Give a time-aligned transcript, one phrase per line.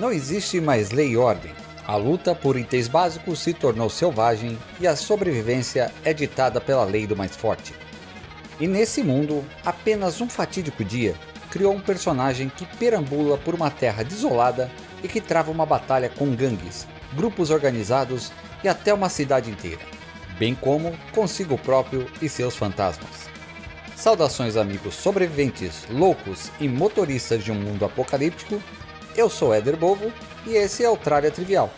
[0.00, 1.52] Não existe mais lei e ordem.
[1.86, 7.06] A luta por itens básicos se tornou selvagem e a sobrevivência é ditada pela lei
[7.06, 7.74] do mais forte.
[8.58, 11.14] E nesse mundo, apenas um fatídico dia
[11.50, 14.70] criou um personagem que perambula por uma terra desolada
[15.04, 18.32] e que trava uma batalha com gangues, grupos organizados
[18.64, 19.82] e até uma cidade inteira,
[20.38, 23.28] bem como consigo próprio e seus fantasmas.
[24.00, 28.62] Saudações, amigos sobreviventes, loucos e motoristas de um mundo apocalíptico.
[29.16, 30.12] Eu sou Éder Bovo
[30.46, 31.72] e esse é o Tralha Trivial,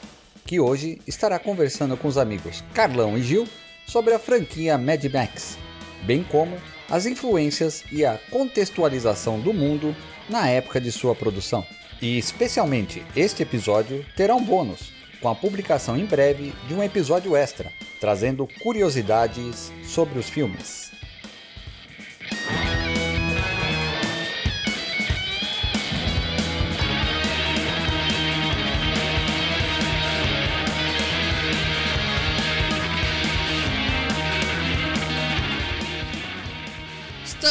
[0.47, 3.49] que hoje estará conversando com os amigos Carlão e Gil
[3.87, 5.57] sobre a franquia Mad Max,
[6.05, 6.57] bem como
[6.91, 9.97] as influências e a contextualização do mundo
[10.29, 11.65] na época de sua produção.
[12.03, 17.35] E especialmente este episódio terá um bônus, com a publicação em breve de um episódio
[17.35, 20.82] extra, trazendo curiosidades sobre os filmes.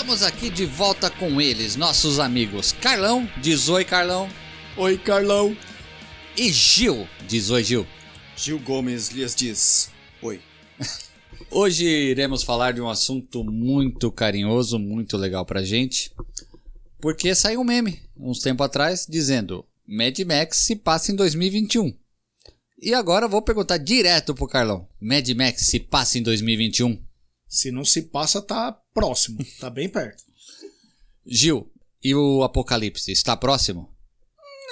[0.02, 4.28] Estamos aqui de volta com eles, nossos amigos Carlão, diz oi Carlão,
[4.76, 5.56] Oi, Carlão.
[6.36, 7.86] e Gil, diz oi Gil.
[8.36, 9.92] Gil Gomes lhes diz.
[10.20, 10.42] Oi.
[11.52, 16.12] Hoje iremos falar de um assunto muito carinhoso, muito legal pra gente,
[17.00, 21.96] porque saiu um meme uns tempo atrás dizendo Mad Max se passa em 2021.
[22.82, 27.11] E agora eu vou perguntar direto pro Carlão: Mad Max se passa em 2021?
[27.52, 30.24] Se não se passa, tá próximo, tá bem perto.
[31.26, 31.70] Gil,
[32.02, 33.94] e o apocalipse está próximo?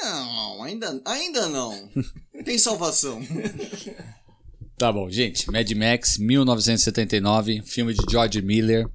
[0.02, 1.92] Não, ainda, ainda não.
[2.46, 3.22] Tem salvação.
[4.78, 5.52] Tá bom, gente.
[5.52, 8.88] Mad Max, 1979, filme de George Miller.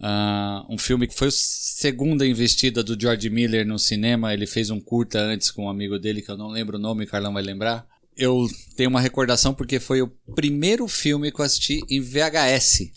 [0.00, 4.32] Ah, um filme que foi a segunda investida do George Miller no cinema.
[4.32, 7.04] Ele fez um curta antes com um amigo dele, que eu não lembro o nome,
[7.04, 7.86] o Carlão vai lembrar.
[8.16, 12.90] Eu tenho uma recordação porque foi o primeiro filme que eu assisti em VHS.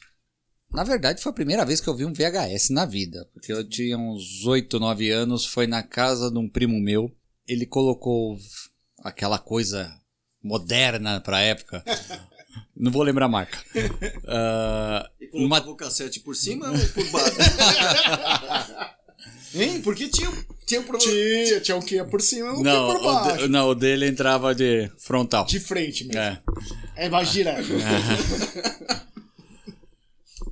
[0.73, 3.27] Na verdade, foi a primeira vez que eu vi um VHS na vida.
[3.33, 7.11] Porque eu tinha uns 8, 9 anos, foi na casa de um primo meu.
[7.47, 8.37] Ele colocou
[9.03, 9.91] aquela coisa
[10.43, 11.83] moderna pra época.
[12.75, 13.57] Não vou lembrar a marca.
[14.27, 17.37] Ah, E uma- colocava o cassete por cima ou por baixo?
[19.55, 19.81] hein?
[19.81, 20.31] Porque tinha,
[20.65, 21.11] tinha um problema.
[21.45, 23.37] Tinha, tinha o que ia por cima e o que não, por o baixo.
[23.43, 25.45] de- não, o dele entrava de frontal.
[25.45, 26.19] De frente mesmo.
[26.21, 26.41] É.
[26.95, 27.67] É, mais direto.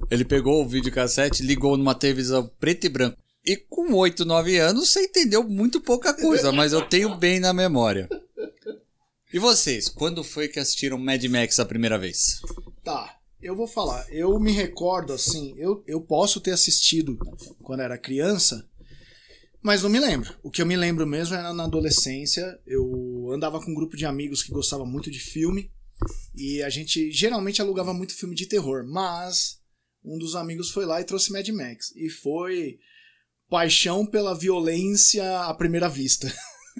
[0.10, 3.18] Ele pegou o videocassete, ligou numa televisão preto e branco.
[3.46, 7.54] E com 8, 9 anos, você entendeu muito pouca coisa, mas eu tenho bem na
[7.54, 8.10] memória.
[9.32, 12.42] E vocês, quando foi que assistiram Mad Max a primeira vez?
[12.84, 14.06] Tá, eu vou falar.
[14.10, 17.18] Eu me recordo assim, eu, eu posso ter assistido
[17.62, 18.68] quando era criança,
[19.62, 20.34] mas não me lembro.
[20.42, 22.60] O que eu me lembro mesmo era na adolescência.
[22.66, 25.70] Eu andava com um grupo de amigos que gostava muito de filme.
[26.34, 28.86] E a gente geralmente alugava muito filme de terror.
[28.86, 29.59] Mas
[30.04, 31.92] um dos amigos foi lá e trouxe Mad Max.
[31.96, 32.78] E foi
[33.50, 36.34] paixão pela violência à primeira vista.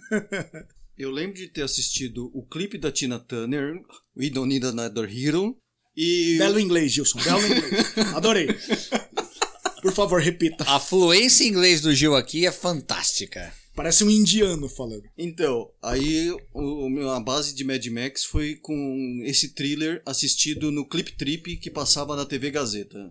[0.98, 3.74] Eu lembro de ter assistido o clipe da Tina Turner,
[4.18, 5.58] We Don't Need Another Hero.
[5.96, 6.38] E.
[6.38, 7.20] Belo inglês, Gilson.
[7.22, 7.96] Belo inglês.
[8.14, 8.48] Adorei.
[9.82, 10.66] Por favor, repita.
[10.68, 13.54] A fluência em inglês do Gil aqui é fantástica.
[13.80, 15.04] Parece um indiano falando.
[15.18, 21.14] Então, aí o, a base de Mad Max foi com esse thriller assistido no Clip
[21.16, 23.10] Trip que passava na TV Gazeta.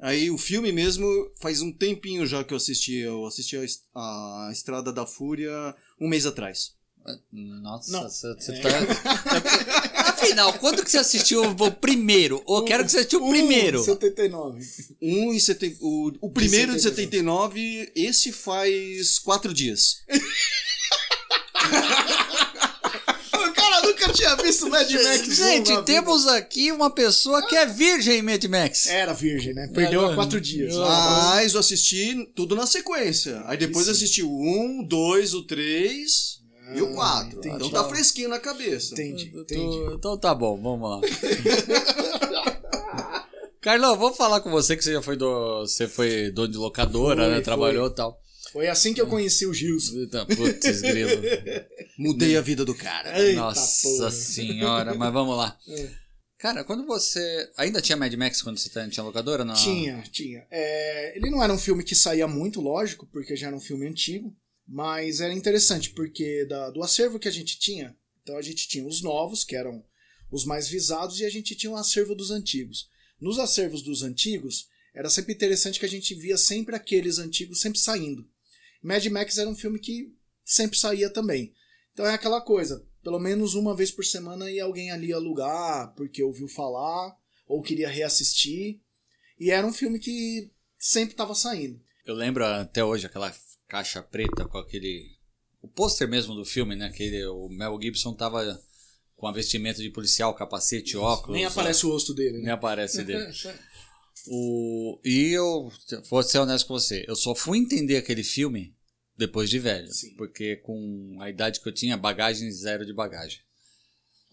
[0.00, 1.06] Aí o filme mesmo
[1.42, 2.94] faz um tempinho já que eu assisti.
[2.94, 5.52] Eu assisti a, Es- a Estrada da Fúria
[6.00, 6.72] um mês atrás.
[7.30, 8.08] Nossa, Não.
[8.08, 8.68] você você tá.
[10.22, 12.42] Afinal, quando que você assistiu o primeiro?
[12.46, 13.80] Ou quero que você assistiu o primeiro?
[13.80, 14.60] Um, 79.
[15.02, 15.76] Um e seten...
[15.80, 17.60] o, o primeiro de 79.
[17.60, 20.02] 79, esse faz quatro dias.
[23.34, 25.28] O cara nunca tinha visto Mad Max.
[25.28, 25.82] um Gente, na vida.
[25.82, 28.86] temos aqui uma pessoa que é virgem em Mad Max.
[28.86, 29.68] Era virgem, né?
[29.74, 30.74] Perdeu há quatro dias.
[30.76, 33.42] Mas eu assisti tudo na sequência.
[33.46, 35.42] Aí depois eu assisti o 1, 2, o
[36.66, 37.38] 3 e o 4.
[37.38, 37.56] entendi.
[37.56, 38.94] Então tá fresquinho na cabeça.
[38.94, 39.94] Entendi, Tô- entendi.
[39.94, 41.00] Então tá bom, vamos lá.
[43.60, 45.60] Carlão, vamos falar com você que você já foi do.
[45.60, 47.34] Você foi dono de locadora, Foi, né?
[47.36, 47.44] foi.
[47.44, 48.18] Trabalhou e tal.
[48.52, 50.00] Foi assim que eu conheci o Gilson.
[50.02, 51.22] Então, Putz, grilo.
[51.96, 53.18] Mudei a vida do cara.
[53.18, 54.10] Eita Nossa porra.
[54.10, 55.56] senhora, mas vamos lá.
[55.68, 56.02] É.
[56.42, 57.48] Cara, quando você.
[57.56, 59.44] Ainda tinha Mad Max quando você tá- tinha locadora?
[59.44, 59.54] Não?
[59.54, 60.44] Tinha, tinha.
[60.50, 63.86] É, ele não era um filme que saía muito, lógico, porque já era um filme
[63.86, 64.34] antigo.
[64.66, 68.86] Mas era interessante, porque da- do acervo que a gente tinha, então a gente tinha
[68.86, 69.84] os novos, que eram
[70.30, 72.88] os mais visados, e a gente tinha um acervo dos antigos.
[73.20, 77.78] Nos acervos dos antigos, era sempre interessante que a gente via sempre aqueles antigos sempre
[77.78, 78.28] saindo.
[78.82, 80.12] Mad Max era um filme que
[80.44, 81.54] sempre saía também.
[81.92, 86.22] Então é aquela coisa, pelo menos uma vez por semana ia alguém ali alugar, porque
[86.22, 87.16] ouviu falar,
[87.46, 88.80] ou queria reassistir.
[89.38, 91.80] E era um filme que sempre estava saindo.
[92.04, 93.34] Eu lembro até hoje aquela
[93.72, 95.16] caixa preta com aquele.
[95.62, 96.90] O pôster mesmo do filme, né?
[96.90, 98.62] Que o Mel Gibson tava
[99.16, 101.34] com a vestimenta de policial, capacete, óculos.
[101.34, 101.88] Nem aparece ó.
[101.88, 102.38] o rosto dele.
[102.38, 102.44] Né?
[102.44, 103.32] Nem aparece dele.
[104.26, 105.00] o...
[105.02, 105.72] E eu
[106.10, 108.76] vou ser honesto com você, eu só fui entender aquele filme
[109.16, 109.90] depois de velho.
[109.90, 110.14] Sim.
[110.16, 113.40] Porque com a idade que eu tinha, bagagem zero de bagagem.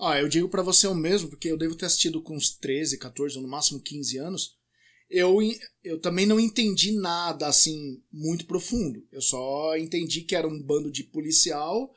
[0.02, 2.98] Ah, eu digo para você o mesmo, porque eu devo ter assistido com uns 13,
[2.98, 4.59] 14 ou no máximo 15 anos
[5.10, 5.38] eu,
[5.84, 9.04] eu também não entendi nada assim muito profundo.
[9.12, 11.92] Eu só entendi que era um bando de policial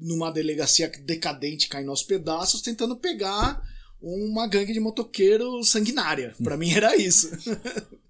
[0.00, 3.60] numa delegacia decadente caindo aos pedaços tentando pegar
[4.00, 6.34] uma gangue de motoqueiro sanguinária.
[6.42, 7.30] Para mim era isso.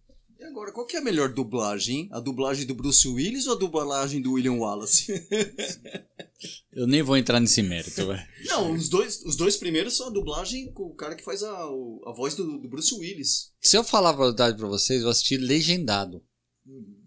[0.46, 2.08] Agora, qual que é a melhor dublagem?
[2.12, 5.12] A dublagem do Bruce Willis ou a dublagem do William Wallace?
[6.72, 8.26] Eu nem vou entrar nesse mérito, velho.
[8.44, 11.50] Não, os dois, os dois primeiros são a dublagem com o cara que faz a,
[11.50, 13.52] a voz do, do Bruce Willis.
[13.60, 16.22] Se eu falar a verdade pra vocês, eu assisti legendado.
[16.66, 17.02] Uhum.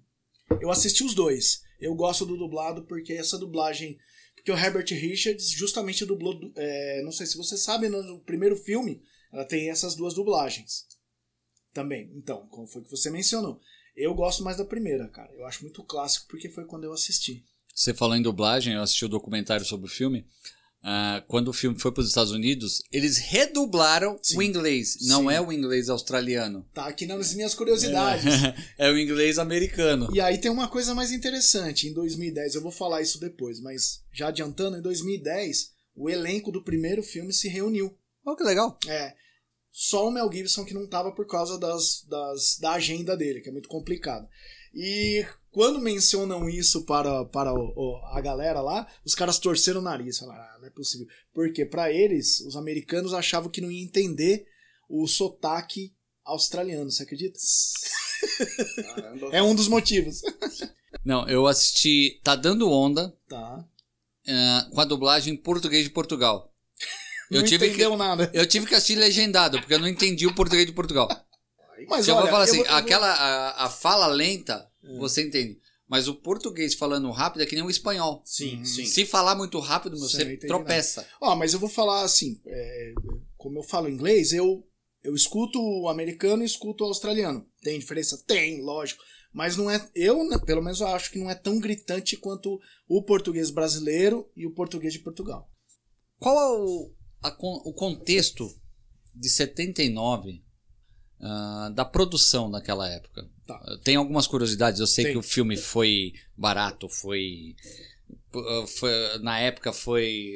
[0.60, 1.62] Eu assisti os dois.
[1.80, 3.98] Eu gosto do dublado porque essa dublagem.
[4.36, 6.40] Porque o Herbert Richards justamente dublou.
[6.56, 9.02] É, não sei se você sabe, no primeiro filme
[9.32, 10.86] ela tem essas duas dublagens.
[11.74, 12.12] Também.
[12.16, 13.60] Então, como foi que você mencionou?
[13.96, 15.32] Eu gosto mais da primeira, cara.
[15.34, 17.44] Eu acho muito clássico porque foi quando eu assisti.
[17.74, 20.26] Você falou em dublagem, eu assisti o um documentário sobre o filme.
[20.82, 24.38] Uh, quando o filme foi para os Estados Unidos, eles redublaram Sim.
[24.38, 24.98] o inglês.
[25.02, 25.34] Não Sim.
[25.34, 26.66] é o inglês australiano.
[26.74, 28.26] Tá aqui nas minhas curiosidades.
[28.26, 28.56] É,
[28.88, 30.10] é, o inglês americano.
[30.14, 31.88] E aí tem uma coisa mais interessante.
[31.88, 36.64] Em 2010, eu vou falar isso depois, mas já adiantando, em 2010, o elenco do
[36.64, 37.94] primeiro filme se reuniu.
[38.26, 38.78] Oh, que legal.
[38.88, 39.14] É.
[39.72, 43.50] Só o Mel Gibson que não tava por causa das, das, da agenda dele, que
[43.50, 44.28] é muito complicado.
[44.74, 49.84] E quando mencionam isso para, para o, o, a galera lá, os caras torceram o
[49.84, 50.20] nariz.
[50.20, 51.08] Falaram, ah, não é possível.
[51.34, 54.46] Porque para eles, os americanos achavam que não ia entender
[54.88, 55.94] o sotaque
[56.26, 57.40] australiano, você acredita?
[58.84, 59.30] Caramba.
[59.32, 60.22] é um dos motivos.
[61.04, 63.16] Não, eu assisti Tá Dando Onda.
[63.28, 63.66] Tá.
[64.28, 66.49] Uh, com a dublagem em português de Portugal.
[67.30, 68.32] Eu não tive entendeu que, nada.
[68.34, 71.08] Eu tive que assistir legendado, porque eu não entendi o português de Portugal.
[71.88, 74.98] Mas Se olha, eu vou falar assim, eu vou, aquela a, a, fala lenta, é.
[74.98, 75.60] você entende.
[75.88, 78.22] Mas o português falando rápido é que nem o espanhol.
[78.26, 78.86] Sim, sim.
[78.86, 81.08] Se falar muito rápido, você tropeça.
[81.20, 82.94] Ó, oh, mas eu vou falar assim, é,
[83.38, 84.64] como eu falo inglês, eu
[85.04, 87.46] eu escuto o americano e escuto o australiano.
[87.62, 88.22] Tem diferença?
[88.28, 89.02] Tem, lógico.
[89.34, 89.90] Mas não é.
[89.96, 94.30] Eu, né, pelo menos, eu acho que não é tão gritante quanto o português brasileiro
[94.36, 95.50] e o português de Portugal.
[96.20, 98.50] Qual é o, a, o contexto
[99.14, 100.42] de 79
[101.20, 103.30] uh, da produção naquela época.
[103.46, 103.60] Tá.
[103.84, 104.80] Tem algumas curiosidades.
[104.80, 107.56] Eu sei que o filme foi barato, foi.
[108.34, 110.36] Ah, foi, na época foi.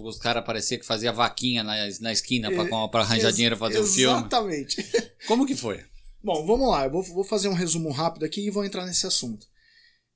[0.00, 2.50] Os caras pareciam que fazia vaquinha na, na esquina
[2.88, 4.18] para arranjar Ex dinheiro fazer o filme.
[4.18, 4.76] Exatamente.
[5.26, 5.84] Como que foi?
[6.22, 6.84] Bom, vamos lá.
[6.84, 9.46] Eu vou, vou fazer um resumo rápido aqui e vou entrar nesse assunto.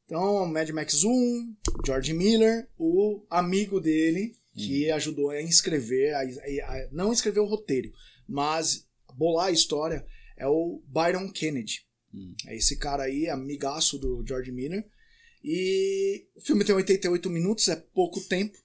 [0.04, 4.94] Então, Mad Max 1, George Miller, o amigo dele, que hum.
[4.94, 7.92] ajudou a escrever, a, a, a, não escrever o roteiro,
[8.26, 10.04] mas bolar a história
[10.36, 11.86] é o Byron Kennedy.
[12.12, 12.34] Hum.
[12.46, 14.84] É esse cara aí, amigaço do George Miller.
[15.44, 18.58] E o filme tem 88 minutos, é pouco tempo.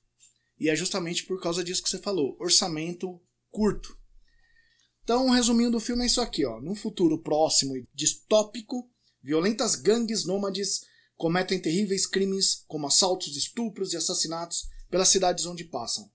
[0.59, 2.37] E é justamente por causa disso que você falou.
[2.39, 3.97] Orçamento curto.
[5.03, 6.61] Então, resumindo o filme é isso aqui, ó.
[6.61, 8.89] Num futuro próximo e distópico,
[9.21, 10.81] violentas gangues nômades
[11.15, 16.11] cometem terríveis crimes como assaltos, estupros e assassinatos pelas cidades onde passam.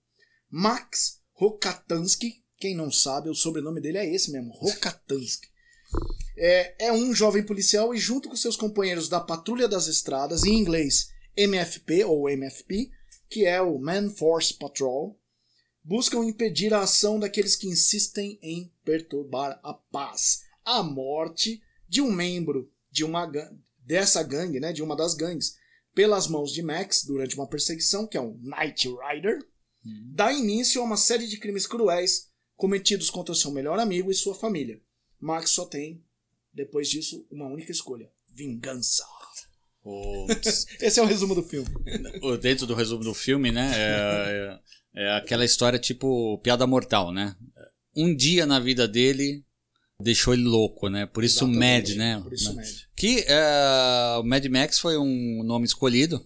[0.48, 5.48] Max Rokatansky, quem não sabe, o sobrenome dele é esse mesmo, Rokatansky.
[6.36, 10.54] É, é um jovem policial e, junto com seus companheiros da Patrulha das Estradas, em
[10.54, 12.90] inglês MFP ou MFP,
[13.28, 15.18] que é o Man Force Patrol,
[15.82, 20.42] buscam impedir a ação daqueles que insistem em perturbar a paz.
[20.64, 23.30] A morte de um membro de uma
[23.78, 25.56] dessa gangue, né, de uma das gangues,
[25.96, 29.38] pelas mãos de Max durante uma perseguição, que é um Night Rider,
[29.84, 30.12] hum.
[30.14, 34.34] dá início a uma série de crimes cruéis cometidos contra seu melhor amigo e sua
[34.34, 34.78] família.
[35.18, 36.04] Max só tem,
[36.52, 39.04] depois disso, uma única escolha: vingança.
[40.80, 41.70] Esse é o resumo do filme.
[42.42, 43.70] Dentro do resumo do filme, né?
[43.74, 44.60] É,
[44.96, 47.36] é, é, aquela história tipo piada mortal, né?
[47.96, 49.45] Um dia na vida dele
[50.00, 51.06] deixou ele louco, né?
[51.06, 52.20] Por isso Exatamente, Mad, né?
[52.22, 52.66] Por isso Mad.
[52.94, 56.24] Que uh, o Mad Max foi um nome escolhido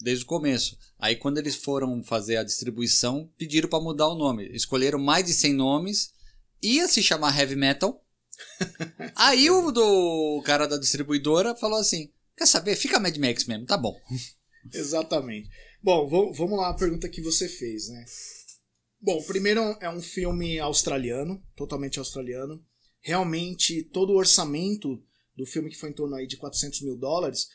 [0.00, 0.76] desde o começo.
[0.98, 4.48] Aí quando eles foram fazer a distribuição, pediram para mudar o nome.
[4.48, 6.12] Escolheram mais de 100 nomes,
[6.62, 8.04] ia se chamar Heavy Metal.
[9.14, 12.74] Aí o do cara da distribuidora falou assim: "Quer saber?
[12.76, 13.96] Fica Mad Max mesmo, tá bom".
[14.72, 15.48] Exatamente.
[15.82, 18.04] Bom, vamos vamos lá a pergunta que você fez, né?
[19.00, 22.64] Bom, primeiro é um filme australiano, totalmente australiano.
[23.02, 25.02] Realmente, todo o orçamento
[25.36, 27.48] do filme, que foi em torno aí de 400 mil dólares,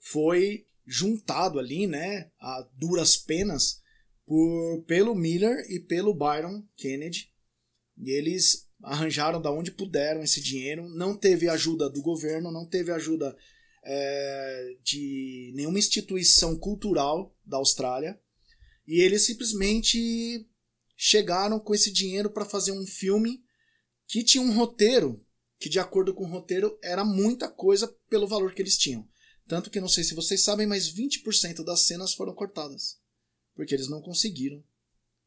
[0.00, 3.82] foi juntado ali, né, a duras penas,
[4.24, 7.30] por, pelo Miller e pelo Byron Kennedy.
[7.98, 10.88] E eles arranjaram da onde puderam esse dinheiro.
[10.88, 13.36] Não teve ajuda do governo, não teve ajuda
[13.84, 18.18] é, de nenhuma instituição cultural da Austrália.
[18.86, 20.46] E eles simplesmente
[20.96, 23.44] chegaram com esse dinheiro para fazer um filme
[24.06, 25.24] que tinha um roteiro
[25.58, 29.06] que, de acordo com o roteiro, era muita coisa pelo valor que eles tinham.
[29.48, 32.98] Tanto que não sei se vocês sabem, mas 20% das cenas foram cortadas.
[33.54, 34.62] Porque eles não conseguiram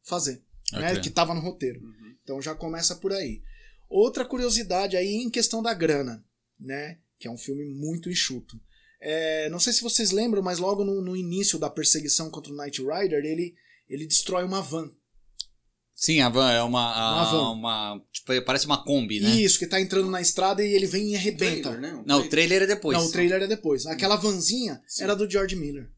[0.04, 0.44] fazer.
[0.72, 1.82] Né, que estava no roteiro.
[1.82, 2.16] Uhum.
[2.22, 3.42] Então já começa por aí.
[3.90, 6.24] Outra curiosidade aí em questão da grana,
[6.60, 7.00] né?
[7.18, 8.62] Que é um filme muito enxuto.
[9.02, 12.56] É, não sei se vocês lembram, mas logo no, no, início da perseguição contra o
[12.56, 13.56] Knight Rider, ele,
[13.88, 14.92] ele destrói uma van.
[16.00, 16.94] Sim, a van é uma.
[16.94, 17.51] A, uma, van.
[17.51, 19.32] uma tipo, parece uma Kombi, né?
[19.32, 21.72] Isso, que tá entrando na estrada e ele vem e arrebenta.
[21.72, 22.01] O trailer, né?
[22.01, 22.98] o não, o trailer é depois.
[22.98, 23.86] Não, o trailer é depois.
[23.86, 25.03] Aquela vanzinha Sim.
[25.03, 25.89] era do George Miller.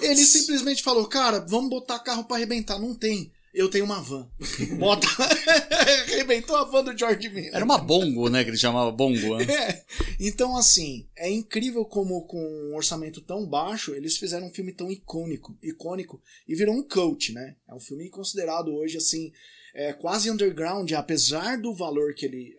[0.00, 2.78] Ele simplesmente falou, cara, vamos botar carro para arrebentar.
[2.78, 3.32] Não tem.
[3.54, 4.28] Eu tenho uma van.
[4.78, 5.06] Bota.
[6.10, 7.54] Arrebentou a van do George Miller.
[7.54, 8.42] Era uma bongo, né?
[8.42, 9.38] Que ele chamava bongo.
[9.38, 9.44] Né?
[9.44, 9.84] É.
[10.18, 14.90] Então, assim, é incrível como com um orçamento tão baixo, eles fizeram um filme tão
[14.90, 17.54] icônico, icônico e virou um cult, né?
[17.68, 19.32] É um filme considerado hoje, assim,
[19.72, 22.56] é, quase underground, apesar do valor que ele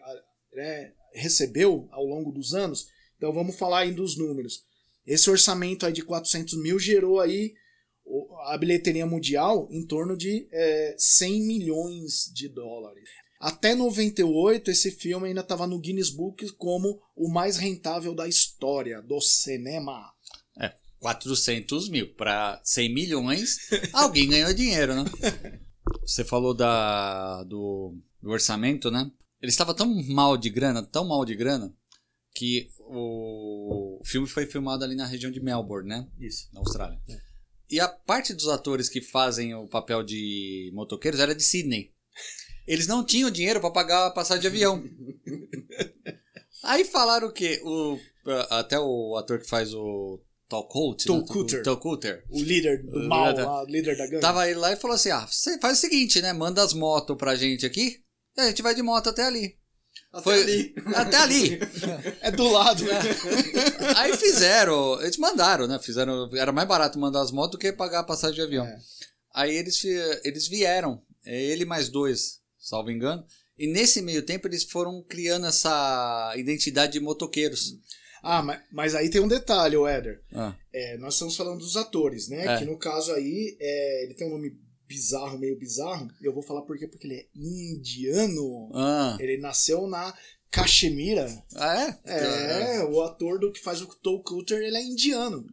[0.55, 2.87] é, recebeu ao longo dos anos.
[3.17, 4.63] Então, vamos falar aí dos números.
[5.05, 7.53] Esse orçamento aí de 400 mil gerou aí
[8.45, 13.09] a bilheteria mundial em torno de é, 100 milhões de dólares.
[13.39, 19.01] Até 98, esse filme ainda estava no Guinness Book como o mais rentável da história
[19.01, 20.11] do cinema.
[20.59, 23.57] É, 400 mil para 100 milhões,
[23.93, 25.03] alguém ganhou dinheiro, né?
[26.01, 29.11] Você falou da, do, do orçamento, né?
[29.41, 31.71] Ele estava tão mal de grana, tão mal de grana,
[32.33, 36.07] que o, o filme foi filmado ali na região de Melbourne, né?
[36.19, 36.49] Isso.
[36.53, 36.99] Na Austrália.
[37.09, 37.34] É.
[37.75, 41.91] E a parte dos atores que fazem o papel de motoqueiros era de Sydney.
[42.65, 44.81] Eles não tinham dinheiro para pagar a passagem de avião.
[46.63, 47.99] Aí falaram que o
[48.49, 52.97] até o ator que faz o Tal Coulter, Tal Coulter, Tal Coulter, o líder do
[52.97, 54.21] o mal, líder, o líder da gangue.
[54.21, 56.31] Tava ele lá e falou assim: "Ah, você faz o seguinte, né?
[56.31, 57.99] Manda as motos pra gente aqui,
[58.37, 59.59] e a gente vai de moto até ali".
[60.11, 60.75] Até Foi, ali.
[60.95, 61.59] Até ali.
[62.21, 62.83] É do lado.
[62.89, 62.99] É.
[63.99, 65.77] Aí fizeram, eles mandaram, né?
[65.79, 68.65] Fizeram, era mais barato mandar as motos do que pagar a passagem de avião.
[68.65, 68.77] É.
[69.33, 69.83] Aí eles,
[70.23, 73.25] eles vieram, é, ele mais dois, salvo engano.
[73.57, 77.73] E nesse meio tempo eles foram criando essa identidade de motoqueiros.
[78.23, 80.21] Ah, mas, mas aí tem um detalhe, o Éder.
[80.33, 80.55] Ah.
[80.73, 82.55] É, nós estamos falando dos atores, né?
[82.55, 82.57] É.
[82.57, 86.09] Que no caso aí, é, ele tem um nome bizarro, meio bizarro.
[86.21, 86.87] Eu vou falar por quê?
[86.87, 88.69] Porque ele é indiano.
[88.73, 89.17] Ah.
[89.19, 90.15] Ele nasceu na
[90.49, 91.27] Caxemira.
[91.55, 92.77] Ah, é?
[92.77, 95.45] É, o ator do que faz o Toe ele é indiano.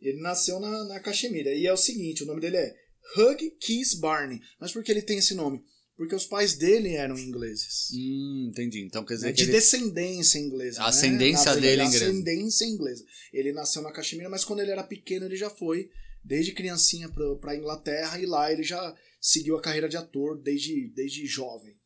[0.00, 1.52] Ele nasceu na, na Caxemira.
[1.52, 2.74] E é o seguinte, o nome dele é
[3.16, 4.40] Hug Kiss Barney.
[4.60, 5.64] Mas por que ele tem esse nome?
[5.96, 7.88] Porque os pais dele eram ingleses.
[7.92, 8.82] Hum, entendi.
[8.82, 9.52] Então quer dizer é de ele...
[9.52, 10.80] descendência inglesa.
[10.80, 10.88] A né?
[10.90, 11.60] ascendência né?
[11.60, 12.04] dele inglesa.
[12.04, 13.04] Ascendência inglesa.
[13.32, 15.90] Ele nasceu na Caxemira, mas quando ele era pequeno ele já foi
[16.24, 17.08] desde criancinha
[17.40, 21.76] para Inglaterra e lá ele já seguiu a carreira de ator desde, desde jovem.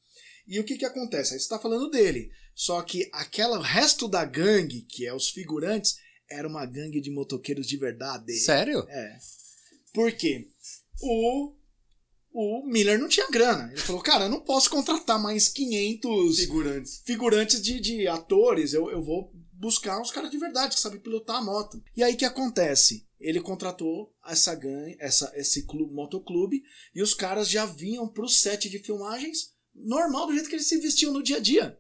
[0.47, 1.33] E o que que acontece?
[1.33, 2.31] Aí você está falando dele.
[2.55, 5.97] Só que aquela resto da gangue, que é os figurantes,
[6.29, 8.33] era uma gangue de motoqueiros de verdade.
[8.35, 8.85] Sério?
[8.89, 9.19] É.
[9.93, 10.49] Por quê?
[11.01, 11.55] O
[12.35, 13.71] o Miller não tinha grana.
[13.71, 18.73] Ele falou, cara, eu não posso contratar mais 500 figurantes, figurantes de, de atores.
[18.73, 19.31] Eu, eu vou
[19.63, 21.81] buscar uns caras de verdade que sabem pilotar a moto.
[21.97, 23.07] E aí o que acontece?
[23.21, 28.69] Ele contratou essa gangue, essa, esse clube, motoclube e os caras já vinham pro set
[28.69, 31.79] de filmagens normal, do jeito que eles se vestiam no dia a dia.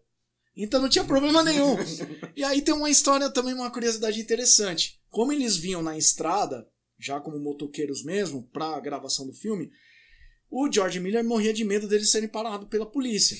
[0.56, 1.74] Então não tinha problema nenhum.
[2.36, 5.02] e aí tem uma história também, uma curiosidade interessante.
[5.10, 9.72] Como eles vinham na estrada, já como motoqueiros mesmo, pra gravação do filme,
[10.48, 13.36] o George Miller morria de medo deles serem parados pela polícia.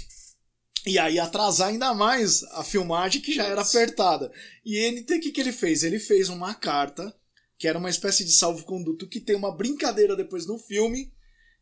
[0.87, 4.33] E aí atrasar ainda mais a filmagem que já era apertada.
[4.65, 5.85] E ele, o que, que ele fez?
[5.85, 7.15] Ele fez uma carta,
[7.57, 11.13] que era uma espécie de salvo-conduto, que tem uma brincadeira depois no filme,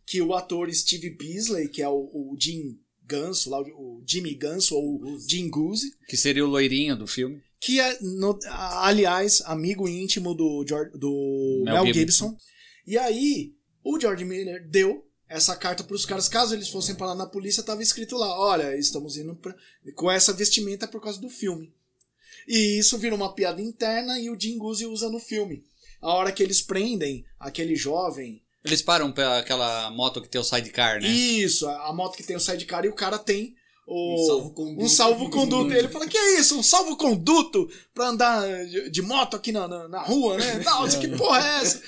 [0.06, 4.74] que o ator Steve Beasley, que é o, o Jim Ganso, lá, o Jimmy Ganso,
[4.74, 5.92] ou o Jim Goose.
[6.08, 7.42] Que seria o loirinho do filme.
[7.60, 12.30] Que é, no, aliás, amigo íntimo do, George, do Mel, Mel Gibson.
[12.30, 12.36] Gibson.
[12.86, 13.52] E aí,
[13.84, 17.60] o George Miller deu essa carta para os caras, caso eles fossem parar na polícia,
[17.60, 19.54] estava escrito lá: olha, estamos indo pra...
[19.94, 21.72] com essa vestimenta por causa do filme.
[22.48, 25.64] E isso virou uma piada interna e o Jim Guzzi usa no filme.
[26.02, 28.42] A hora que eles prendem aquele jovem.
[28.64, 31.08] Eles param pela aquela moto que tem o sidecar, né?
[31.08, 33.54] Isso, a moto que tem o sidecar e o cara tem
[33.92, 35.64] o, Um salvo-conduto.
[35.66, 35.72] um.
[35.72, 36.56] E ele fala: Que é isso?
[36.56, 38.46] Um salvo-conduto pra andar
[38.90, 40.60] de, moto aqui na, na, na rua, né?
[40.64, 41.82] Nossa, que porra é essa?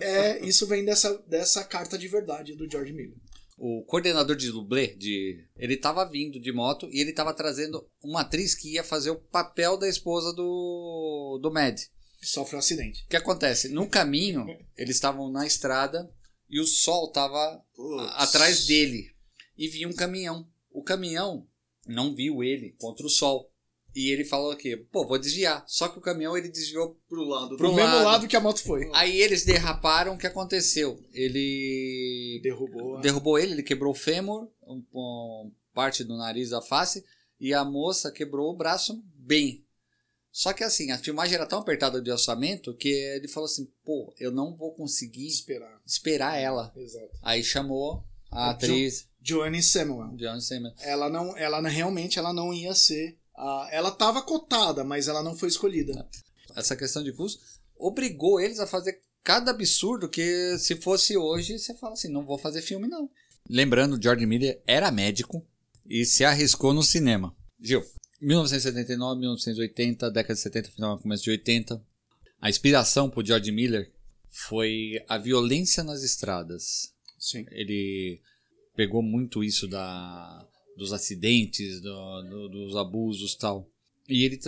[0.00, 3.16] É, isso vem dessa, dessa carta de verdade do George Miller.
[3.58, 8.22] O coordenador de dublê, de, ele tava vindo de moto e ele tava trazendo uma
[8.22, 11.78] atriz que ia fazer o papel da esposa do, do Mad.
[12.22, 13.04] Sofre um acidente.
[13.04, 13.68] O que acontece?
[13.68, 14.46] No caminho,
[14.76, 16.10] eles estavam na estrada
[16.48, 18.12] e o sol tava Putz.
[18.16, 19.12] atrás dele.
[19.56, 20.48] E vinha um caminhão.
[20.74, 21.46] O caminhão
[21.86, 23.50] não viu ele contra o sol.
[23.96, 25.64] E ele falou aqui, pô, vou desviar.
[25.68, 28.26] Só que o caminhão ele desviou Pro lado Pro mesmo lado.
[28.26, 28.90] que a moto foi.
[28.92, 30.98] Aí eles derraparam, o que aconteceu?
[31.12, 33.00] Ele Derrubou.
[33.00, 37.04] derrubou ele, ele quebrou o fêmur, um, um- parte do nariz da face,
[37.38, 39.64] e a moça quebrou o braço bem.
[40.32, 44.12] Só que assim, a filmagem era tão apertada de orçamento que ele falou assim, pô,
[44.18, 45.80] eu não vou conseguir Esperar.
[45.86, 46.72] esperar ela.
[46.76, 47.10] Exato.
[47.22, 50.14] Aí chamou a atriz Joanne Samuel.
[50.16, 50.74] John Cena.
[50.80, 53.16] Ela não, ela realmente ela não ia ser.
[53.36, 56.06] a- ela tava cotada, mas ela não foi escolhida.
[56.54, 57.42] Essa questão de custo
[57.76, 62.38] obrigou eles a fazer cada absurdo que se fosse hoje, você fala assim, não vou
[62.38, 63.10] fazer filme não.
[63.50, 65.44] Lembrando, George Miller era médico
[65.84, 67.34] e se arriscou no cinema.
[67.60, 67.82] Gil,
[68.20, 71.82] 1979, 1980, década de 70, final, começo de 80.
[72.40, 73.90] A inspiração por George Miller
[74.30, 76.92] foi a violência nas estradas.
[77.18, 77.44] Sim.
[77.50, 78.20] Ele
[78.76, 83.68] pegou muito isso da, dos acidentes, do- do- dos abusos tal.
[84.08, 84.38] E ele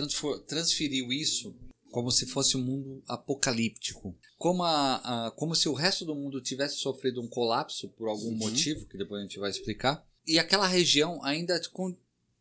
[0.47, 1.55] transferiu isso
[1.91, 4.15] como se fosse um mundo apocalíptico.
[4.37, 8.29] Como, a, a- como se o resto do mundo tivesse sofrido um colapso por algum
[8.29, 8.37] Uhum.
[8.37, 10.05] motivo, que depois a gente vai explicar.
[10.27, 11.59] E aquela região ainda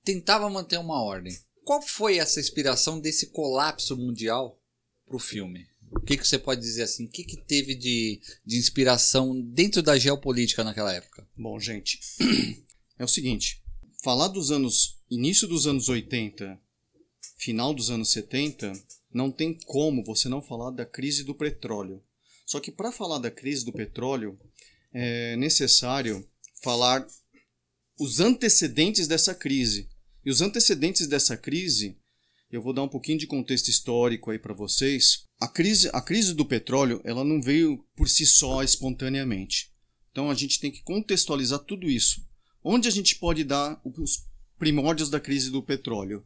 [0.04, 1.36] tentava manter uma ordem.
[1.64, 4.60] Qual foi essa inspiração desse colapso mundial
[5.06, 5.66] para o filme?
[5.90, 7.06] O que, que você pode dizer assim?
[7.06, 11.26] O que, que teve de, de inspiração dentro da geopolítica naquela época?
[11.36, 12.00] Bom, gente,
[12.98, 13.62] é o seguinte.
[14.02, 14.96] Falar dos anos...
[15.08, 16.60] Início dos anos 80,
[17.38, 18.72] final dos anos 70,
[19.12, 22.02] não tem como você não falar da crise do petróleo.
[22.44, 24.38] Só que para falar da crise do petróleo,
[24.92, 26.28] é necessário
[26.62, 27.06] falar
[27.98, 29.88] os antecedentes dessa crise.
[30.24, 31.96] E os antecedentes dessa crise,
[32.50, 35.24] eu vou dar um pouquinho de contexto histórico aí para vocês.
[35.40, 39.72] A crise, a crise do petróleo, ela não veio por si só espontaneamente.
[40.10, 42.24] Então a gente tem que contextualizar tudo isso.
[42.62, 44.26] Onde a gente pode dar os
[44.58, 46.24] primórdios da crise do petróleo?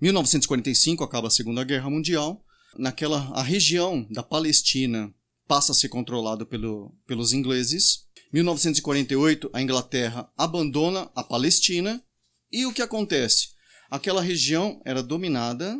[0.00, 2.44] 1945 acaba a Segunda Guerra Mundial.
[2.76, 5.12] Naquela a região da Palestina
[5.46, 8.06] passa a ser controlada pelo, pelos ingleses.
[8.32, 12.02] 1948 a Inglaterra abandona a Palestina
[12.50, 13.57] e o que acontece?
[13.90, 15.78] Aquela região era dominada,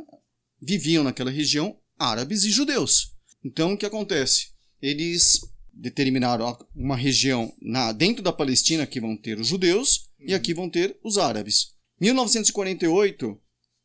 [0.60, 3.14] viviam naquela região árabes e judeus.
[3.44, 4.52] Então o que acontece?
[4.80, 5.40] Eles
[5.72, 10.68] determinaram uma região na, dentro da Palestina que vão ter os judeus e aqui vão
[10.68, 11.74] ter os árabes.
[12.00, 13.40] 1948,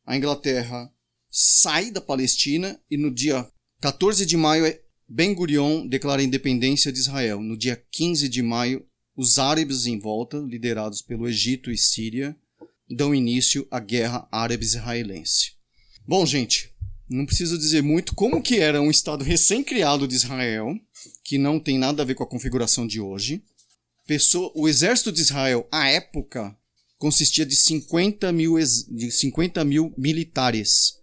[0.05, 0.91] a Inglaterra
[1.29, 3.47] sai da Palestina e no dia
[3.81, 4.65] 14 de maio
[5.07, 7.41] Ben Gurion declara a independência de Israel.
[7.41, 12.36] No dia 15 de maio, os árabes em volta, liderados pelo Egito e Síria,
[12.89, 15.53] dão início à guerra árabe-israelense.
[16.05, 16.73] Bom, gente,
[17.09, 20.73] não preciso dizer muito como que era um estado recém-criado de Israel,
[21.23, 23.43] que não tem nada a ver com a configuração de hoje.
[24.05, 26.55] Pessoa, o exército de Israel, à época,
[26.97, 30.93] consistia de 50 mil, de 50 mil militares,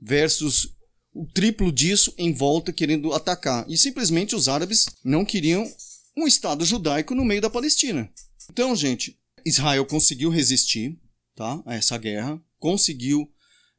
[0.00, 0.74] versus
[1.12, 3.64] o triplo disso em volta querendo atacar.
[3.68, 5.70] E simplesmente os árabes não queriam
[6.16, 8.10] um estado judaico no meio da Palestina.
[8.50, 9.18] Então, gente,
[9.48, 10.96] Israel conseguiu resistir
[11.34, 13.28] tá, a essa guerra, conseguiu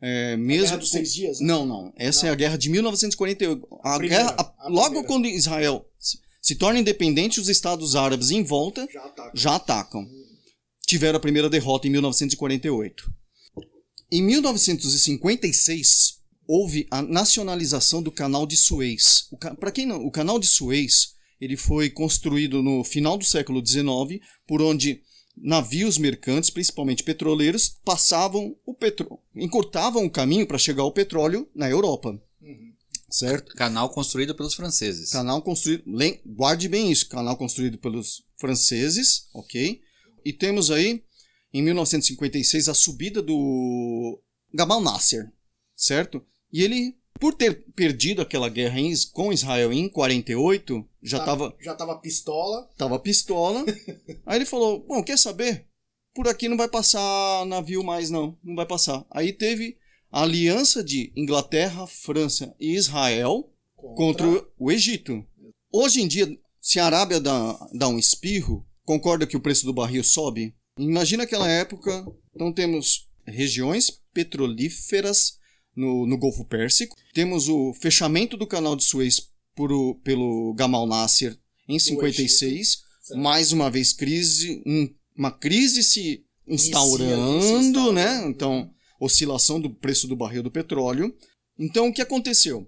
[0.01, 1.47] é, mesmo Guerra dos Seis Dias, né?
[1.47, 1.93] não, não.
[1.97, 2.29] Essa Não.
[2.29, 3.67] é a guerra de 1948.
[3.83, 5.07] A Primeira, guerra, a- a logo primeira.
[5.07, 5.85] quando Israel
[6.41, 9.31] se- torna independente, os estados árabes em volta Já tá.
[9.35, 10.07] já atacam.
[10.87, 13.11] Tiveram a primeira derrota em 1948.
[14.11, 16.15] Em 1956,
[16.47, 19.27] houve a nacionalização do Canal de Suez.
[19.59, 24.19] Para quem não, o Canal de Suez ele foi construído no final do século XIX,
[24.47, 25.01] por onde
[25.41, 31.69] navios mercantes, principalmente petroleiros, passavam o petróleo, encurtavam o caminho para chegar ao petróleo na
[31.69, 32.21] Europa.
[33.09, 33.55] Certo?
[33.55, 35.11] Canal construído pelos franceses.
[35.11, 35.83] Canal construído.
[36.25, 37.09] Guarde bem isso.
[37.09, 39.81] Canal construído pelos franceses, ok?
[40.23, 41.03] E temos aí,
[41.51, 44.21] em 1956, a subida do
[44.53, 45.31] Gamal Nasser,
[45.75, 46.23] certo?
[46.53, 48.79] E ele, por ter perdido aquela guerra
[49.11, 52.69] com Israel em 48, já Tá- estava Já tava pistola.
[52.77, 53.65] tava pistola.
[54.25, 55.67] Aí ele falou: Bom, quer saber?
[56.15, 58.37] Por aqui não vai passar navio mais, não.
[58.43, 59.05] Não vai passar.
[59.11, 59.77] Aí teve
[60.11, 63.51] a aliança de Inglaterra, França e Israel
[63.95, 64.25] contra
[64.57, 65.23] o Egito.
[65.71, 66.27] Hoje em dia,
[66.59, 70.55] se a Arábia dá, dá um espirro, concorda que o preço do barril sobe?
[70.77, 72.05] Imagina aquela época,
[72.35, 75.37] então temos regiões petrolíferas
[75.79, 79.21] no, no Golfo Pérsico, temos o fechamento do canal de Suez
[79.55, 81.37] por, o- pelo Gamal Nasser
[81.67, 83.19] em 56, Certo.
[83.21, 88.21] mais uma vez crise, um- uma crise se instaurando, se instaurando, né?
[88.21, 88.27] né?
[88.27, 91.15] Então, oscilação do preço do barril do petróleo.
[91.57, 92.67] Então, o que aconteceu?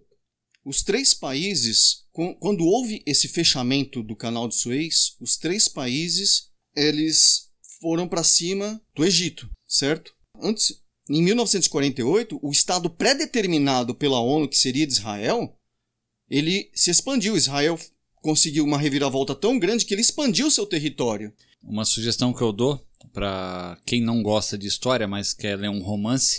[0.63, 7.49] Os três países, quando houve esse fechamento do canal de Suez, os três países eles
[7.81, 10.13] foram para cima do Egito, certo?
[10.39, 10.75] Antes,
[11.11, 15.55] em 1948, o estado pré-determinado pela ONU, que seria de Israel,
[16.29, 17.35] ele se expandiu.
[17.35, 17.77] Israel
[18.15, 21.33] conseguiu uma reviravolta tão grande que ele expandiu seu território.
[21.63, 25.81] Uma sugestão que eu dou para quem não gosta de história, mas quer ler um
[25.81, 26.37] romance,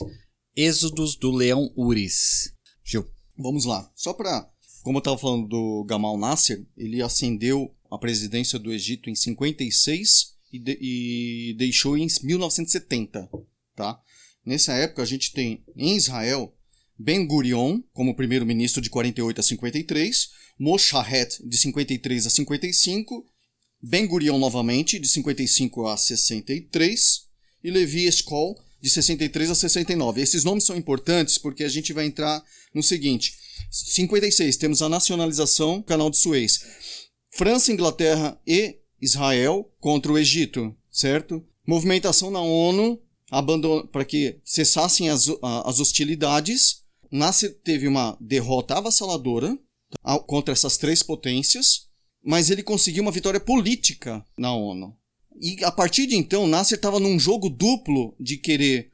[0.56, 2.52] Êxodos do Leão Uris.
[2.84, 3.06] Gil.
[3.36, 3.90] Vamos lá.
[3.94, 4.48] Só para,
[4.82, 10.34] como eu estava falando do Gamal Nasser, ele ascendeu à presidência do Egito em 56
[10.52, 13.28] e, de- e deixou em 1970,
[13.74, 13.98] tá?
[14.44, 16.54] Nessa época a gente tem em Israel
[16.98, 23.26] Ben Gurion como primeiro-ministro de 48 a 53, Moshe Haret de 53 a 55,
[23.80, 27.22] Ben Gurion novamente de 55 a 63
[27.64, 30.20] e Levi Eshkol de 63 a 69.
[30.20, 32.42] Esses nomes são importantes porque a gente vai entrar
[32.74, 33.34] no seguinte:
[33.70, 36.60] 56 temos a nacionalização do Canal de Suez.
[37.30, 41.44] França, Inglaterra e Israel contra o Egito, certo?
[41.66, 43.00] Movimentação na ONU
[43.90, 45.26] para que cessassem as,
[45.64, 46.82] as hostilidades.
[47.10, 49.58] Nasser teve uma derrota avassaladora
[50.26, 51.88] contra essas três potências,
[52.24, 54.96] mas ele conseguiu uma vitória política na ONU.
[55.40, 58.90] E a partir de então, Nasser estava num jogo duplo de querer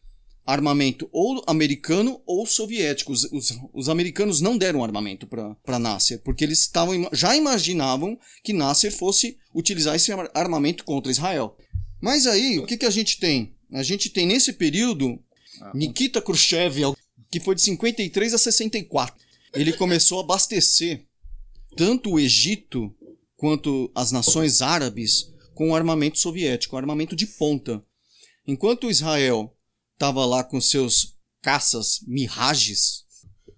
[0.47, 3.13] armamento ou americano ou soviético.
[3.13, 8.19] Os, os, os americanos não deram armamento para Nasser, porque eles estavam, ima- já imaginavam
[8.43, 11.57] que Nasser fosse utilizar esse ar- armamento contra Israel.
[12.01, 13.55] Mas aí, o que, que a gente tem?
[13.73, 15.19] A gente tem nesse período
[15.75, 16.95] Nikita Khrushchev,
[17.31, 19.15] que foi de 53 a 64.
[19.55, 21.07] Ele começou a abastecer
[21.77, 22.95] tanto o Egito
[23.37, 27.83] quanto as nações árabes com armamento soviético, armamento de ponta.
[28.47, 29.55] Enquanto Israel
[29.95, 33.05] estava lá com seus caças Mirages,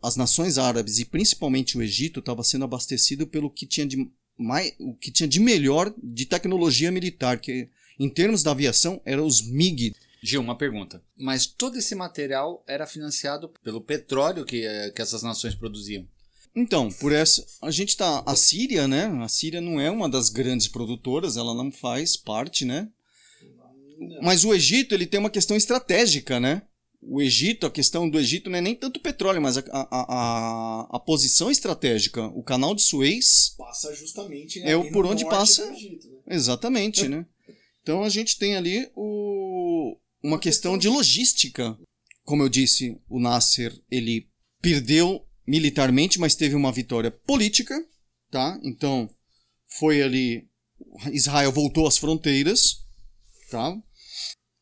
[0.02, 4.72] as nações árabes e principalmente o Egito estava sendo abastecido pelo que tinha de mais,
[4.78, 7.68] o que tinha de melhor de tecnologia militar, que
[8.00, 9.94] em termos da aviação eram os MiG.
[10.22, 11.02] Gil, uma pergunta.
[11.16, 16.06] Mas todo esse material era financiado pelo petróleo que, eh, que essas nações produziam.
[16.54, 19.04] Então, por essa, a gente tá a Síria, né?
[19.22, 22.88] A Síria não é uma das grandes produtoras, ela não faz parte, né?
[24.22, 26.62] Mas o Egito, ele tem uma questão estratégica, né?
[27.02, 30.96] O Egito, a questão do Egito não é nem tanto petróleo, mas a, a, a,
[30.96, 32.26] a posição estratégica.
[32.28, 36.18] O canal de Suez, Passa justamente É por onde passa- Egito, né?
[36.28, 37.24] exatamente, né?
[37.90, 41.76] Então a gente tem ali o, uma questão de logística.
[42.22, 44.28] Como eu disse, o Nasser, ele
[44.62, 47.74] perdeu militarmente, mas teve uma vitória política,
[48.30, 48.60] tá?
[48.62, 49.10] Então
[49.66, 50.48] foi ali
[51.10, 52.86] Israel voltou às fronteiras,
[53.50, 53.76] tá?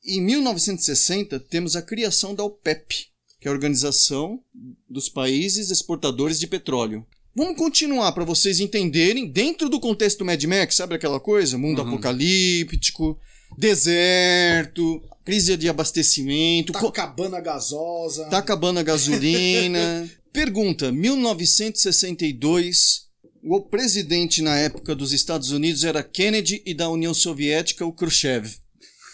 [0.02, 4.42] Em 1960 temos a criação da OPEP, que é a Organização
[4.88, 7.06] dos Países Exportadores de Petróleo.
[7.34, 11.56] Vamos continuar para vocês entenderem dentro do contexto Mad Max, sabe aquela coisa?
[11.56, 11.88] Mundo Uhum.
[11.88, 13.16] apocalíptico,
[13.56, 18.24] deserto, crise de abastecimento, Tá co- acabando a gasosa.
[18.26, 20.10] Tá acabando a gasolina.
[20.32, 23.06] Pergunta: 1962,
[23.44, 28.50] o presidente na época dos Estados Unidos era Kennedy e da União Soviética o Khrushchev.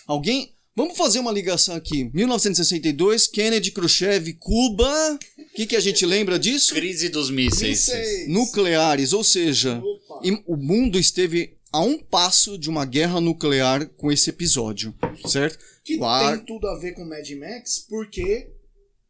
[0.06, 0.54] Alguém.
[0.76, 2.10] Vamos fazer uma ligação aqui.
[2.12, 5.16] 1962, Kennedy, Khrushchev, Cuba.
[5.54, 6.74] O que, que a gente lembra disso?
[6.74, 7.86] Crise dos mísseis.
[7.86, 8.28] Mísseis.
[8.28, 10.20] Nucleares, ou seja, Opa.
[10.48, 14.92] o mundo esteve a um passo de uma guerra nuclear com esse episódio,
[15.28, 15.64] certo?
[15.84, 16.38] Que Claro.
[16.38, 18.50] tem tudo a ver com Mad Max, porque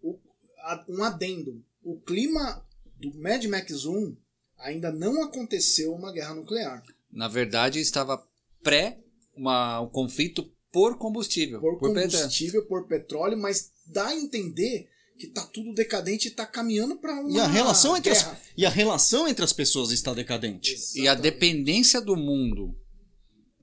[0.02, 0.18] o-
[0.64, 1.64] a- um adendo.
[1.83, 2.62] O clima
[3.00, 4.14] do Mad Max 1
[4.59, 6.83] ainda não aconteceu uma guerra nuclear.
[7.11, 8.22] Na verdade, estava
[8.62, 8.98] pré
[9.35, 11.59] uma, um conflito por combustível.
[11.61, 12.11] Por petróleo.
[12.11, 17.12] combustível, por petróleo, mas dá a entender que tá tudo decadente e tá caminhando para
[17.20, 20.72] uma E a relação entre as, e a relação entre as pessoas está decadente.
[20.94, 21.22] E a Exatamente.
[21.22, 22.74] dependência do mundo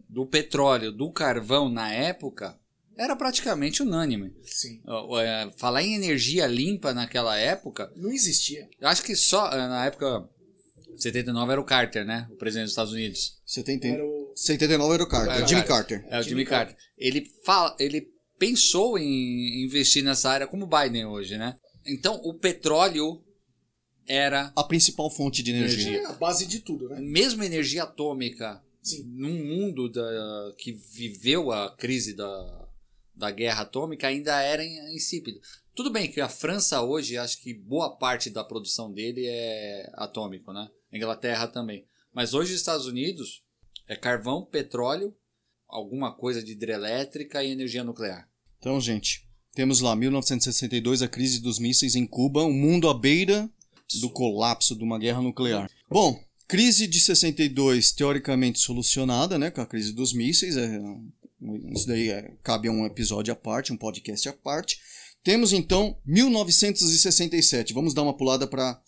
[0.08, 2.58] do petróleo, do carvão na época
[2.98, 4.34] era praticamente unânime.
[4.44, 4.82] Sim.
[5.22, 8.70] É, Falar em energia limpa naquela época, Não existia.
[8.80, 10.30] eu acho que só é, na época
[10.98, 12.28] 79 era o Carter, né?
[12.32, 13.42] O presidente dos Estados Unidos.
[13.46, 16.02] 70, Era o 79 era o Carter, Era o Jimmy Carter.
[16.02, 16.14] Carter.
[16.18, 16.76] É o Jimmy Jimmy Carter.
[16.98, 18.08] Ele fala, ele
[18.42, 21.60] pensou em investir nessa área como o Biden hoje, né?
[21.86, 23.24] Então, o petróleo
[24.08, 25.88] era a principal fonte de energia.
[25.90, 26.08] Energia.
[26.08, 27.00] É a base de tudo, né?
[27.00, 29.04] mesmo energia atômica Sim.
[29.16, 32.68] num mundo da, que viveu a crise da,
[33.14, 35.40] da guerra atômica ainda era in- insípido.
[35.76, 40.52] Tudo bem que a França hoje, acho que boa parte da produção dele é atômico,
[40.52, 40.68] né?
[40.92, 41.86] A Inglaterra também.
[42.12, 43.44] Mas hoje os Estados Unidos
[43.88, 45.16] é carvão, petróleo,
[45.68, 48.31] alguma coisa de hidrelétrica e energia nuclear.
[48.62, 53.50] Então, gente, temos lá 1962, a crise dos mísseis em Cuba, o mundo à beira
[54.00, 55.68] do colapso de uma guerra nuclear.
[55.90, 60.80] Bom, crise de 62 teoricamente solucionada, né, com a crise dos mísseis, é,
[61.74, 64.80] isso daí é, cabe a um episódio à parte, um podcast à parte.
[65.24, 67.74] Temos então 1967.
[67.74, 68.80] Vamos dar uma pulada para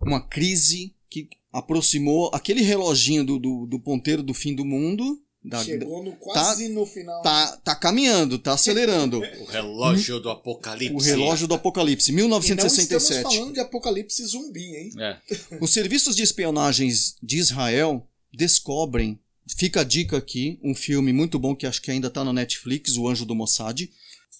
[0.00, 5.22] uma crise que aproximou aquele reloginho do, do, do ponteiro do fim do mundo.
[5.44, 7.22] Da, Chegou no, quase no final.
[7.22, 9.20] tá, tá caminhando, tá acelerando.
[9.40, 10.94] O relógio do apocalipse.
[10.94, 13.14] O relógio do apocalipse, E não 1967.
[13.14, 14.90] estamos falando de apocalipse zumbi, hein?
[14.98, 15.16] É.
[15.60, 19.18] Os serviços de espionagens de Israel descobrem,
[19.56, 22.96] fica a dica aqui, um filme muito bom que acho que ainda está na Netflix,
[22.96, 23.88] O Anjo do Mossad,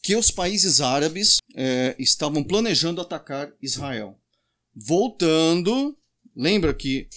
[0.03, 4.19] que os países árabes eh, estavam planejando atacar Israel.
[4.75, 5.97] Voltando,
[6.37, 7.09] lembra que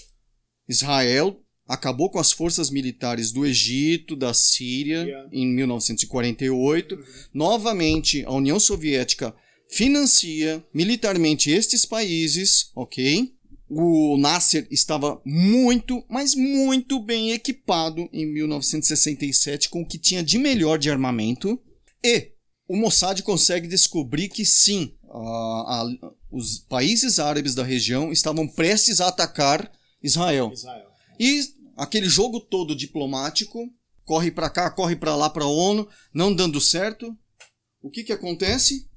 [0.68, 1.42] Israel
[1.74, 5.30] acabou com as forças militares do Egito, da Síria, Yeah.
[5.32, 6.98] em 1948.
[7.34, 9.34] Novamente, a União Soviética
[9.70, 13.32] financia militarmente estes países, ok?
[13.70, 20.38] O Nasser estava muito, mas muito bem equipado em 1967 com o que tinha de
[20.38, 21.58] melhor de armamento.
[22.04, 22.32] E
[22.68, 29.00] o Mossad consegue descobrir que sim, a- a- os países árabes da região estavam prestes
[29.00, 29.72] a atacar
[30.04, 30.52] Israel.
[30.54, 30.88] Israel.
[31.20, 31.42] E
[31.82, 33.60] aquele jogo todo diplomático,
[34.06, 37.18] corre pra cá, corre pra lá pra ONU, não dando certo.
[37.82, 38.88] O que que acontece?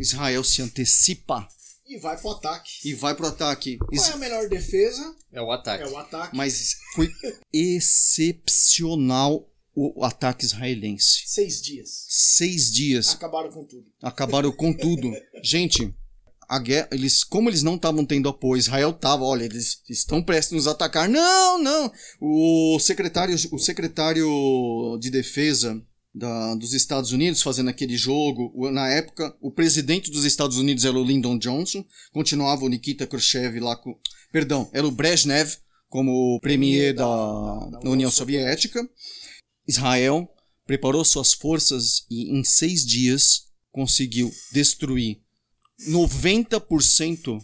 [0.00, 1.48] Israel se antecipa
[1.86, 2.70] E vai pro ataque.
[2.84, 3.78] e vai pro ataque.
[3.78, 5.14] Qual é a melhor defesa?
[5.32, 5.84] É o ataque.
[5.84, 6.36] É o ataque.
[6.36, 7.08] Mas foi
[7.52, 11.22] excepcional o ataque israelense.
[11.26, 12.06] Seis dias.
[12.08, 13.10] Seis dias.
[13.14, 13.86] Acabaram com tudo.
[14.02, 15.10] acabaram com tudo.
[15.42, 15.94] Gente,
[16.50, 20.52] a guerra, eles, como eles não estavam tendo apoio, Israel tava, olha, eles estão prestes
[20.52, 21.08] a nos atacar.
[21.08, 21.92] Não, não.
[22.20, 25.80] O secretário, o secretário de defesa
[26.12, 30.98] da- dos Estados Unidos fazendo aquele jogo, na época, o presidente dos Estados Unidos era
[30.98, 33.94] o Lyndon Johnson, continuava o Nikita Khrushchev lá com,
[34.32, 35.56] perdão, era o Brezhnev
[35.88, 37.04] como premier da-
[37.70, 38.80] da da União Soviética.
[39.68, 40.28] Israel
[40.66, 45.20] preparou suas forças e em seis dias conseguiu destruir
[45.88, 47.42] 90%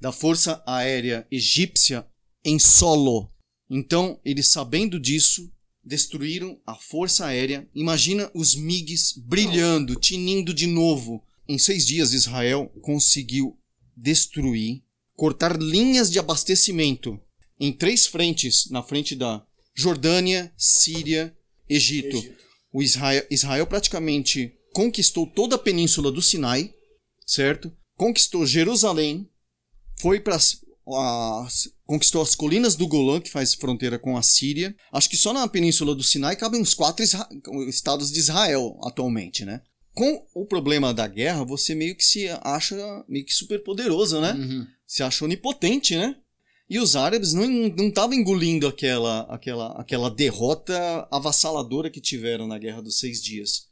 [0.00, 2.06] da força aérea egípcia
[2.44, 3.30] em solo.
[3.68, 5.50] Então, eles sabendo disso,
[5.82, 7.68] destruíram a força aérea.
[7.74, 11.22] Imagina os MiGs brilhando, tinindo de novo.
[11.48, 13.58] Em seis dias, Israel conseguiu
[13.96, 14.82] destruir,
[15.14, 17.18] cortar linhas de abastecimento
[17.58, 19.44] em três frentes, na frente da
[19.74, 21.34] Jordânia, Síria,
[21.68, 22.16] Egito.
[22.16, 22.36] Egito.
[22.72, 26.74] O Israel, Israel praticamente conquistou toda a península do Sinai,
[27.26, 27.70] certo?
[27.96, 29.28] Conquistou Jerusalém,
[30.00, 30.38] foi para
[31.84, 34.74] conquistou as colinas do Golã, que faz fronteira com a Síria.
[34.92, 37.28] Acho que só na península do Sinai cabem uns quatro isra-
[37.68, 39.62] estados de Israel atualmente, né?
[39.94, 42.76] Com o problema da guerra, você meio que se acha
[43.08, 44.32] meio que super poderoso, né?
[44.32, 44.66] Uhum.
[44.86, 46.14] se acha onipotente, né?
[46.68, 52.58] E os árabes não não estavam engolindo aquela, aquela, aquela derrota avassaladora que tiveram na
[52.58, 53.65] Guerra dos Seis Dias.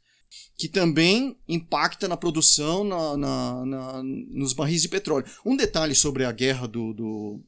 [0.57, 5.25] Que também impacta na produção, na, na- na- nos barris de petróleo.
[5.45, 7.43] Um detalhe sobre a guerra do, do,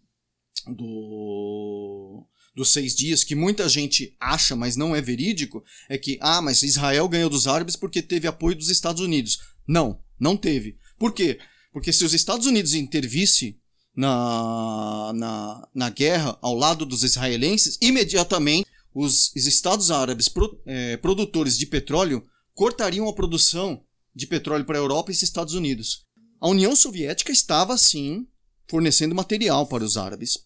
[0.76, 6.42] do- dos seis dias, que muita gente acha, mas não é verídico, é que, ah,
[6.42, 9.38] mas Israel ganhou dos árabes porque teve apoio dos Estados Unidos.
[9.68, 10.78] Não, não teve.
[10.98, 11.40] Por quê?
[11.72, 13.60] Porque se os Estados Unidos intervisse
[13.96, 20.98] na, na, na guerra ao lado dos israelenses, imediatamente os, os Estados Árabes pro- eh,
[20.98, 22.26] produtores de petróleo
[22.58, 23.84] cortariam a produção
[24.16, 26.04] de petróleo para a Europa e os Estados Unidos.
[26.42, 28.28] A União Soviética estava, sim,
[28.68, 30.40] fornecendo material para os árabes.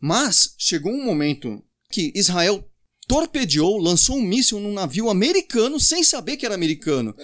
[0.00, 2.68] Mas chegou um momento que Israel
[3.06, 7.14] torpedeou, lançou um míssil num navio americano sem saber que era americano.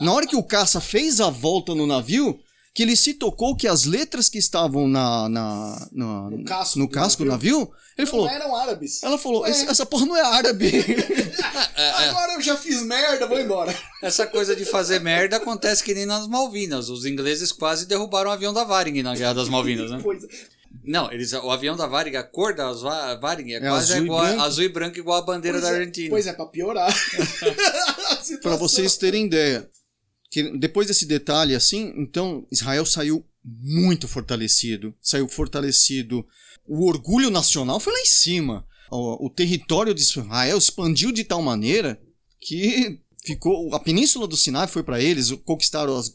[0.00, 2.38] Na hora que o caça fez a volta no navio,
[2.74, 6.86] que ele se tocou que as letras que estavam na, na, na- No casco no
[6.86, 7.58] do casco do navio?
[7.58, 8.28] navio, ele Não falou.
[8.28, 9.02] eram árabes.
[9.02, 9.44] Ela falou.
[9.46, 10.70] "Esse- essa porra não é árabe.
[12.08, 13.74] Agora eu já fiz merda, vou embora.
[14.02, 16.88] Essa coisa de fazer merda acontece que nem nas Malvinas.
[16.88, 19.98] Os ingleses quase derrubaram o avião da Varing na Guerra das Malvinas, né?
[20.02, 20.22] Pois-
[20.84, 24.02] Não, eles, o avião da Varing, a cor da Va- Varing é, É quase azul
[24.02, 24.42] e igual, branco.
[24.42, 26.10] azul e branco igual a bandeira pois da é, Argentina.
[26.10, 26.88] Pois é, pra piorar.
[28.10, 28.38] A situação.
[28.42, 29.68] Para vocês terem ideia,
[30.30, 34.94] que depois desse detalhe assim, então Israel saiu muito fortalecido.
[35.00, 36.26] Saiu fortalecido.
[36.66, 38.66] O orgulho nacional foi lá em cima.
[38.90, 42.00] O, o território de Israel expandiu de tal maneira
[42.40, 46.10] que ficou a península do Sinai foi para eles, conquistaram as,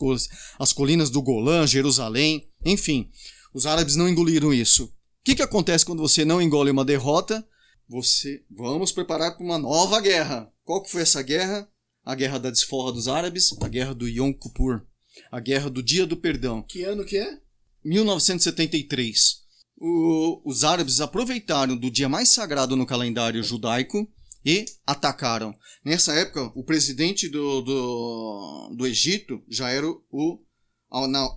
[0.60, 3.10] as colinas do Golã, Jerusalém, enfim.
[3.54, 4.86] Os árabes não engoliram isso.
[4.86, 4.91] O
[5.23, 7.45] que, que acontece quando você não engole uma derrota?
[7.88, 10.52] Você vamos preparar para uma nova guerra.
[10.63, 11.69] Qual que foi essa guerra?
[12.03, 14.85] A guerra da desforra dos árabes, a guerra do Yom Kippur,
[15.31, 16.61] a guerra do Dia do Perdão.
[16.63, 17.39] Que ano que é?
[17.83, 19.41] 1973.
[19.77, 24.07] O, os árabes aproveitaram do dia mais sagrado no calendário judaico
[24.45, 25.53] e atacaram.
[25.83, 30.39] Nessa época, o presidente do, do, do Egito já era o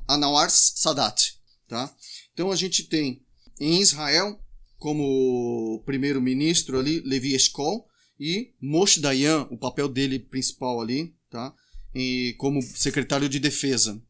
[0.08, 1.34] Anwar Sadat.
[1.68, 1.92] Tá?
[2.32, 3.22] Então a gente tem
[3.58, 4.38] em Israel
[4.78, 7.86] como primeiro-ministro ali Levi Eshkol
[8.18, 11.54] e Moshe Dayan, o papel dele principal ali, tá?
[11.94, 14.02] E como secretário de defesa,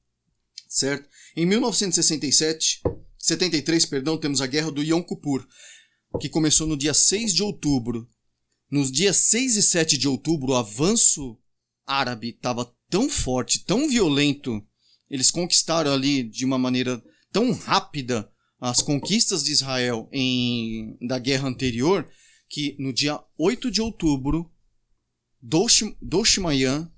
[0.68, 1.08] certo?
[1.36, 2.80] Em 1967,
[3.18, 5.46] 73, perdão, temos a guerra do Yom Kippur,
[6.20, 8.08] que começou no dia 6 de outubro
[8.70, 11.38] nos dias 6 e 7 de outubro, o avanço
[11.86, 14.60] árabe estava tão forte, tão violento,
[15.08, 18.28] eles conquistaram ali de uma maneira tão rápida
[18.60, 22.08] as conquistas de Israel em, da guerra anterior,
[22.48, 24.50] que no dia 8 de outubro,
[25.42, 26.90] Doshmayan,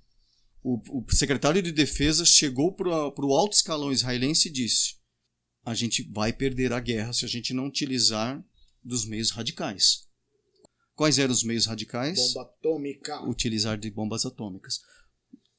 [0.62, 4.96] o, o secretário de defesa, chegou para o alto escalão israelense e disse:
[5.64, 8.42] A gente vai perder a guerra se a gente não utilizar
[8.82, 10.06] dos meios radicais.
[10.94, 12.18] Quais eram os meios radicais?
[12.18, 13.28] Bomba atômica.
[13.28, 14.80] Utilizar de bombas atômicas.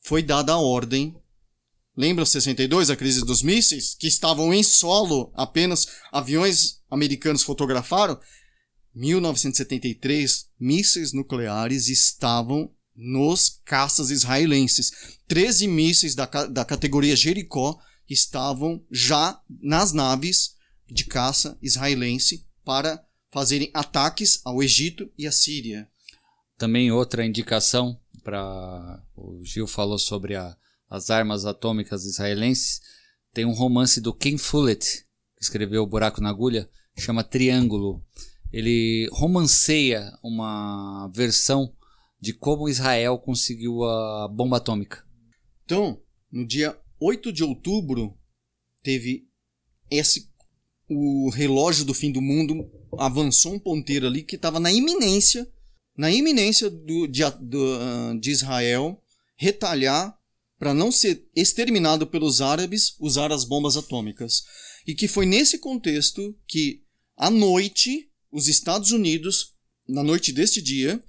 [0.01, 1.15] Foi dada a ordem.
[1.95, 3.95] Lembra 62, a crise dos mísseis?
[3.95, 8.19] Que estavam em solo, apenas aviões americanos fotografaram?
[8.95, 14.91] 1973, mísseis nucleares estavam nos caças israelenses.
[15.27, 20.55] 13 mísseis da, da categoria Jericó estavam já nas naves
[20.87, 25.87] de caça israelense para fazerem ataques ao Egito e à Síria.
[26.57, 30.57] Também outra indicação para o Gil falou sobre a,
[30.89, 32.81] as armas atômicas israelenses.
[33.33, 35.05] Tem um romance do Ken Follett,
[35.37, 38.03] que escreveu O Buraco na Agulha, chama Triângulo.
[38.51, 41.73] Ele romanceia uma versão
[42.19, 45.05] de como Israel conseguiu a bomba atômica.
[45.63, 48.17] Então, no dia 8 de outubro,
[48.83, 49.27] teve
[49.89, 50.29] esse
[50.89, 55.47] o relógio do fim do mundo avançou um ponteiro ali que estava na iminência,
[55.95, 58.99] na iminência do, de, do, de Israel
[59.37, 60.17] retalhar
[60.57, 64.43] para não ser exterminado pelos árabes usar as bombas atômicas.
[64.85, 66.83] E que foi nesse contexto que,
[67.15, 69.53] à noite, os Estados Unidos,
[69.87, 71.03] na noite deste dia,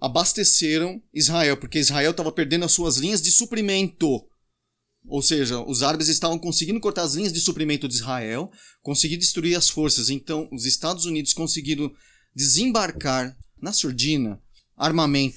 [0.00, 4.26] abasteceram Israel, porque Israel estava perdendo as suas linhas de suprimento.
[5.08, 8.50] Ou seja, os árabes estavam conseguindo cortar as linhas de suprimento de Israel,
[8.82, 10.10] conseguir destruir as forças.
[10.10, 11.92] Então, os Estados Unidos conseguiram
[12.34, 14.42] desembarcar na surdina
[14.76, 15.36] armamento.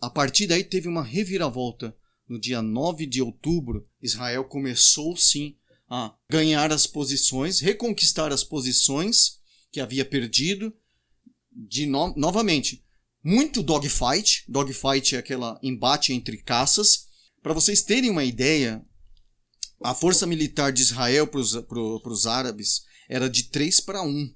[0.00, 1.96] A partir daí teve uma reviravolta.
[2.28, 5.56] No dia 9 de outubro, Israel começou sim
[5.88, 9.38] a ganhar as posições, reconquistar as posições
[9.76, 10.72] que havia perdido.
[11.52, 12.82] De no novamente,
[13.22, 14.42] muito dogfight.
[14.48, 17.08] Dogfight é aquela embate entre caças.
[17.42, 18.82] Para vocês terem uma ideia,
[19.82, 24.34] a força militar de Israel para os árabes era de 3 para 1.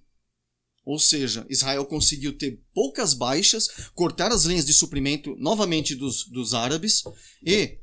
[0.85, 6.53] Ou seja, Israel conseguiu ter poucas baixas, cortar as linhas de suprimento novamente dos, dos
[6.53, 7.03] árabes
[7.43, 7.79] e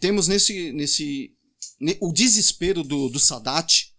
[0.00, 1.36] temos nesse, nesse
[2.00, 3.92] o desespero do, do Sadat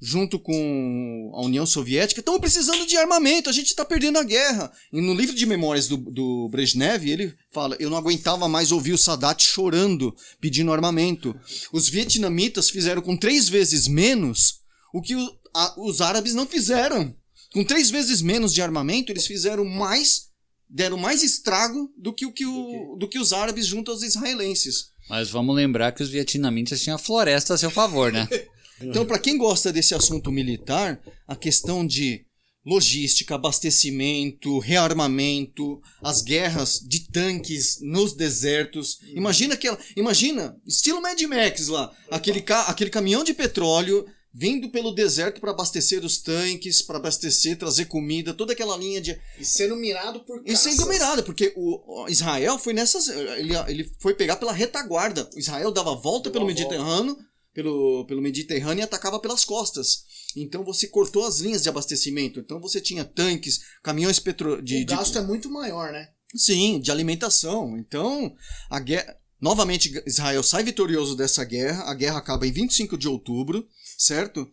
[0.00, 4.70] junto com a União Soviética, estão precisando de armamento, a gente está perdendo a guerra.
[4.92, 8.92] E no livro de memórias do, do Brezhnev, ele fala: Eu não aguentava mais ouvir
[8.92, 11.34] o Sadat chorando, pedindo armamento.
[11.72, 14.60] Os vietnamitas fizeram com três vezes menos
[14.92, 17.14] o que o, a, os árabes não fizeram.
[17.52, 20.28] Com três vezes menos de armamento, eles fizeram mais,
[20.68, 24.90] deram mais estrago do que, o, que o, do que os árabes junto aos israelenses.
[25.08, 28.28] Mas vamos lembrar que os vietnamitas tinham a floresta a seu favor, né?
[28.80, 32.26] Então, para quem gosta desse assunto militar, a questão de
[32.66, 38.98] logística, abastecimento, rearmamento, as guerras de tanques nos desertos.
[39.14, 44.04] Imagina aquela, imagina, estilo Mad Max lá, aquele ca, aquele caminhão de petróleo
[44.38, 49.18] vindo pelo deserto para abastecer os tanques, para abastecer, trazer comida, toda aquela linha de
[49.38, 50.66] e sendo mirado por caças.
[50.66, 55.30] E sendo mirado, porque o Israel foi nessas ele, ele foi pegar pela retaguarda.
[55.34, 57.14] O Israel dava volta Deu pelo Mediterrâneo.
[57.14, 60.04] Volta pelo, pelo Mediterrâneo e atacava pelas costas.
[60.36, 62.38] Então você cortou as linhas de abastecimento.
[62.38, 64.82] Então você tinha tanques, caminhões petro de.
[64.82, 65.18] O gasto de...
[65.18, 66.10] é muito maior, né?
[66.34, 67.78] Sim, de alimentação.
[67.78, 68.36] Então,
[68.68, 69.16] a guerra.
[69.40, 71.84] Novamente, Israel sai vitorioso dessa guerra.
[71.84, 73.66] A guerra acaba em 25 de outubro.
[73.96, 74.46] certo?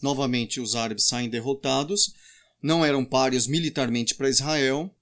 [0.00, 2.12] Novamente, os árabes saem derrotados,
[2.62, 4.94] não eram páreos militarmente para Israel.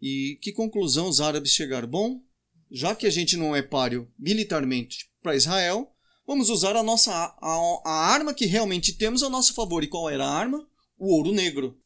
[0.00, 1.88] E que conclusão os árabes chegaram?
[1.88, 2.20] Bom,
[2.70, 5.95] já que a gente não é páreo militarmente para Israel,
[6.26, 9.82] vamos usar a nossa a, a arma que realmente temos a nosso favor.
[9.84, 10.66] E qual era a arma?
[10.98, 11.78] O ouro negro.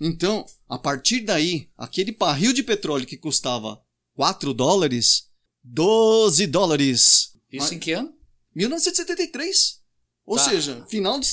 [0.00, 3.80] Então, a partir daí, aquele barril de petróleo que custava
[4.14, 5.30] 4 dólares,
[5.64, 7.32] 12 dólares.
[7.50, 8.14] Isso em que ano?
[8.54, 9.80] 1973.
[10.26, 10.44] Ou Tá.
[10.44, 11.28] seja, final de,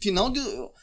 [0.00, 0.40] final de.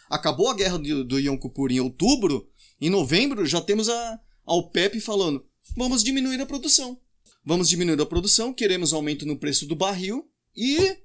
[0.10, 2.48] Acabou a guerra do, do Yom Kippur em outubro,
[2.80, 5.46] em novembro já temos a, a OPEP falando:
[5.76, 7.00] vamos diminuir a produção.
[7.46, 10.98] Vamos diminuir a produção, queremos aumento no preço do barril e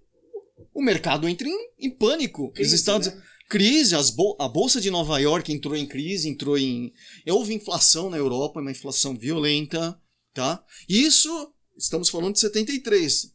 [0.75, 2.51] o mercado entra em, em pânico.
[2.53, 3.09] Crise, Os Estados.
[3.09, 3.23] né?
[3.49, 6.93] Crise, bol- a Bolsa de Nova York entrou em crise, entrou em.
[7.27, 9.99] Houve inflação na Europa, uma inflação violenta,
[10.35, 10.63] tá?
[10.89, 11.29] Isso,
[11.77, 13.33] estamos falando de 73.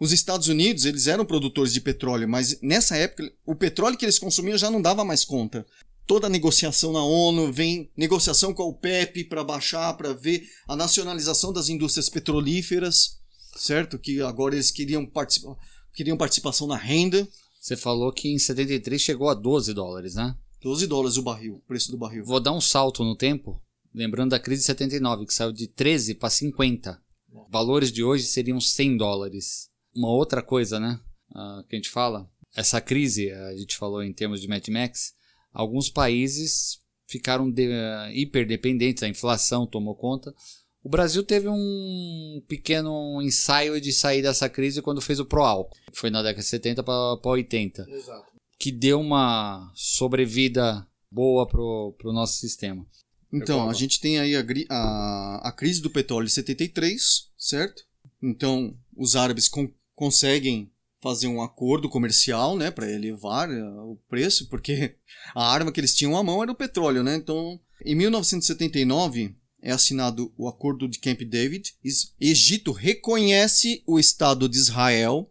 [0.00, 4.18] Os Estados Unidos, eles eram produtores de petróleo, mas nessa época, o petróleo que eles
[4.18, 5.66] consumiam já não dava mais conta.
[6.06, 10.74] Toda a negociação na ONU, vem negociação com a OPEP para baixar, para ver a
[10.74, 13.19] nacionalização das indústrias petrolíferas,
[13.62, 13.98] certo?
[13.98, 15.56] Que agora eles queriam, participa
[15.94, 17.28] queriam participação na renda.
[17.60, 20.34] Você falou que em 73 chegou a 12 dólares, né?
[20.62, 22.24] 12 dólares o barril, o preço do barril.
[22.24, 23.62] Vou dar um salto no tempo,
[23.94, 27.00] lembrando da crise de 79, que saiu de 13 para 50.
[27.48, 29.70] Valores de hoje seriam 100 dólares.
[29.94, 31.00] Uma outra coisa, né?
[31.34, 35.14] ah, que a gente fala, essa crise, a gente falou em termos de Mad Max,
[35.52, 40.34] alguns países ficaram de, ah, hiperdependentes, a inflação tomou conta.
[40.82, 45.68] O Brasil teve um pequeno ensaio de sair dessa crise quando fez o Proal.
[45.92, 48.32] Foi na década de 70 para 80 Exato.
[48.58, 52.86] que deu uma sobrevida boa pro, pro nosso sistema.
[53.32, 57.82] Então, a gente tem aí a, a, a crise do petróleo de 73, certo?
[58.20, 60.70] Então, os árabes con- conseguem
[61.00, 64.96] fazer um acordo comercial, né, para elevar eh, o preço, porque
[65.34, 67.14] a arma que eles tinham à mão era o petróleo, né?
[67.16, 71.74] Então, em 1979 é assinado o Acordo de Camp David.
[72.20, 75.30] Egito reconhece o Estado de Israel.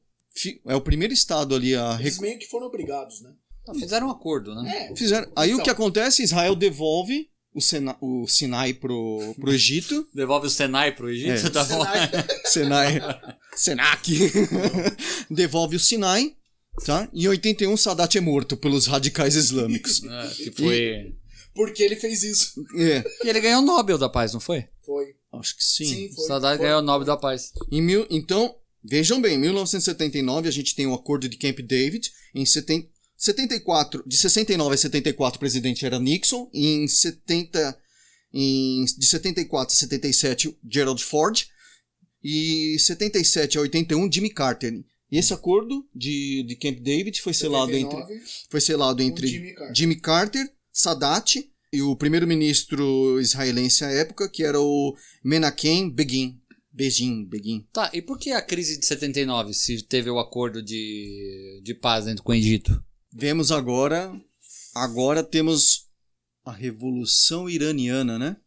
[0.66, 3.32] É o primeiro estado ali a Eles meio que foram obrigados, né?
[3.68, 4.90] Ah, Fizeram um acordo, né?
[4.92, 5.30] É, fizeram.
[5.36, 5.64] Aí o Então.
[5.66, 6.24] que acontece?
[6.24, 10.08] Israel devolve o, Sena- o Sinai pro, pro Egito.
[10.16, 11.50] Devolve o Senai pro Egito, É.
[11.50, 11.84] tá bom?
[12.46, 13.00] Senai.
[13.00, 13.02] Senai.
[13.56, 14.32] Senac.
[15.30, 16.36] Devolve o Sinai.
[16.86, 17.10] Tá?
[17.14, 20.02] Em 81, Sadat é morto pelos radicais islâmicos.
[20.04, 21.14] É, que foi...
[21.54, 22.54] Porque ele fez isso.
[22.78, 24.66] É, E ele ganhou o Nobel da Paz, não foi?
[24.86, 25.16] Foi.
[25.34, 26.08] acho que sim.
[26.08, 26.26] O foi.
[26.26, 26.66] Saddam foi.
[26.66, 27.52] ganhou o Nobel da Paz.
[27.72, 32.12] Em mil, então, vejam bem, em 1979 a gente tem o Acordo de Camp David.
[32.34, 32.88] Em 70,
[33.18, 36.50] 74, de 69 a 74 o presidente era Nixon.
[36.54, 37.78] E em 70,
[38.34, 41.48] em, de 74 a 77 Gerald Ford.
[42.24, 44.84] E 77 a 81 Jimmy Carter.
[45.12, 49.54] E esse acordo de, de Camp David foi selado entre 79, foi selado entre Jimmy
[49.56, 49.76] Carter.
[49.76, 56.42] Jimmy Carter, Sadat e o primeiro-ministro israelense à época, que era o Menachem Begin.
[56.72, 57.68] Begin, Begin.
[57.74, 62.06] Tá, e por que a crise de 79, se teve o acordo de, de paz
[62.06, 62.82] dentro com o Egito?
[63.12, 64.10] Vemos agora,
[64.74, 65.90] agora temos
[66.46, 68.38] a Revolução Iraniana, né?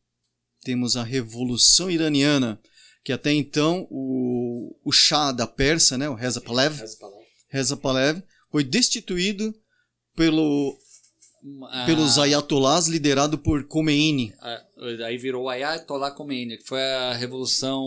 [0.63, 2.59] Temos a Revolução Iraniana,
[3.05, 6.83] que até então o, o Shah da Pérsia, né, o Reza Pahlavi,
[7.51, 9.55] Reza Pahlavi, foi destituído
[10.17, 10.79] pelo,
[11.71, 14.33] Ah, pelos ayatollahs liderado por Khomeini.
[14.41, 14.63] ah,
[15.07, 17.83] Aí virou o Ayatollah Khomeini, que foi a revolução...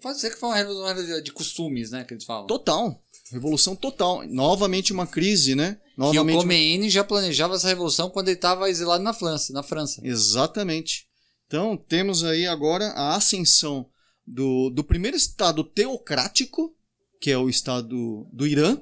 [0.00, 2.46] Pode ser que foi uma revolução de costumes, né, que eles falam.
[2.46, 3.02] Total.
[3.32, 4.24] Revolução total.
[4.28, 5.74] Novamente uma crise, né?
[5.96, 6.34] Que o Novamente.
[6.36, 9.52] uma- Khomeini já planejava essa revolução quando ele estava exilado na França.
[9.52, 10.00] Na França.
[10.04, 11.06] Exatamente.
[11.48, 13.86] Então, temos aí agora a ascensão
[14.26, 16.72] do, do primeiro Estado teocrático,
[17.20, 18.78] que é o Estado do Irã,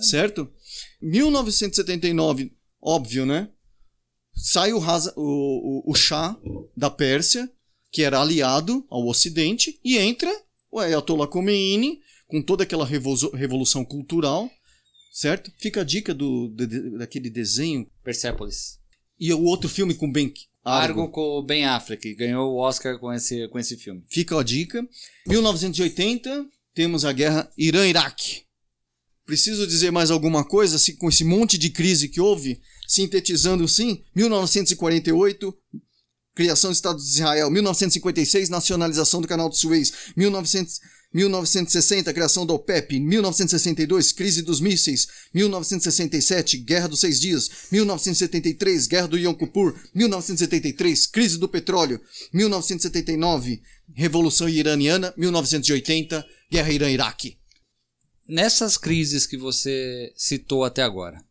[0.00, 0.48] certo?
[1.02, 2.52] 1979,
[2.86, 3.48] óbvio, né?
[4.34, 6.38] Sai o, Haza- o, o, o Shah
[6.76, 7.50] da Pérsia,
[7.90, 10.30] que era aliado ao Ocidente, e entra
[10.70, 14.50] o Ayatollah Khomeini, com toda aquela revolução, revolução cultural,
[15.12, 15.50] certo?
[15.58, 17.88] Fica a dica do, de- daquele desenho.
[18.04, 18.78] Persepolis.
[19.18, 20.32] E o outro filme com Ben
[20.62, 24.02] Argo com o Ben Affleck, que ganhou o Oscar com esse, com esse filme.
[24.08, 24.86] Fica a dica.
[25.26, 28.42] 1980, temos a guerra Irã-Iraque.
[29.24, 32.60] Preciso dizer mais alguma coisa se, com esse monte de crise que houve?
[32.86, 35.54] Sintetizando sim, 1948,
[36.34, 37.50] criação do Estado de Israel.
[37.50, 39.92] 1956, nacionalização do Canal de Suez.
[40.16, 40.80] 1900,
[41.12, 43.00] 1960, criação da OPEP.
[43.00, 45.08] 1962, crise dos mísseis.
[45.32, 47.50] 1967, guerra dos seis dias.
[47.72, 49.74] 1973, guerra do Yom Kippur.
[49.94, 52.00] 1973, crise do petróleo.
[52.32, 53.62] 1979,
[53.94, 55.14] revolução iraniana.
[55.16, 57.38] 1980, guerra Irã-Iraque.
[58.28, 61.24] Nessas crises que você citou até agora,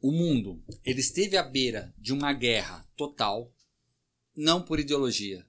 [0.00, 3.52] o mundo ele esteve à beira de uma guerra total,
[4.36, 5.46] não por ideologia,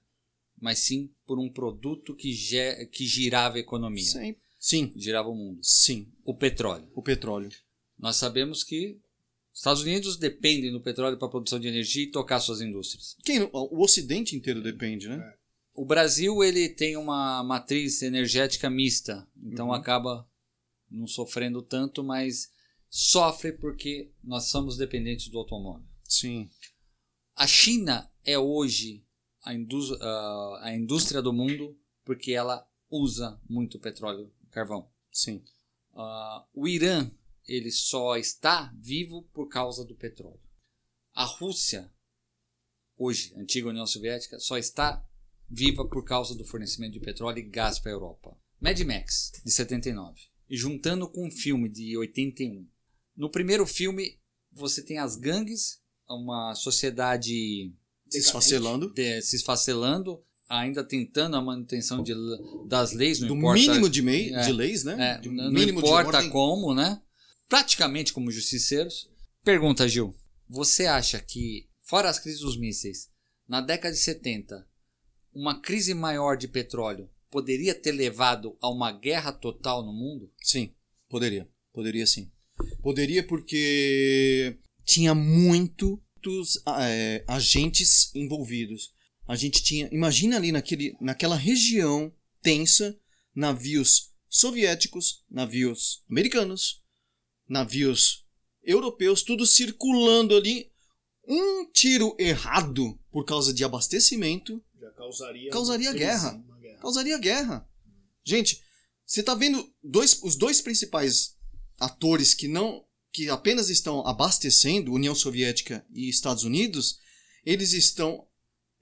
[0.60, 2.32] mas sim por um produto que,
[2.92, 4.36] que girava a economia, Sim.
[4.58, 4.92] Sim.
[4.96, 5.58] girava o mundo.
[5.62, 6.12] Sim.
[6.24, 6.88] O petróleo.
[6.94, 7.50] O petróleo.
[7.98, 9.00] Nós sabemos que
[9.52, 13.16] os Estados Unidos dependem do petróleo para a produção de energia e tocar suas indústrias.
[13.24, 15.34] Quem, o Ocidente inteiro depende, né?
[15.74, 19.72] O Brasil ele tem uma matriz energética mista, então Uhum.
[19.74, 20.28] acaba
[20.90, 22.50] não sofrendo tanto, mas
[22.94, 25.88] sofre porque nós somos dependentes do automóvel.
[26.04, 26.50] Sim.
[27.34, 29.02] A China é hoje
[29.42, 29.98] a, indú-
[30.60, 31.74] a indústria do mundo
[32.04, 34.90] porque ela usa muito petróleo e carvão.
[35.10, 35.42] Sim.
[35.94, 37.10] Ah, o Irã
[37.48, 40.40] ele só está vivo por causa do petróleo.
[41.14, 41.90] A Rússia,
[42.96, 45.02] hoje, antiga União Soviética, só está
[45.48, 48.38] viva por causa do fornecimento de petróleo e gás para a Europa.
[48.60, 50.20] Mad Max, de 79.
[50.48, 52.68] E juntando com um filme de 81.
[53.22, 54.18] No primeiro filme,
[54.50, 57.72] você tem as gangues, uma sociedade
[58.10, 58.92] Se esfacelando.
[58.92, 62.12] de- se esfacelando, ainda tentando a manutenção de,
[62.66, 64.40] das leis, não Do importa mínimo de, mei, É.
[64.40, 64.96] de leis, né?
[65.14, 67.00] é, De não importa como, né?
[67.48, 69.08] Praticamente como justiceiros.
[69.44, 70.16] Pergunta, Gil.
[70.48, 73.08] Você acha que, fora as crises dos mísseis,
[73.46, 74.66] na década de 70,
[75.32, 80.28] uma crise maior de petróleo poderia ter levado a uma guerra total no mundo?
[80.42, 80.74] Sim,
[81.08, 81.48] poderia.
[81.72, 82.28] Poderia sim.
[82.82, 88.92] Poderia porque tinha muitos é, agentes envolvidos.
[89.26, 89.88] A gente tinha.
[89.92, 92.12] Imagina ali naquele, naquela região
[92.42, 92.98] tensa,
[93.34, 96.82] navios soviéticos, navios americanos,
[97.48, 98.26] navios
[98.62, 100.70] europeus, tudo circulando ali.
[101.26, 106.42] Um tiro errado por causa de abastecimento Já causaria, Causaria guerra.
[106.60, 106.78] guerra.
[106.80, 107.68] causaria guerra.
[108.24, 108.60] Gente,
[109.06, 111.36] você tá vendo dois, os dois principais
[111.78, 116.98] atores que não que apenas estão abastecendo União Soviética e Estados Unidos,
[117.44, 118.26] eles estão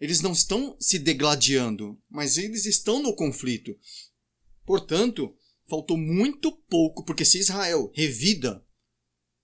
[0.01, 3.77] eles não estão se degladiando, mas eles estão no conflito.
[4.65, 5.37] Portanto,
[5.69, 8.65] faltou muito pouco, porque se Israel revida,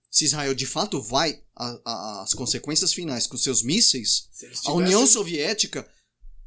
[0.09, 5.01] se Israel de fato vai às consequências finais com seus mísseis, Se eles a União
[5.01, 5.87] tivessem Soviética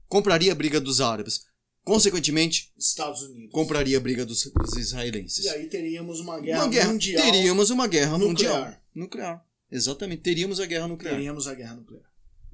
[0.09, 1.43] compraria a briga dos árabes.
[1.85, 3.53] Consequentemente, Estados Unidos.
[3.53, 5.45] compraria a briga dos, dos israelenses.
[5.45, 7.23] E aí teríamos uma guerra, uma guerra mundial.
[7.23, 8.55] Teríamos uma guerra nuclear.
[8.55, 8.83] mundial.
[8.95, 9.47] Nuclear.
[9.71, 10.23] Exatamente.
[10.23, 11.15] Teríamos a guerra nuclear.
[11.15, 12.05] Teríamos a guerra nuclear.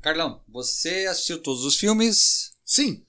[0.01, 3.05] Carlão, você assistiu todos os filmes Sim.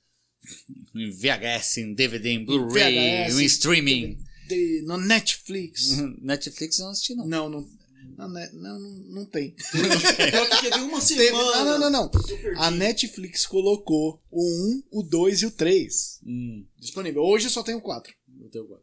[0.96, 4.18] em VHS, em DVD, em Blu-ray, em streaming.
[4.48, 5.98] De, no Netflix.
[6.22, 7.28] Netflix eu não assisti, não.
[7.28, 7.70] Não, não,
[8.18, 9.56] não, não, não, não tem.
[10.62, 11.64] Teve uma semana.
[11.64, 12.12] não, não, não, não.
[12.58, 17.22] A Netflix colocou o 1, o 2 e o 3 Hum, disponível.
[17.22, 18.14] Hoje só tem o 4.
[18.42, 18.82] eu tenho agora.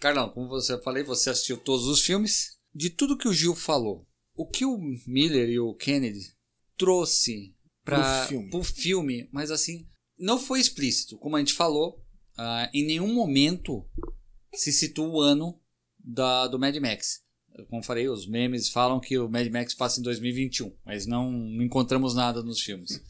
[0.00, 2.58] Carlão, como você falei, você assistiu todos os filmes.
[2.74, 4.76] De tudo que o Gil falou, o que o
[5.06, 6.32] Miller e o Kennedy
[6.76, 8.50] trouxe para Pro filme.
[8.54, 9.86] o filme, mas assim,
[10.18, 11.18] não foi explícito.
[11.18, 12.02] Como a gente falou,
[12.36, 13.86] ah, em nenhum momento
[14.54, 15.60] se situa o ano
[15.98, 17.22] da, do Mad Max.
[17.68, 21.30] Como falei, os memes falam que o Mad Max passa em 2021, mas não,
[21.62, 23.00] encontramos nada nos filmes.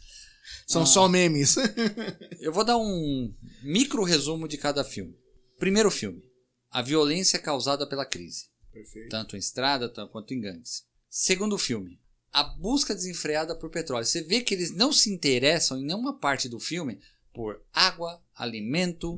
[0.67, 0.87] São Ah.
[0.87, 1.55] só memes.
[2.41, 3.33] Eu vou dar um
[3.63, 5.17] micro resumo de cada filme.
[5.59, 6.23] Primeiro filme:
[6.71, 9.09] a violência causada pela crise, Perfeito.
[9.09, 10.85] tanto em estrada quanto em gangues.
[11.09, 12.01] Segundo filme:
[12.33, 14.05] a busca desenfreada por petróleo.
[14.05, 16.99] Você vê que eles não se interessam em nenhuma parte do filme
[17.33, 19.17] por água, alimento,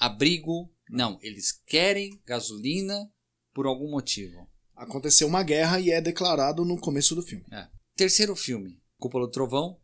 [0.00, 0.70] abrigo.
[0.90, 3.10] Não, eles querem gasolina
[3.56, 4.46] por algum motivo.
[4.76, 7.46] Aconteceu uma guerra e é declarado no começo do filme.
[7.96, 9.80] Terceiro filme: Cúpula do Trovão.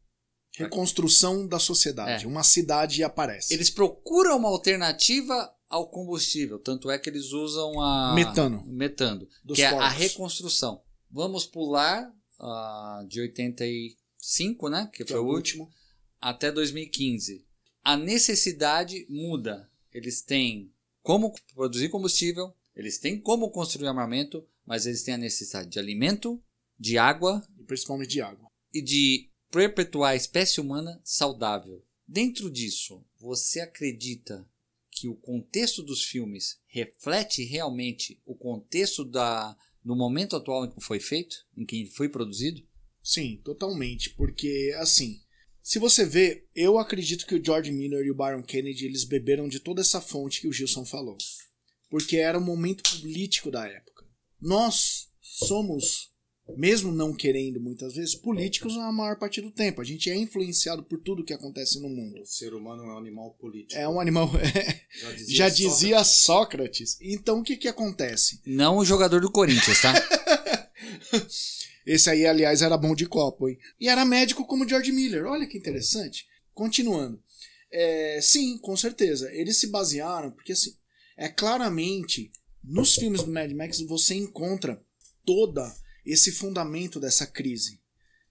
[0.55, 2.27] Reconstrução da sociedade.
[2.27, 2.29] É.
[2.29, 3.55] Uma cidade aparece.
[3.55, 8.63] Eles procuram uma alternativa ao combustível, tanto é que eles usam a Metano.
[8.67, 10.83] metano, que é a reconstrução.
[11.11, 15.73] Vamos pular ah, de 85, né, que, que foi é o último,
[16.21, 17.47] até 2015.
[17.83, 19.71] A necessidade muda.
[19.91, 20.71] Eles têm
[21.03, 26.43] como produzir combustível, eles têm como construir armamento, mas eles têm a necessidade de alimento,
[26.79, 28.51] de água E principalmente de água.
[28.73, 31.85] e de perpetuar a espécie humana saudável.
[32.07, 34.49] Dentro disso, você acredita
[34.91, 40.81] que o contexto dos filmes reflete realmente o contexto da, do momento atual em que
[40.81, 42.63] foi feito, em que foi produzido?
[43.03, 44.11] Sim, totalmente.
[44.11, 45.21] Porque, assim,
[45.63, 49.49] se você vê, eu acredito que o George Miller e o Byron Kennedy eles beberam
[49.49, 51.17] de toda essa fonte que o Gilson falou.
[51.93, 54.07] Porque era o momento político da época.
[54.41, 56.11] Nós somos
[56.57, 59.83] mesmo não querendo muitas vezes, políticos na maior parte do tempo.
[59.83, 62.19] A gente é influenciado por tudo que acontece no mundo.
[62.23, 63.79] O ser humano é um animal político.
[63.79, 64.31] É um animal.
[65.03, 66.97] Já dizia, Já dizia Sócrates.
[66.99, 68.41] Então o que, que acontece?
[68.47, 69.93] Não o jogador do Corinthians, tá?
[71.85, 73.59] Esse aí, aliás, era bom de copo, hein?
[73.79, 75.27] E era médico como George Miller.
[75.27, 76.27] Olha que interessante.
[76.55, 77.23] Continuando.
[77.71, 79.31] É, sim, com certeza.
[79.31, 80.75] Eles se basearam, porque assim,
[81.25, 82.31] é claramente
[82.63, 84.83] nos filmes do Mad Max você encontra
[85.25, 85.73] toda
[86.05, 87.81] esse fundamento dessa crise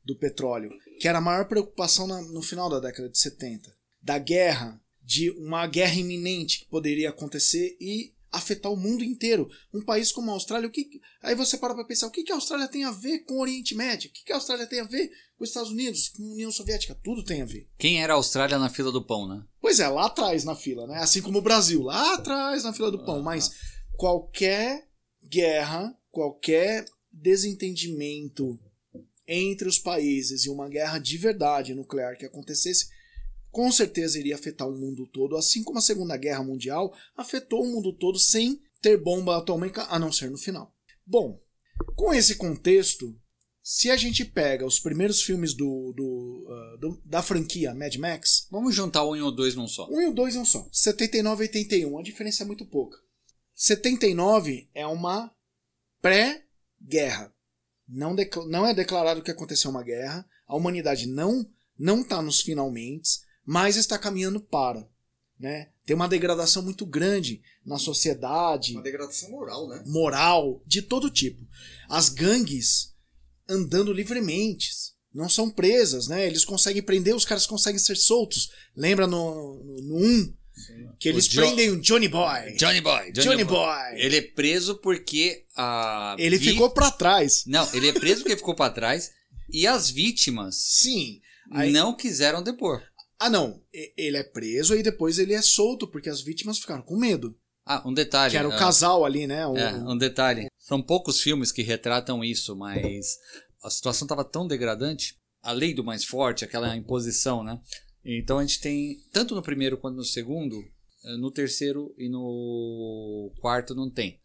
[0.04, 4.18] do petróleo, que era a maior preocupação na- no final da década de 70, da
[4.18, 9.50] guerra, de uma guerra iminente que poderia acontecer e afetar o mundo inteiro.
[9.74, 12.32] Um país como a Austrália, o que aí você para para pensar, o que que
[12.32, 14.10] a Austrália tem a ver com o Oriente Médio?
[14.10, 16.52] O que que a Austrália tem a ver com os Estados Unidos, com a União
[16.52, 16.98] Soviética?
[17.04, 17.68] Tudo tem a ver.
[17.78, 19.44] Quem era a Austrália na fila do pão, né?
[19.60, 21.00] Pois é, lá atrás na fila, né?
[21.00, 23.20] Assim como o Brasil, lá atrás na fila do pão.
[23.20, 23.24] Ah.
[23.24, 23.52] Mas
[23.98, 24.88] qualquer
[25.24, 28.58] guerra, qualquer desentendimento
[29.28, 32.90] entre os países e uma guerra de verdade nuclear que acontecesse,
[33.52, 37.68] com certeza iria afetar o mundo todo, assim como a Segunda Guerra Mundial afetou o
[37.72, 40.74] mundo todo sem ter bomba atômica, a não ser no final.
[41.06, 41.39] Bom,
[41.95, 43.16] com esse contexto,
[43.64, 48.47] se a gente pega os primeiros filmes do, do, ah, do- da franquia Mad Max,
[48.49, 49.88] Vamos juntar um e o dois num só.
[49.89, 50.68] um e o dois é um só.
[50.72, 51.99] 79 e 81.
[51.99, 52.97] A diferença é muito pouca.
[53.54, 55.32] 79 é uma
[56.02, 57.34] pré-guerra.
[57.88, 58.16] Não,
[58.47, 60.26] não é declarado que aconteceu uma guerra.
[60.47, 61.45] A humanidade não
[61.78, 63.10] não está nos finalmente,
[63.46, 64.88] mas está caminhando para.
[65.39, 65.70] Né?
[65.86, 69.84] Tem uma degradação muito grande na sociedade Uma degradação moral, né?
[69.88, 71.44] moral, de todo tipo.
[71.89, 72.94] As gangues
[73.50, 74.70] andando livremente,
[75.14, 76.28] não são presas, né?
[76.28, 78.52] Eles conseguem prender, os caras conseguem ser soltos.
[78.76, 80.34] Lembra no, no, no 1
[81.00, 82.56] que eles Jo- prendem o Johnny Boy.
[82.56, 83.12] Johnny Boy.
[83.12, 83.96] Johnny, Boy.
[83.96, 86.16] Ele é preso porque a.
[86.20, 87.44] Ele vi- ficou pra trás.
[87.48, 89.12] Não, ele é preso porque ficou pra trás.
[89.50, 91.20] E as vítimas Sim.
[91.52, 92.82] Aí- não quiseram depor.
[93.22, 93.61] Ah, não.
[93.72, 97.38] Ele é preso e depois ele é solto porque as vítimas ficaram com medo.
[97.63, 98.32] Ah, um detalhe.
[98.32, 99.45] Que era o ah, casal ali, né?
[99.45, 100.47] O- É, um detalhe.
[100.57, 103.19] São poucos filmes que retratam isso, mas
[103.63, 105.15] a situação estava tão degradante.
[105.43, 107.61] A lei do mais forte, aquela imposição, né?
[108.03, 110.55] Então a gente tem, tanto no primeiro quanto no segundo,
[111.05, 114.19] eh, no terceiro e no quarto não tem.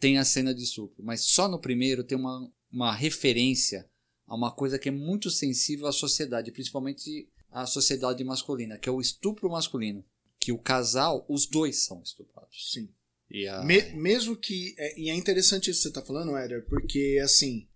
[0.00, 3.88] Tem a cena de estupro, mas só no primeiro tem uma, uma referência
[4.26, 8.92] a uma coisa que é muito sensível à sociedade, principalmente à sociedade masculina, que é
[8.92, 10.04] o estupro masculino.
[10.40, 12.72] Que o casal, os dois são estuprados.
[12.72, 12.88] Sim.
[13.30, 13.62] E a...
[13.62, 14.74] Me- mesmo que.
[14.76, 17.68] É, e é interessante isso que você tá falando, Éder, porque assim.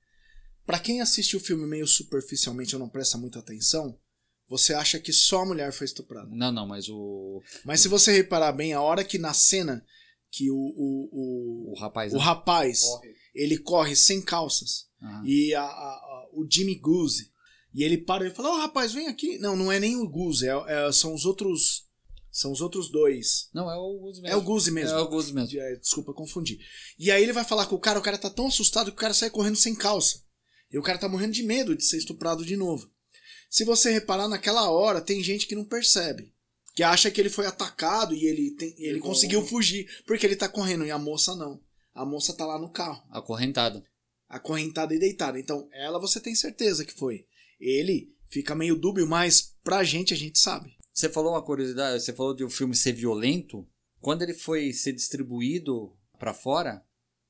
[0.65, 3.97] Pra quem assiste o filme meio superficialmente ou não presta muita atenção,
[4.49, 6.29] você acha que só a mulher foi estuprada.
[6.35, 9.85] Não, não, mas o, Mas se você reparar bem, a hora que na cena
[10.29, 12.13] que o, o, o o, rapaz.
[12.13, 13.15] o rapaz Corre.
[13.33, 14.89] ele corre sem calças
[15.25, 17.31] e a, a- a- o Jimmy Goose
[17.77, 19.39] e ele para e fala: Ô rapaz, vem aqui.
[19.39, 21.85] Não, não é nem o Goose, é, é- são os outros.
[22.33, 23.49] São os outros dois.
[23.55, 24.29] Não, é o Gus mesmo.
[24.35, 24.95] É o Goose mesmo.
[24.97, 25.59] É o Gus mesmo.
[25.59, 26.59] É, Desculpa, confundi.
[26.99, 29.01] E aí ele vai falar com o cara, o cara tá tão assustado que o
[29.01, 30.21] cara sai correndo sem calça.
[30.71, 32.91] E o cara tá morrendo de medo de ser estuprado de novo.
[33.49, 36.35] Se você reparar, naquela hora tem gente que não percebe.
[36.75, 39.87] Que acha que ele foi atacado e ele, tem- ele Levou conseguiu fugir.
[40.07, 41.59] Porque ele tá correndo e a moça não.
[41.95, 43.83] A moça tá lá no carro, Acorrentado.
[44.29, 45.41] acorrentada e deitada.
[45.41, 47.25] Então, ela você tem certeza que foi.
[47.59, 50.77] Ele fica meio dúbio, mas pra gente a gente sabe.
[50.93, 53.67] Você falou uma curiosidade, você falou de o filme ser violento.
[54.01, 56.83] Quando ele foi ser distribuído pra fora,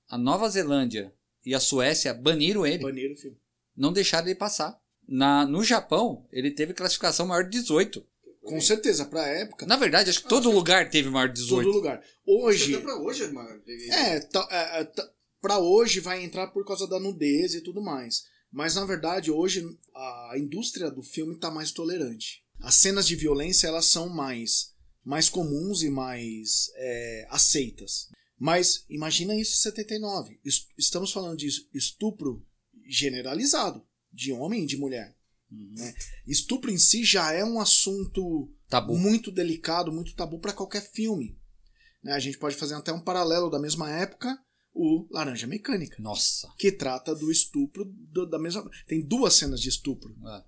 [0.09, 1.13] a Nova Zelândia
[1.45, 2.83] e a Suécia baniram ele.
[2.83, 3.37] Baniram o filme.
[3.77, 4.81] Não deixaram ele passar.
[5.09, 8.05] Na, no Japão, ele teve classificação maior de 18.
[8.43, 11.69] Com certeza, pra época, Na verdade, acho que todo lugar teve maior de todo 18.
[11.77, 12.03] lugar.
[12.25, 13.61] Hoje, Até pra hoje, mano.
[13.91, 15.11] É, tá, é, é, tá-
[15.41, 18.25] pra hoje vai entrar por causa da nudez e tudo mais.
[18.53, 22.43] Mas na verdade, hoje a indústria do filme tá mais tolerante.
[22.61, 24.73] As cenas de violência elas são mais,
[25.05, 28.09] mais comuns e mais é, aceitas.
[28.39, 30.41] Mas imagina isso em 79.
[30.45, 32.47] Es- Estamos falando de estupro
[32.89, 33.83] generalizado,
[34.13, 35.17] de homem e de mulher.
[35.51, 35.75] Uhum.
[36.27, 38.97] Estupro em si já é um assunto Tabu.
[38.97, 41.39] muito delicado, muito tabu para qualquer filme.
[42.03, 44.37] Né, A gente pode fazer até um paralelo da mesma época,
[44.79, 46.53] o Laranja Mecânica, Nossa.
[46.59, 48.69] que trata do estupro do- da mesma.
[48.87, 50.15] Tem duas cenas de estupro.
[50.29, 50.45] É,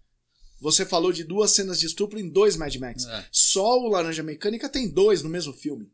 [0.60, 3.04] Você falou de duas cenas de estupro em dois Mad Max.
[3.06, 3.26] é.
[3.32, 5.90] Só o Laranja Mecânica tem dois no mesmo filme.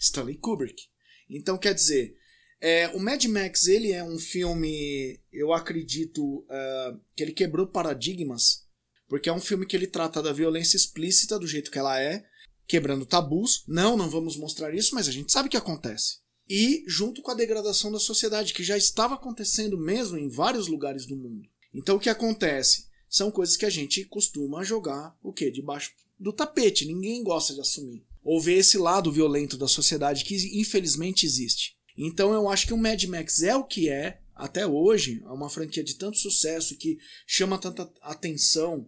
[0.00, 0.82] Stanley Kubrick.
[1.28, 2.16] Então, quer dizer,
[2.60, 8.64] é, o Mad Max ele é um filme, eu acredito, é, que ele quebrou paradigmas,
[9.08, 12.24] porque é um filme que ele trata da violência explícita do jeito que ela é,
[12.66, 13.64] quebrando tabus.
[13.68, 16.18] Não, não vamos mostrar isso, mas a gente sabe que acontece.
[16.48, 21.06] E junto com a degradação da sociedade, que já estava acontecendo mesmo em vários lugares
[21.06, 21.48] do mundo.
[21.74, 22.86] Então o que acontece?
[23.08, 25.50] São coisas que a gente costuma jogar o quê?
[25.50, 28.04] Debaixo do tapete, ninguém gosta de assumir.
[28.22, 31.76] Ou ver esse lado violento da sociedade que infelizmente existe.
[31.96, 35.48] Então eu acho que o Mad Max é o que é, até hoje, é uma
[35.48, 38.86] franquia de tanto sucesso que chama tanta atenção,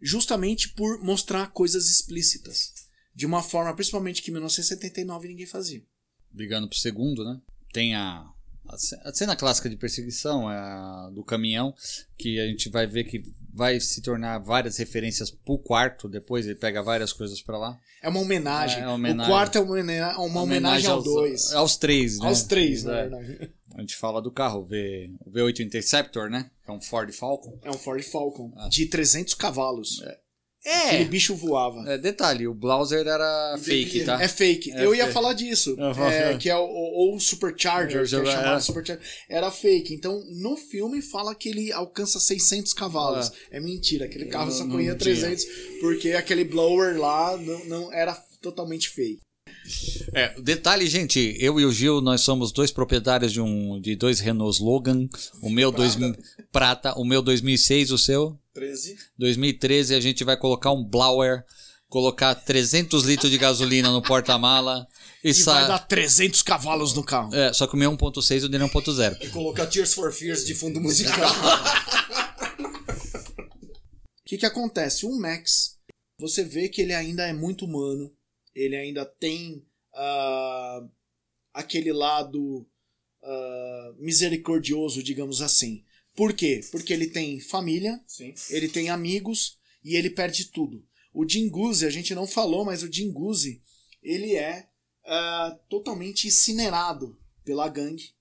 [0.00, 2.72] justamente por mostrar coisas explícitas.
[3.14, 5.84] De uma forma, principalmente que em 1979 ninguém fazia.
[6.32, 7.40] Brigando pro segundo, né?
[7.72, 8.26] Tem a,
[9.04, 11.74] a cena clássica de perseguição é a do caminhão,
[12.16, 13.22] que a gente vai ver que
[13.52, 17.78] vai se tornar várias referências pro quarto, depois ele pega várias coisas para lá.
[18.02, 18.78] É uma homenagem.
[18.78, 19.30] É, é uma homenagem.
[19.30, 21.52] O quarto é uma homenagem, uma homenagem, ao dois.
[21.52, 22.26] Aos três, né?
[22.26, 23.50] Aos três, na é.
[23.74, 26.50] A gente fala do carro, o, v, o V8 Interceptor, né?
[26.66, 27.58] É um Ford Falcon.
[27.62, 28.52] É um Ford Falcon.
[28.56, 28.68] Ah.
[28.68, 30.02] De 300 cavalos.
[30.02, 30.18] É.
[30.64, 30.86] É.
[30.86, 31.90] Aquele bicho voava.
[31.90, 34.22] É, detalhe, o Blauser era fake, tá?
[34.22, 34.70] É fake.
[34.72, 35.74] É eu ia falar disso.
[35.76, 36.06] Uhum.
[36.06, 39.04] É, que é o, o, o Supercharger, que é chamado Supercharger.
[39.28, 39.92] Era fake.
[39.92, 43.28] Então, no filme fala que ele alcança 600 cavalos.
[43.28, 43.56] Ah.
[43.56, 44.04] É mentira.
[44.04, 45.44] Aquele carro só corria 300
[45.80, 49.20] porque aquele blower lá não, não era totalmente fake.
[50.12, 54.20] É, detalhe, gente, eu e o Gil, nós somos dois proprietários de um de dois
[54.20, 55.08] Renault Logan,
[55.40, 55.98] o meu prata.
[55.98, 56.16] Dois,
[56.50, 58.96] prata, o meu 2006, o seu 13.
[59.18, 61.44] 2013 a gente vai colocar um blower,
[61.88, 64.86] colocar 300 litros de gasolina no porta-mala
[65.22, 65.54] e, e sa...
[65.54, 67.34] vai dar 300 cavalos no carro.
[67.34, 69.18] É, só que o meu 1.6 e o dele é 1.0.
[69.20, 71.30] E colocar Tears for Fears de fundo musical.
[74.22, 75.04] O que que acontece?
[75.04, 75.78] Um Max,
[76.18, 78.10] você vê que ele ainda é muito humano,
[78.54, 80.88] ele ainda tem uh,
[81.52, 82.66] aquele lado
[83.22, 85.84] uh, misericordioso, digamos assim.
[86.14, 86.60] Por quê?
[86.70, 88.34] Porque ele tem família, Sim.
[88.50, 90.84] ele tem amigos e ele perde tudo.
[91.12, 93.62] O Jinguzi, a gente não falou, mas o Jinguzi,
[94.02, 94.68] ele é
[95.04, 98.14] uh, totalmente incinerado pela gangue.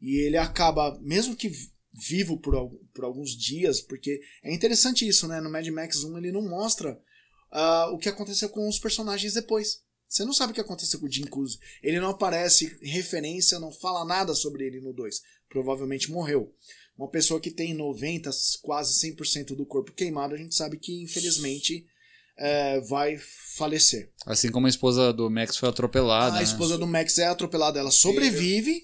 [0.00, 1.50] E ele acaba, mesmo que
[1.92, 5.40] vivo por, por alguns dias, porque é interessante isso, né?
[5.40, 7.00] No Mad Max 1 ele não mostra
[7.52, 9.82] uh, o que aconteceu com os personagens depois.
[10.08, 11.24] Você não sabe o que aconteceu com o Jim.
[11.82, 15.20] Ele não aparece referência, não fala nada sobre ele no 2.
[15.48, 16.54] Provavelmente morreu.
[16.98, 18.30] Uma pessoa que tem 90,
[18.62, 21.86] quase 100% do corpo queimado, a gente sabe que infelizmente
[22.38, 23.18] é, vai
[23.56, 24.10] falecer.
[24.24, 26.36] Assim como a esposa do Max foi atropelada.
[26.36, 26.44] A né?
[26.44, 28.80] esposa do Max é atropelada, ela sobrevive.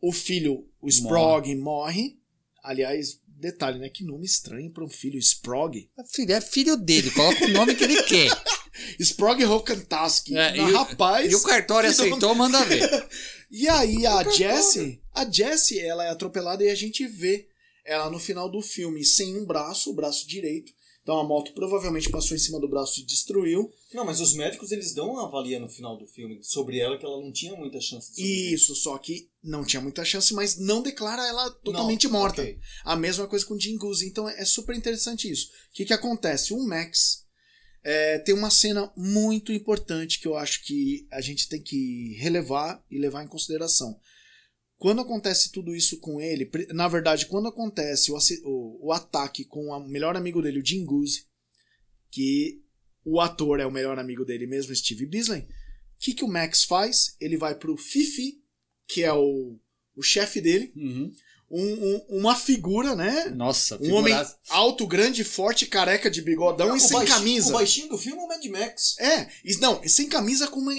[0.00, 1.54] O filho, o Sprog, morre.
[1.54, 2.18] morre.
[2.64, 3.88] Aliás, detalhe, né?
[3.88, 5.88] Que nome estranho para um filho, Sprog.
[5.98, 8.30] É filho, é filho dele, coloca o nome que ele quer.
[8.98, 10.36] Sprog Rokantaski.
[10.36, 11.30] É, e rapaz.
[11.30, 12.88] E o cartório aceitou, manda ver.
[13.50, 17.48] e aí a Jessie, a Jessie, ela é atropelada e a gente vê
[17.84, 20.72] ela no final do filme sem um braço, o braço direito.
[21.02, 23.68] Então a moto provavelmente passou em cima do braço e destruiu.
[23.92, 27.04] Não, mas os médicos eles dão uma avalia no final do filme sobre ela que
[27.04, 28.22] ela não tinha muita chance de.
[28.54, 32.42] Isso, só que não tinha muita chance, mas não declara ela totalmente não, morta.
[32.42, 32.58] Okay.
[32.84, 34.06] A mesma coisa com o Jim Goose.
[34.06, 35.48] Então é super interessante isso.
[35.48, 36.54] O que, que acontece?
[36.54, 37.24] O Max
[37.82, 42.80] é, tem uma cena muito importante que eu acho que a gente tem que relevar
[42.88, 43.98] e levar em consideração.
[44.82, 49.68] Quando acontece tudo isso com ele, na verdade, quando acontece o, o, o ataque com
[49.68, 51.24] o melhor amigo dele, o Jim Goose,
[52.10, 52.60] que
[53.04, 55.46] o ator é o melhor amigo dele mesmo, Steve Bisley, o
[56.00, 57.14] que, que o Max faz?
[57.20, 58.42] Ele vai pro Fifi,
[58.88, 59.56] que é o,
[59.94, 61.12] o chefe dele, uhum
[61.52, 63.26] um, um, uma figura, né?
[63.36, 64.14] Nossa, Um homem
[64.48, 67.50] alto, grande, forte, careca de bigodão não, e sem camisa.
[67.50, 68.98] O baixinho do filme é o Mad Max.
[68.98, 69.28] É,
[69.60, 70.72] não, sem camisa com uma.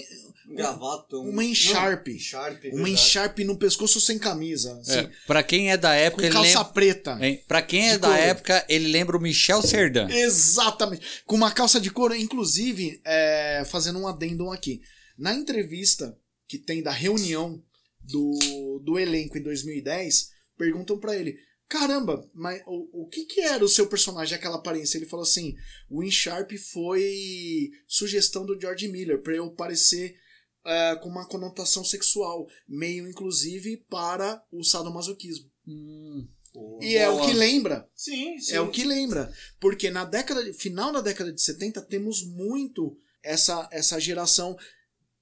[0.55, 1.17] Gravata.
[1.17, 2.11] Um, uma encharpe.
[2.11, 4.77] Não, encharpe uma encharpe no pescoço sem camisa.
[4.79, 6.27] Assim, é, pra quem é da época.
[6.27, 6.73] Com calça lembra...
[6.73, 7.17] preta.
[7.21, 7.43] Hein?
[7.47, 8.23] Pra quem é da couro.
[8.23, 10.09] época, ele lembra o Michel Serdan.
[10.09, 11.23] Exatamente.
[11.25, 14.81] Com uma calça de couro, inclusive, é, fazendo um adendum aqui.
[15.17, 17.61] Na entrevista que tem da reunião
[18.01, 21.37] do, do elenco em 2010 perguntam para ele:
[21.73, 24.97] Caramba, mas o, o que, que era o seu personagem, aquela aparência?
[24.97, 25.55] Ele falou assim:
[25.89, 30.15] o Sharp foi sugestão do George Miller para eu parecer
[30.65, 35.51] uh, com uma conotação sexual, meio inclusive para o sadomasoquismo.
[35.67, 36.27] Hum.
[36.81, 37.89] e é o que lembra.
[37.95, 38.53] Sim, sim.
[38.53, 39.31] É o que lembra.
[39.59, 44.57] Porque na década, final da década de 70 temos muito essa, essa geração,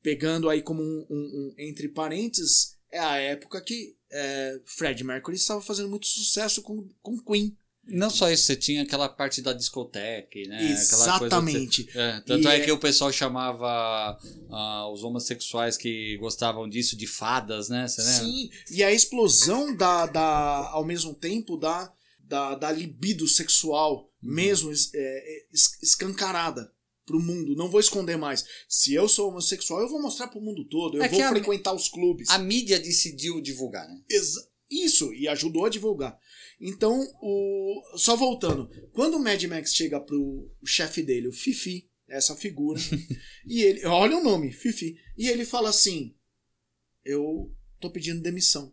[0.02, 5.38] pegando aí como um, um, um entre parênteses, é a época que é, Fred Mercury
[5.38, 7.56] estava fazendo muito sucesso com, com Queen.
[7.92, 10.72] Não só isso, você tinha aquela parte da discoteca, né?
[10.72, 11.84] Exatamente.
[11.84, 14.18] Você, é, tanto e é, é, que o pessoal chamava
[14.50, 17.88] uh, os homossexuais que gostavam disso de fadas, né?
[17.88, 24.10] Você Sim, e a explosão da, da ao mesmo tempo da, da, da libido sexual,
[24.24, 24.34] uhum.
[24.34, 25.46] mesmo é, é
[25.82, 26.72] escancarada
[27.06, 28.46] pro mundo, não vou esconder mais.
[28.70, 31.30] Se eu sou homossexual, eu vou mostrar pro mundo todo, eu É vou que a-
[31.30, 32.30] frequentar os clubes.
[32.30, 34.00] A mídia decidiu divulgar, né?
[34.10, 36.18] Exa- Isso, e ajudou a divulgar.
[36.62, 37.97] Então, o...
[37.97, 42.80] só voltando, quando o Mad Max chega pro chefe dele, o Fifi, essa figura,
[43.47, 46.16] e ele, olha o nome, Fifi, e ele fala assim:
[47.03, 48.72] Eu tô pedindo demissão.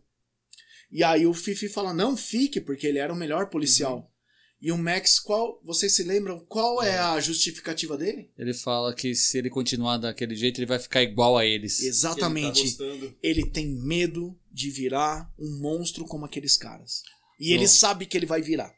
[0.91, 4.13] E aí o Fifi fala: Não fique, porque ele era o melhor policial.
[4.61, 8.29] E o Max, qual, vocês se lembram qual é a justificativa dele?
[8.37, 11.81] Ele fala que se ele continuar daquele jeito, ele vai ficar igual a eles.
[11.81, 12.75] Exatamente.
[12.77, 17.03] Ele tá ele tem medo de virar um monstro como aqueles caras.
[17.39, 18.73] E ele sabe que ele vai virar.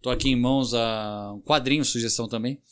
[0.00, 2.62] Tô aqui em mãos a um quadrinho, sugestão também.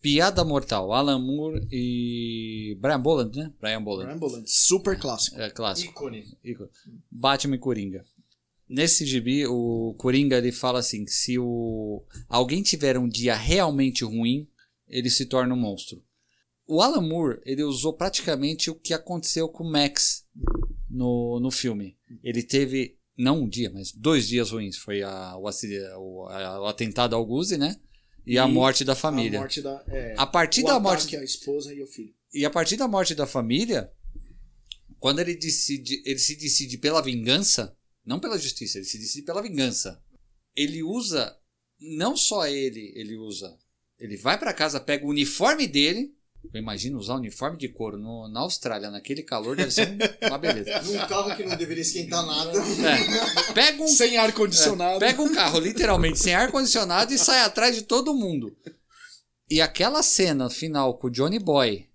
[0.00, 3.52] Piada Mortal, Alan Moore e Brian Boland, né?
[3.60, 4.10] Brian Boland.
[4.10, 5.38] Ambulance, super clássico.
[5.38, 5.92] É clássico.
[5.92, 6.24] Ícone.
[6.42, 6.70] Ícone.
[7.10, 8.04] Batman e Coringa.
[8.66, 14.04] Nesse gibi, o Coringa ele fala assim: que se o alguém tiver um dia realmente
[14.04, 14.48] ruim,
[14.88, 16.02] ele se torna um monstro.
[16.66, 20.24] O Alan Moore ele usou praticamente o que aconteceu com o Max
[20.88, 21.98] no, no filme.
[22.22, 24.76] Ele teve não um dia, mas dois dias ruins.
[24.76, 27.76] Foi a- o, o- a- o atentado ao Guzzi, né?
[28.26, 29.38] E, a E morte da família.
[29.38, 29.84] A morte da.
[29.88, 32.14] É, A partir o da morte à esposa e ao filho.
[32.32, 33.90] e a partir da morte da família,
[34.98, 39.42] quando ele decide, ele se decide pela vingança, não pela justiça, ele se decide pela
[39.42, 40.02] vingança.
[40.54, 41.36] Ele usa
[41.80, 43.56] não só ele, ele usa,
[43.98, 46.14] ele vai pra casa, pega o uniforme dele.
[46.52, 50.38] Eu imagino usar uniforme de couro no- na Austrália, naquele calor, deve ser um- uma
[50.38, 50.80] beleza.
[50.82, 52.52] Num carro que não deveria esquentar nada.
[52.58, 54.96] É, pega um Sem ar-condicionado.
[55.04, 58.56] é, pega um carro, literalmente, sem ar-condicionado e sai atrás de todo mundo.
[59.48, 61.88] E aquela cena final com o Johnny Boy,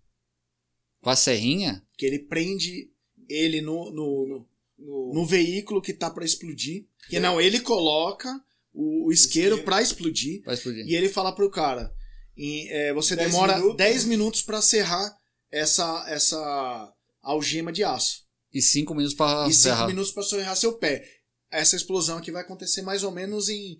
[1.02, 2.90] com a serrinha, Que ele prende
[3.30, 6.86] ele no, no, no, No- no veículo que tá pra explodir.
[7.10, 8.30] Que não, ele coloca
[8.74, 9.64] o, o isqueiro Isqueiro.
[9.64, 10.42] pra explodir.
[10.48, 10.86] explodir.
[10.88, 11.94] E ele fala pro cara:
[12.38, 13.78] em, é, você Dez demora minutos.
[13.78, 15.16] 10 minutos pra serrar
[15.52, 18.24] essa, essa algema de aço.
[18.54, 19.88] E cinco minutos pra e 5 serrar.
[19.88, 21.06] minutos pra serrar seu pé.
[21.52, 23.78] Essa explosão aqui vai acontecer mais ou menos em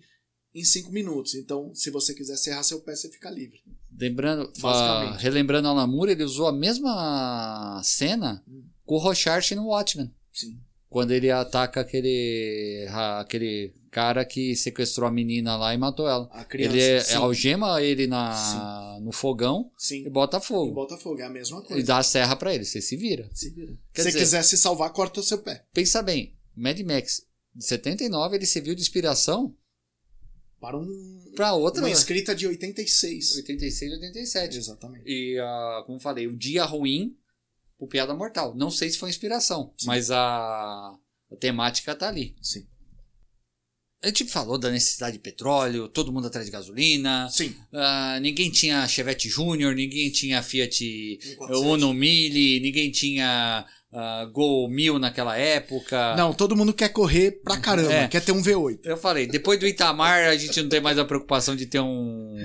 [0.54, 1.34] em 5 minutos.
[1.34, 3.62] Então, se você quiser serrar seu pé, você fica livre.
[3.98, 5.14] Lembrando, Basicamente.
[5.14, 8.42] ah, relembrando Alan Moore, ele usou a mesma cena
[8.86, 10.10] com o Rorschach no Watchmen.
[10.32, 10.58] Sim.
[10.88, 12.86] Quando ele ataca aquele,
[13.18, 16.28] aquele cara que sequestrou a menina lá e matou ela.
[16.30, 16.76] A criança.
[16.76, 20.06] ele é, sim, algema ele na, no fogão sim.
[20.06, 20.72] e bota fogo.
[20.72, 21.86] Botafogo, é a mesma E coisa.
[21.86, 23.28] dá a serra pra ele, você se vira.
[23.34, 23.76] Se vira.
[23.92, 25.64] Quer Se dizer- quiser se salvar, corta o seu pé.
[25.72, 27.22] Pensa bem, Mad Max
[27.54, 29.54] de 79 ele serviu de inspiração
[30.60, 31.82] Para um, pra outra.
[31.82, 33.36] uma escrita de 86.
[33.36, 34.56] 86 e 87.
[34.58, 35.04] Exatamente.
[35.06, 37.16] E, ah, como falei, o Dia Ruim,
[37.78, 38.54] o Piada Mortal.
[38.56, 42.34] Não sei se foi inspiração, mas a, a temática tá ali.
[42.42, 42.66] Sim.
[44.04, 47.54] A gente falou da necessidade de petróleo, todo mundo atrás de gasolina, Sim.
[47.72, 51.64] ah, ninguém tinha Chevette Júnior, ninguém tinha Fiat 147.
[51.66, 56.14] Uno Mille, ninguém tinha ah, Gol 1000 naquela época.
[56.14, 58.06] Não, todo mundo quer correr pra caramba, É.
[58.08, 58.80] quer ter um V8.
[58.84, 62.36] Eu falei, depois do Itamar, a gente não tem mais a preocupação de ter um.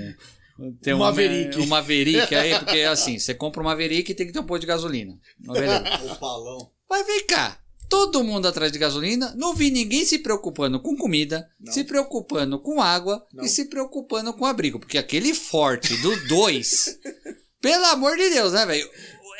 [0.82, 1.58] Ter Um Maverick.
[1.58, 4.60] Um Maverick aí, porque assim, você compra um Maverick e tem que ter um posto
[4.62, 5.18] de gasolina.
[5.48, 6.70] O palão.
[6.88, 11.48] Mas vem cá, todo mundo atrás de gasolina, não vi ninguém se preocupando com comida,
[11.60, 11.72] Não.
[11.72, 13.44] se preocupando com água Não.
[13.44, 14.78] e se preocupando com abrigo.
[14.78, 16.98] Porque aquele forte do 2,
[17.60, 18.88] pelo amor de Deus, né, velho?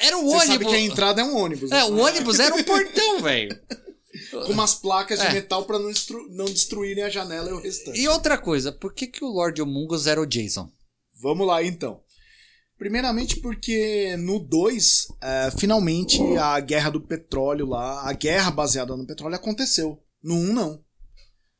[0.01, 0.69] Era um Você sabe ônibus.
[0.73, 1.71] que a entrada é um ônibus.
[1.71, 3.57] É, o ônibus era um portão, velho.
[4.31, 5.33] Com umas placas de É.
[5.33, 5.91] metal pra não,
[6.31, 8.01] não destruírem a janela e o restante.
[8.01, 10.71] E outra coisa, por que, que o Lord Mungus era o Jason?
[11.23, 12.03] Vamos lá então.
[12.77, 15.07] Primeiramente porque no 2,
[15.57, 20.03] finalmente a guerra do petróleo lá, a guerra baseada no petróleo aconteceu.
[20.21, 20.85] No 1 um, não.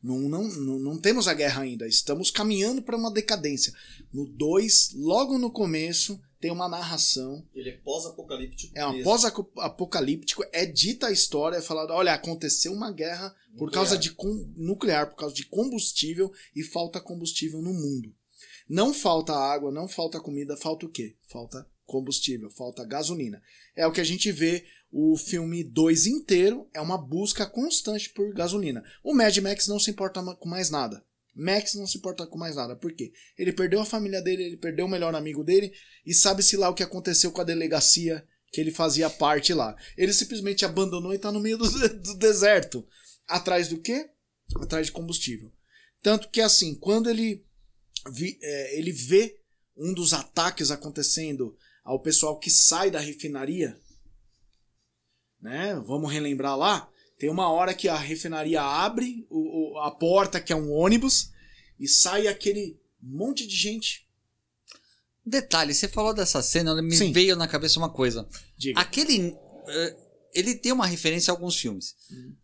[0.03, 1.87] No 1 um, não, não, não temos a guerra ainda.
[1.87, 3.73] Estamos caminhando para uma decadência.
[4.13, 7.47] No 2, logo no começo, tem uma narração.
[7.55, 8.77] Ele é pós-apocalíptico.
[8.77, 10.45] É um pós-apocalíptico.
[10.51, 13.73] É dita a história, é falado: olha, aconteceu uma guerra por Nuclear.
[13.73, 14.17] causa de
[14.57, 18.13] nuclear, por causa de combustível e falta combustível no mundo.
[18.69, 21.17] Não falta água, não falta comida, falta o quê?
[21.29, 23.43] Falta combustível, falta gasolina.
[23.77, 28.33] É o que a gente vê o filme 2 inteiro, é uma busca constante por
[28.35, 28.83] gasolina.
[29.03, 31.05] O Mad Max não se importa com mais nada.
[31.35, 32.77] Max não se importa com mais nada.
[32.77, 33.13] Por quê?
[33.39, 35.73] Ele perdeu a família dele, ele perdeu o melhor amigo dele
[36.05, 39.75] e sabe-se lá o que aconteceu com a delegacia que ele fazia parte lá.
[39.97, 41.65] Ele simplesmente abandonou e tá no meio do,
[42.01, 42.87] do deserto.
[43.27, 44.11] Atrás do quê?
[44.61, 45.51] Atrás de combustível.
[46.03, 47.47] Tanto que assim, quando ele,
[48.11, 49.39] vi- é, ele vê
[49.77, 53.79] um dos ataques acontecendo ao pessoal que sai da refinaria,
[55.41, 55.75] né?
[55.87, 56.89] Vamos relembrar lá.
[57.19, 61.31] Tem uma hora que a refinaria abre o- o- a porta, que é um ônibus,
[61.79, 64.09] e sai aquele monte de gente.
[65.25, 67.13] Detalhe, você falou dessa cena, me Sim.
[67.13, 68.29] veio na cabeça uma coisa.
[68.57, 68.81] Diga.
[68.81, 69.37] Aquele.
[69.69, 69.97] eh,
[70.35, 71.95] ele tem uma referência a alguns filmes.
[72.11, 72.37] Uhum.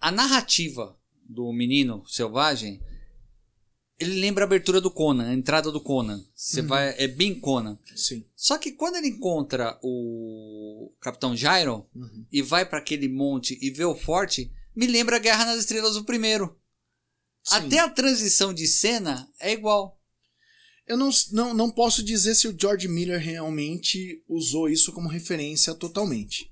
[0.00, 2.80] A narrativa do menino selvagem.
[4.00, 6.24] Ele lembra a abertura do Conan, a entrada do Conan.
[6.34, 6.66] Você Uhum.
[6.68, 6.94] vai.
[6.98, 7.78] É bem Conan.
[7.94, 8.24] Sim.
[8.34, 12.24] Só que quando ele encontra o Capitão Gyron Uhum.
[12.32, 15.94] e vai para aquele monte e vê o forte, me lembra a Guerra nas Estrelas
[15.94, 16.56] do primeiro.
[17.44, 17.56] Sim.
[17.56, 20.00] Até a transição de cena é igual.
[20.86, 25.74] Eu não, não, não posso dizer se o George Miller realmente usou isso como referência
[25.74, 26.49] totalmente.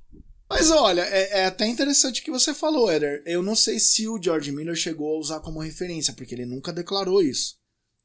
[0.48, 3.22] Mas olha, é, é até interessante o que você falou, Eder.
[3.26, 6.72] Eu não sei se o George Miller chegou a usar como referência, porque ele nunca
[6.72, 7.56] declarou isso.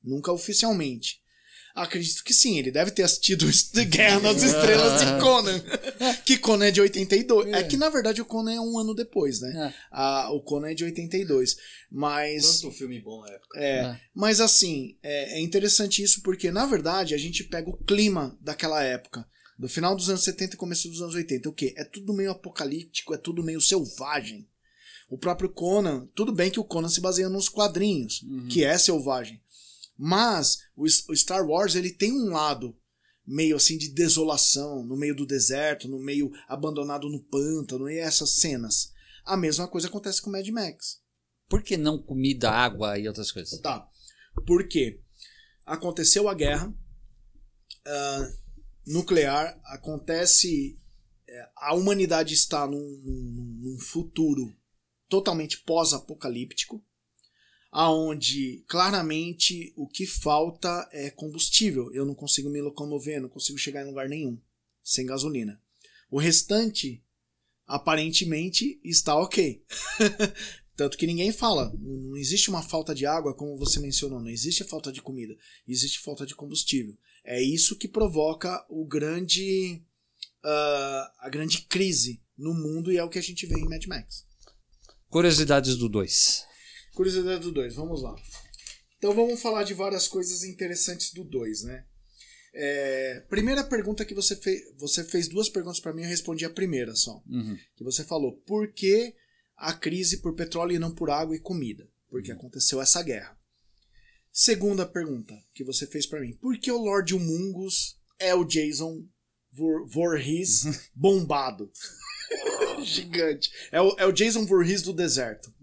[0.03, 1.21] Nunca oficialmente.
[1.75, 5.59] Acredito que sim, ele deve ter assistido The Guerra nas Estrelas de Conan.
[6.23, 7.47] que Conan é de 82.
[7.47, 7.59] É.
[7.59, 7.63] É.
[7.63, 9.69] que na verdade o Conan é um ano depois, né?
[9.69, 9.73] É.
[9.91, 11.55] Ah, o Conan é de 82.
[11.89, 12.59] Mas.
[12.61, 13.59] Quanto filme bom na época.
[13.59, 13.99] É, É.
[14.13, 18.83] mas assim, é, é interessante isso porque, na verdade, a gente pega o clima daquela
[18.83, 19.25] época.
[19.63, 21.47] Do final dos anos 70 e começo dos anos 80.
[21.47, 21.73] O quê?
[21.77, 24.45] É tudo meio apocalíptico, é tudo meio selvagem.
[25.09, 28.49] O próprio Conan, tudo bem que o Conan se baseia nos quadrinhos, Uhum.
[28.49, 29.41] que é selvagem.
[29.97, 32.77] Mas o, o Star Wars, ele tem um lado
[33.25, 38.31] meio assim de desolação, no meio do deserto, no meio abandonado no pântano, e essas
[38.31, 38.91] cenas.
[39.23, 40.99] A mesma coisa acontece com Mad Max.
[41.47, 43.61] Por que não comida, água e outras coisas?
[43.61, 43.87] Tá.
[44.45, 44.99] Por quê?
[45.65, 46.75] Aconteceu a guerra
[47.85, 48.33] ah,
[48.85, 50.77] nuclear, acontece.
[51.27, 54.55] é, a humanidade está num, num- num futuro
[55.09, 56.83] totalmente pós-apocalíptico,
[57.71, 61.91] aonde claramente o que falta é combustível.
[61.93, 64.39] Eu não consigo me locomover, não consigo chegar em lugar nenhum
[64.83, 65.61] sem gasolina.
[66.09, 67.03] O restante,
[67.65, 69.63] aparentemente, está ok.
[70.75, 71.71] Tanto que ninguém fala.
[71.79, 74.19] Não existe uma falta de água, como você mencionou.
[74.19, 75.35] Não existe falta de comida.
[75.67, 76.97] Existe falta de combustível.
[77.23, 79.81] É isso que provoca o grande.
[80.43, 83.85] ah, a grande crise no mundo e é o que a gente vê em Mad
[83.85, 84.25] Max.
[85.09, 86.45] Curiosidades do 2.
[86.95, 88.15] Curiosidade do 2, vamos lá.
[88.97, 91.85] Então vamos falar de várias coisas interessantes do 2, né?
[92.55, 94.61] É, primeira pergunta que você fez.
[94.77, 97.21] Você fez duas perguntas para mim, eu respondi a primeira só.
[97.27, 97.57] Uhum.
[97.75, 99.13] que você falou, por que
[99.57, 101.87] a crise por petróleo e não por água e comida?
[102.09, 103.37] Porque aconteceu essa guerra.
[104.33, 109.07] Segunda pergunta que você fez pra mim, por que o Lord Humungus é o Jason
[109.51, 111.71] Voorhees bombado?
[112.83, 113.51] Gigante.
[113.71, 115.53] É o, é o Jason Voorhees do deserto.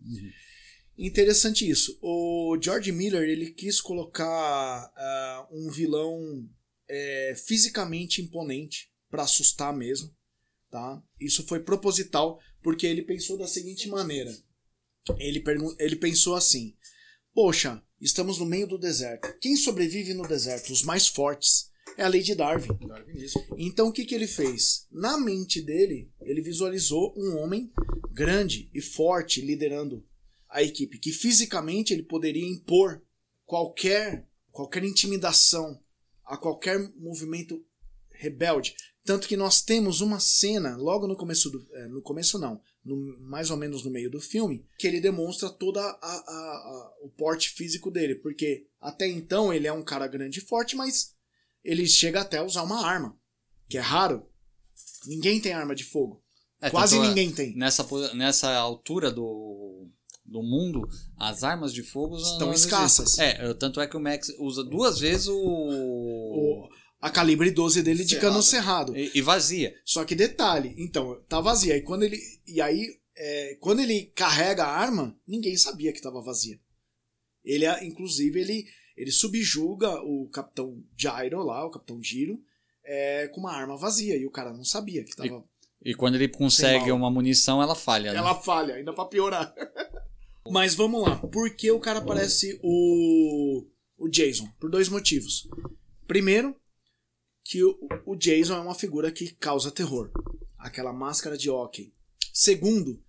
[0.96, 1.98] Interessante isso.
[2.00, 4.24] O George Miller ele quis colocar
[4.96, 6.48] ah, um vilão
[6.88, 10.14] é, fisicamente imponente pra assustar mesmo
[10.70, 11.02] tá?
[11.18, 14.34] Isso foi proposital porque ele pensou da seguinte maneira.
[15.18, 15.42] Ele,
[15.78, 16.76] ele pensou assim:
[17.34, 19.36] Poxa, estamos no meio do deserto.
[19.40, 20.72] Quem sobrevive no deserto?
[20.72, 21.70] Os mais fortes.
[21.96, 22.68] É a lei de Darwin.
[23.58, 24.86] Então o que, que ele fez?
[24.90, 27.70] Na mente dele, ele visualizou um homem
[28.12, 30.04] grande e forte liderando
[30.48, 33.02] a equipe, que fisicamente ele poderia impor
[33.44, 35.78] qualquer, qualquer intimidação
[36.24, 37.64] a qualquer movimento
[38.10, 38.74] rebelde.
[39.04, 41.66] Tanto que nós temos uma cena logo no começo do.
[41.72, 45.48] eh, no começo não, no- mais ou menos no meio do filme, que ele demonstra
[45.48, 48.14] a- o porte físico dele.
[48.16, 51.14] Porque até então ele é um cara grande e forte, mas
[51.64, 53.16] ele chega até a usar uma arma.
[53.68, 54.26] Que é raro.
[55.06, 56.22] Ninguém tem arma de fogo.
[56.60, 57.56] É, Quase tanto é- ninguém tem.
[57.56, 59.88] Nessa, nessa altura do,
[60.24, 63.18] do mundo, as armas de fogo Estão não escassas.
[63.18, 65.38] É, tanto é que o Max usa duas vezes o.
[65.38, 66.68] O,
[67.00, 68.96] a calibre 12 dele de cano cerrado.
[68.96, 69.74] E, e vazia.
[69.84, 71.76] Só que detalhe, então, tá vazia.
[71.76, 72.18] E quando ele.
[72.46, 72.86] E aí,
[73.16, 76.58] é, quando ele carrega a arma, ninguém sabia que tava vazia.
[77.42, 82.38] Ele, inclusive, ele, ele subjuga o capitão Gyro lá, o capitão Giro,
[82.84, 84.16] é, com uma arma vazia.
[84.16, 85.44] E o cara não sabia que tava.
[85.82, 88.12] E quando ele consegue uma munição, ela falha.
[88.12, 88.18] né?
[88.18, 89.54] Ela falha, ainda pra piorar.
[90.50, 91.16] Mas vamos lá.
[91.16, 93.64] Por que o cara parece o,
[93.96, 94.48] o Jason?
[94.58, 95.48] Por dois motivos.
[96.06, 96.54] Primeiro,
[97.50, 97.76] que o,
[98.06, 100.08] o Jason é uma figura que causa terror.
[100.56, 101.92] Aquela máscara de hockey.
[102.32, 103.02] Segundo,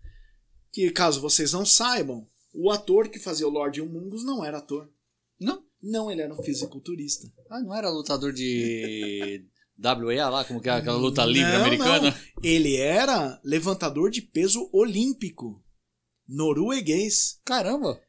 [0.73, 4.89] que caso vocês não saibam, o ator que fazia o Lord Humungus não era ator.
[5.39, 5.63] Não?
[5.79, 7.31] Não, ele era um fisiculturista.
[7.51, 9.45] Ah, não era lutador de
[9.79, 12.09] WEA lá, como que é aquela luta livre Não, americana?
[12.09, 12.43] não.
[12.43, 15.63] Ele era levantador de peso olímpico.
[16.27, 17.39] Norueguês.
[17.45, 18.01] Caramba!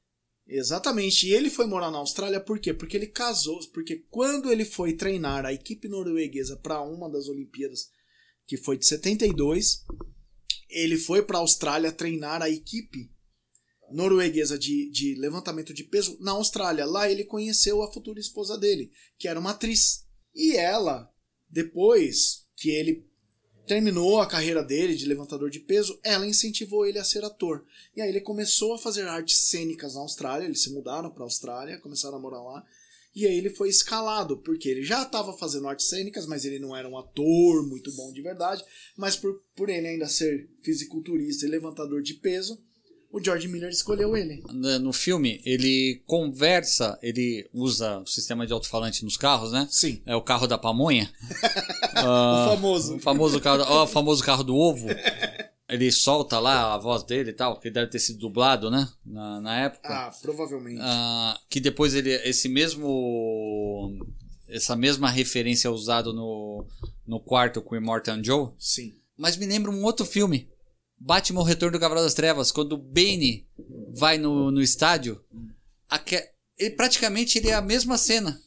[0.55, 1.27] Exatamente.
[1.27, 2.75] E ele foi morar na Austrália por quê?
[2.75, 3.59] Porque ele casou.
[3.71, 7.89] Porque quando ele foi treinar a equipe norueguesa para uma das Olimpíadas,
[8.47, 9.85] que foi de 72,
[10.69, 13.11] ele foi para a Austrália treinar a equipe
[13.93, 16.85] norueguesa de, de levantamento de peso na Austrália.
[16.85, 20.07] Lá ele conheceu a futura esposa dele, que era uma atriz.
[20.35, 21.11] E ela,
[21.49, 23.11] depois que ele
[23.73, 27.65] terminou a carreira dele de levantador de peso, ela incentivou ele a ser ator.
[27.97, 31.25] E aí ele começou a fazer artes cênicas na Austrália, eles se mudaram para a
[31.25, 32.63] Austrália, começaram a morar lá.
[33.17, 36.77] E aí ele foi escalado, porque ele já estava fazendo artes cênicas, mas ele não
[36.77, 38.63] era um ator muito bom de verdade.
[38.95, 42.63] Mas por, por ele ainda ser fisiculturista e levantador de peso,
[43.13, 44.43] o George Miller escolheu ele.
[44.51, 49.69] No filme, ele conversa, ele usa o sistema de alto-falante nos carros, né?
[49.71, 50.01] Sim.
[50.07, 51.13] É o carro da pamonha.
[51.99, 52.97] o famoso.
[52.97, 54.89] O famoso carro, ó, o famoso carro do ovo.
[55.69, 58.89] Ele solta lá a voz dele e tal, que deve ter sido dublado, né?
[59.05, 59.89] Na, na época.
[59.89, 60.81] Ah, provavelmente.
[60.83, 63.95] Ah, que depois ele esse mesmo
[64.49, 66.67] essa mesma referência é usado no,
[67.07, 68.93] no quarto com o Immortan Joe Sim.
[69.17, 70.52] mas me lembra um outro filme
[71.05, 73.47] Batman Retorno do Cavaleiro das Trevas quando o Bane
[73.95, 75.23] vai no, no estádio
[75.89, 78.41] aque- ele praticamente ele é a mesma cena.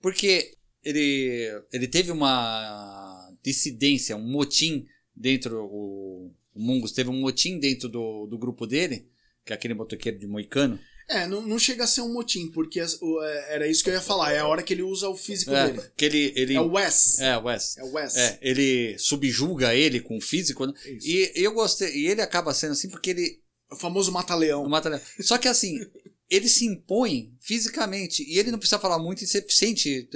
[0.00, 7.58] Porque ele ele teve uma dissidência um motim dentro o, o Mungus teve um motim
[7.58, 9.08] dentro do, do grupo dele
[9.44, 10.78] que é aquele motoqueiro de moicano
[11.10, 13.88] É, não, não chega a ser um motim, porque as- o- é, era isso que
[13.88, 14.32] eu ia falar.
[14.32, 15.88] É a hora que ele usa o físico É, dele.
[15.96, 17.18] que ele, ele É o Wes.
[17.18, 17.76] É, Wes.
[17.78, 18.14] É o Wes.
[18.16, 20.72] É, ele subjuga ele com o físico, né?
[21.02, 21.94] E eu gostei.
[21.96, 23.40] E ele acaba sendo assim porque ele
[23.70, 24.68] O famoso mata-leão.
[24.68, 25.00] mata.
[25.20, 25.78] Só que assim,
[26.28, 28.22] ele se impõe fisicamente.
[28.30, 30.08] E ele não precisa falar muito e você sente.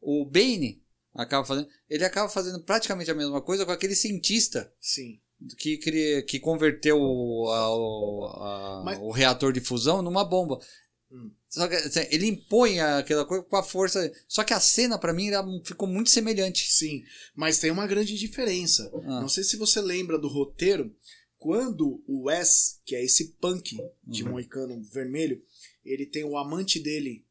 [0.00, 0.80] O Bane
[1.14, 1.68] acaba fazendo.
[1.90, 5.18] Ele acaba fazendo praticamente a mesma coisa com aquele cientista Sim.
[5.58, 10.58] Que, cria- que converteu o, a- o, a- Mas- o reator de fusão numa bomba.
[11.10, 11.30] Hum.
[11.48, 14.12] Só que assim, ele impõe aquela coisa com a força.
[14.28, 15.30] Só que a cena, pra mim,
[15.64, 16.70] ficou muito semelhante.
[16.70, 17.02] Sim.
[17.34, 18.90] Mas tem uma grande diferença.
[19.04, 19.20] Ah.
[19.20, 20.94] Não sei se você lembra do roteiro.
[21.38, 24.30] Quando o Wes, que é esse punk de Uhum.
[24.32, 25.40] moicano vermelho,
[25.84, 27.24] ele tem o amante dele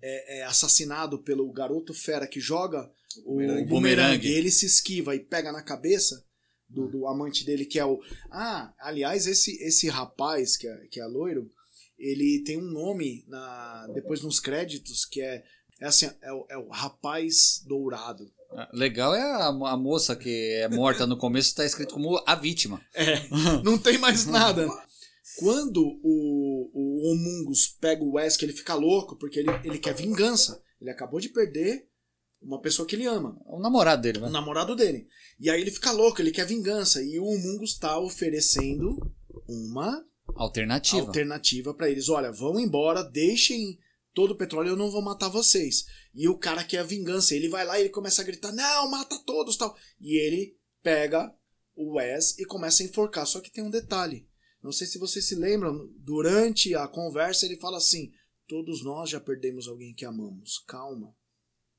[0.00, 2.88] é, é assassinado pelo garoto fera que joga
[3.24, 3.64] o Bumerangue.
[3.64, 3.68] bumerangue.
[3.68, 4.28] Bumerangue.
[4.28, 6.24] E ele se esquiva e pega na cabeça
[6.68, 8.00] do, do amante dele, que é o.
[8.30, 11.50] Ah, aliás, esse, esse rapaz que é, que é loiro,
[11.98, 15.44] ele tem um nome na, depois nos créditos que é.
[15.80, 18.28] É assim, é o, é o rapaz dourado.
[18.50, 22.34] Ah, Legal é a, a moça que é morta no começo, tá escrito como a
[22.34, 22.80] vítima.
[22.94, 23.28] É,
[23.62, 24.66] não tem mais nada.
[25.38, 29.94] Quando o, o Homungus pega o Wes, que ele fica louco, porque ele, ele quer
[29.94, 30.60] vingança.
[30.80, 31.87] Ele acabou de perder
[32.40, 34.30] uma pessoa que ele ama, O namorado dele, o né?
[34.30, 35.06] namorado dele.
[35.40, 37.02] E aí ele fica louco, ele quer vingança.
[37.02, 38.96] E o Homungus está oferecendo
[39.48, 41.00] uma Alternativa.
[41.06, 42.08] alternativa para eles.
[42.08, 43.78] Olha, vão embora, deixem
[44.14, 45.84] todo o petróleo, eu não vou matar vocês.
[46.14, 47.34] E o cara quer a vingança.
[47.34, 49.76] Ele vai lá e ele começa a gritar: Não, mata todos tal.
[50.00, 51.32] E ele pega
[51.74, 53.26] o Wes e começa a enforcar.
[53.26, 54.28] Só que tem um detalhe.
[54.62, 58.10] Não sei se vocês se lembram, durante a conversa ele fala assim:
[58.46, 60.58] Todos nós já perdemos alguém que amamos.
[60.66, 61.14] Calma.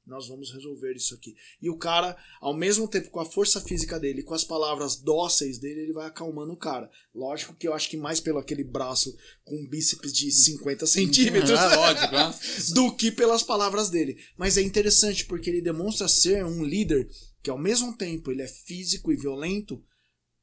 [0.09, 1.35] Nós vamos resolver isso aqui.
[1.61, 5.59] E o cara, ao mesmo tempo com a força física dele, com as palavras dóceis
[5.59, 6.89] dele, ele vai acalmando o cara.
[7.13, 11.57] Lógico que eu acho que mais pelo aquele braço com um bíceps de 50 centímetros
[11.57, 12.39] Ah, lógico, né?
[12.73, 14.17] do que pelas palavras dele.
[14.37, 17.07] Mas é interessante porque ele demonstra ser um líder
[17.41, 19.81] que ao mesmo tempo ele é físico e violento,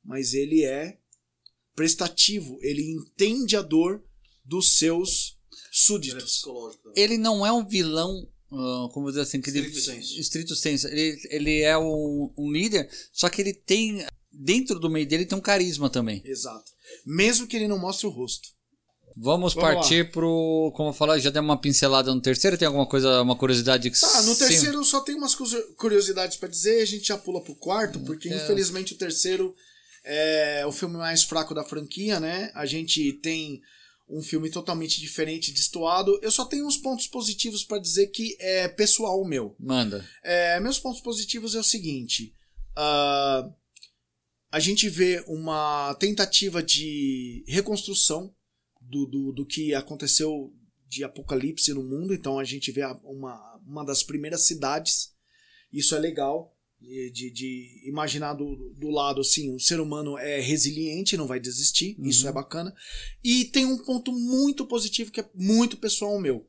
[0.04, 0.98] mas ele é
[1.74, 4.02] prestativo, ele entende a dor
[4.44, 6.42] dos seus Ele é súditos.
[6.96, 10.88] Ele não é um vilão, ah, como dizer assim, que ele, Estrito estrito sensu.
[10.88, 15.36] Ele, ele é um, um líder, só que ele tem, dentro do meio dele, tem
[15.38, 16.22] um carisma também.
[16.24, 16.70] Exato.
[17.04, 18.48] Mesmo que ele não mostre o rosto.
[19.18, 20.70] Vamos, Vamos partir pro.
[20.76, 22.58] Como eu falei, já demos uma pincelada no terceiro.
[22.58, 24.46] Tem alguma coisa, uma curiosidade que Tá, no Sim.
[24.46, 28.28] terceiro só tem umas cu- curiosidades pra dizer, a gente já pula pro quarto, porque
[28.28, 28.36] É.
[28.36, 29.54] infelizmente o terceiro
[30.04, 32.50] é o filme mais fraco da franquia, né?
[32.54, 33.62] A gente tem
[34.08, 36.18] um filme totalmente diferente, destoado.
[36.22, 39.56] Eu só tenho uns pontos positivos pra dizer que é pessoal meu.
[39.58, 40.08] Manda.
[40.22, 42.34] É, meus pontos positivos é o seguinte:
[42.76, 43.50] ah,
[44.50, 48.34] a gente vê uma tentativa de reconstrução
[48.80, 50.54] do, do, do que aconteceu
[50.88, 52.14] de apocalipse no mundo.
[52.14, 55.12] Então a gente vê uma, uma das primeiras cidades.
[55.72, 56.55] Isso é legal.
[56.78, 61.96] De, de, imaginar do, do lado assim, o ser humano é resiliente, não vai desistir,
[61.98, 62.72] isso é bacana.
[63.24, 66.46] E tem um ponto muito positivo que é muito pessoal meu.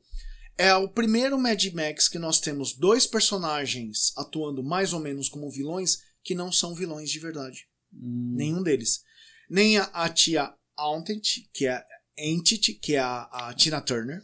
[0.56, 5.50] É o primeiro Mad Max que nós temos dois personagens atuando mais ou menos como
[5.50, 7.66] vilões que não são vilões de verdade.
[7.92, 9.02] Hum, Nenhum deles.
[9.48, 11.84] Nem a, a tia Auntent, que é a
[12.18, 14.22] Entity, que é a, a Tina Turner,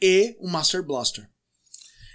[0.00, 1.28] e o Master Blaster.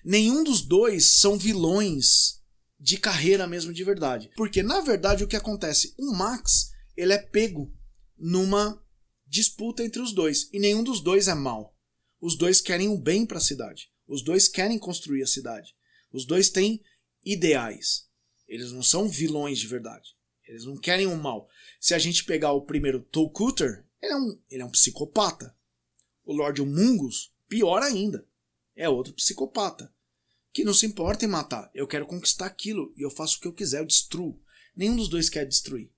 [0.04, 2.39] Nenhum dos dois são vilões
[2.80, 4.32] de carreira mesmo de verdade.
[4.36, 5.94] Porque, na verdade, o que acontece?
[5.98, 7.74] O Max, ele é pego
[8.18, 8.82] numa
[9.28, 10.50] disputa entre os dois.
[10.54, 11.76] E nenhum dos dois é mal.
[12.22, 13.92] Os dois querem o bem para a cidade.
[14.08, 15.76] Os dois querem construir a cidade.
[16.12, 16.82] Os dois têm
[17.24, 18.08] ideais.
[18.48, 20.16] Eles não são vilões de verdade.
[20.48, 21.48] Eles não querem o mal.
[21.80, 25.56] Se a gente pegar o primeiro Tolkuter, ele é um, ele é um psicopata.
[26.26, 28.28] O Lord Mungus, pior ainda,
[28.76, 29.94] é outro psicopata.
[30.52, 31.70] Que não se importa em matar.
[31.74, 34.42] Eu quero conquistar aquilo e eu faço o que eu quiser, eu destruo.
[34.76, 35.92] Nenhum dos dois quer destruir.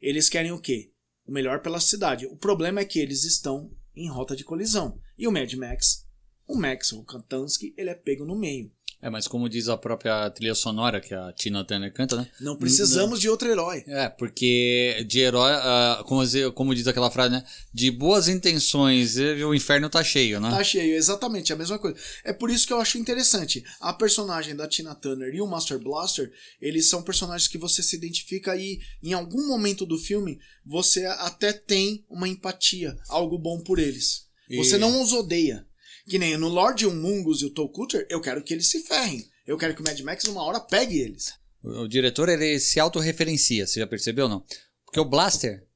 [0.00, 0.92] Eles querem o quê?
[1.26, 2.26] O melhor pela cidade.
[2.26, 5.00] O problema é que eles estão em rota de colisão.
[5.16, 6.06] E o Mad Max,
[6.46, 8.70] o Max, o Kantansky, ele é pego no meio.
[9.04, 12.26] É, mas como diz a própria trilha sonora que a Tina Turner canta, né?
[12.40, 13.84] Não precisamos de outro herói.
[13.86, 17.44] É, porque de herói, ah, como, diz- como diz aquela frase, né?
[17.72, 20.48] De boas intenções, eh, o inferno tá cheio, né?
[20.50, 21.98] Tá cheio, exatamente, a mesma coisa.
[22.24, 23.62] É por isso que eu acho interessante.
[23.78, 27.96] A personagem da Tina Turner e o Master Blaster, eles são personagens que você se
[27.96, 33.78] identifica e em algum momento do filme você até tem uma empatia, algo bom por
[33.78, 34.24] eles.
[34.48, 35.66] E- Você não os odeia.
[36.08, 39.24] Que nem no Lord Mungus e o Tolkuter, eu quero que eles se ferrem.
[39.46, 41.32] Eu quero que o Mad Max numa hora pegue eles.
[41.62, 44.44] O, o diretor, ele se autorreferencia, você já percebeu não?
[44.84, 45.66] Porque o Blaster,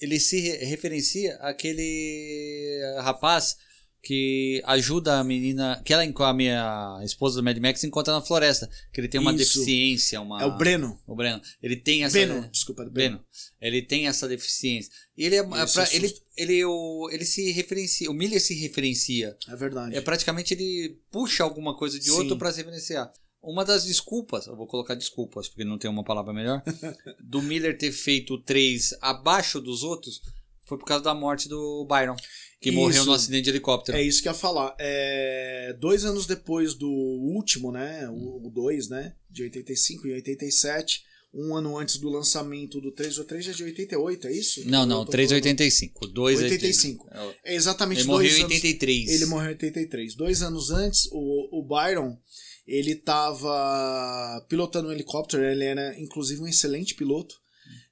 [0.00, 3.56] ele se re- referencia àquele rapaz
[4.02, 8.68] que ajuda a menina, que ela, a minha esposa do Mad Max, encontra na floresta,
[8.92, 9.58] que ele tem uma Isso.
[9.58, 10.40] deficiência, uma...
[10.40, 10.98] É o Breno.
[11.06, 11.40] O Breno.
[11.62, 12.18] Ele tem essa...
[12.18, 13.16] Beno, desculpa, do Beno.
[13.16, 13.26] Breno.
[13.60, 14.90] Ele tem essa deficiência.
[15.16, 19.36] E ele é, é pra- ele, ele, o, ele se referencia, o Miller se referencia.
[19.48, 19.94] É verdade.
[19.94, 22.38] É praticamente ele puxa alguma coisa de outro Sim.
[22.38, 23.12] para se referenciar.
[23.42, 26.62] Uma das desculpas, eu vou colocar desculpas, porque não tem uma palavra melhor,
[27.20, 30.20] do Miller ter feito 3 abaixo dos outros,
[30.66, 32.16] foi por causa da morte do Byron,
[32.60, 32.78] que Isso.
[32.78, 33.96] morreu no acidente de helicóptero.
[33.96, 34.76] É isso que eu ia falar.
[34.78, 38.06] É, dois anos depois do último, né?
[38.10, 39.14] O 2, né?
[39.30, 41.02] De 85 e 87.
[41.32, 43.18] Um ano antes do lançamento do 3.
[43.18, 44.68] O 3 é de 88, é isso?
[44.68, 46.06] Não, não, tô 3 é falando- 85.
[46.08, 47.08] 2 é 85.
[47.44, 48.52] É exatamente Ele morreu em anos.
[48.52, 49.08] 83.
[49.10, 50.14] Ele morreu em 83.
[50.14, 52.18] Dois anos antes, o, o Byron,
[52.66, 57.36] ele tava pilotando um helicóptero, ele era inclusive um excelente piloto.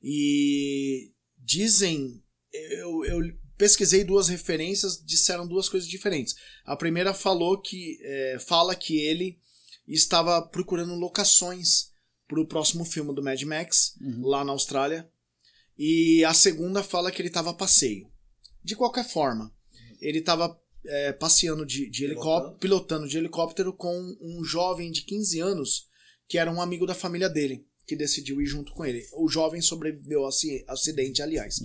[0.02, 1.10] E
[1.42, 2.22] dizem,
[2.52, 3.20] eu, eu
[3.58, 6.34] pesquisei duas referências, disseram duas coisas diferentes.
[6.64, 9.38] A primeira falou que, é, fala que ele
[9.86, 11.90] estava procurando locações
[12.26, 14.26] para o próximo filme do Mad Max, Uhum.
[14.26, 15.10] lá na Austrália.
[15.76, 18.10] E a segunda fala que ele estava a passeio.
[18.62, 19.52] De qualquer forma,
[20.00, 25.40] ele estava é, passeando de, de helicóptero, pilotando de helicóptero com um jovem de 15
[25.40, 25.88] anos
[26.28, 29.02] que era um amigo da família dele, que decidiu ir junto com ele.
[29.14, 31.58] O jovem sobreviveu ao aci- acidente, aliás.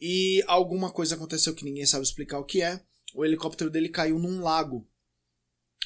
[0.00, 2.80] E alguma coisa aconteceu que ninguém sabe explicar o que é.
[3.14, 4.88] O helicóptero dele caiu num lago.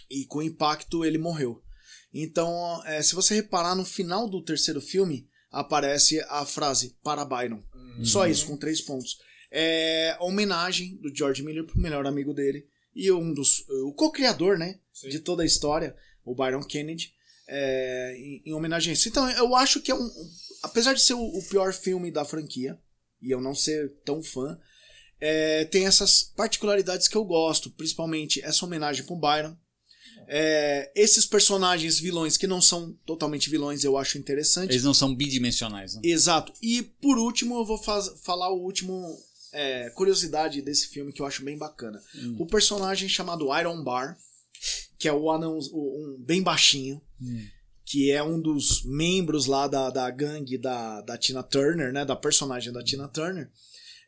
[0.09, 1.61] E com o impacto ele morreu.
[2.15, 7.63] Então, é, se você reparar no final do terceiro filme, aparece a frase para Byron.
[8.05, 9.19] Só isso, com três pontos.
[9.51, 12.67] É a homenagem do George Miller pro melhor amigo dele.
[12.95, 13.65] E um dos.
[13.87, 14.79] O co-criador, né?
[15.11, 15.95] De toda a história,
[16.25, 17.13] o Byron Kennedy.
[17.55, 19.09] É, em, em homenagem a isso.
[19.09, 20.03] Então, eu acho que é um.
[20.03, 20.31] um-
[20.62, 22.79] Apesar de ser o, o pior filme da franquia,
[23.20, 24.57] e eu não ser tão fã,
[25.20, 29.57] é, tem essas particularidades que eu gosto, principalmente essa homenagem pro Byron.
[30.29, 34.70] É, esses personagens vilões que não são totalmente vilões, eu acho interessante.
[34.70, 36.01] Eles não são bidimensionais, né?
[36.05, 36.53] Exato.
[36.62, 37.77] E por último, eu vou
[38.23, 39.19] falar o último
[39.53, 42.01] é, curiosidade desse filme que eu acho bem bacana.
[42.39, 44.16] O personagem chamado Iron Bar,
[44.97, 47.03] que é o anão, um bem baixinho,
[47.85, 52.05] que é um dos membros lá da, da gangue da, da Tina Turner, né?
[52.05, 53.51] Da personagem da Tina Turner.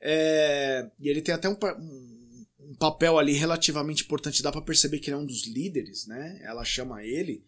[0.01, 2.25] É, e ele tem até um, um-
[2.71, 6.41] um papel ali relativamente importante, dá pra perceber que ele é um dos líderes, né?
[6.45, 7.45] Ela chama ele.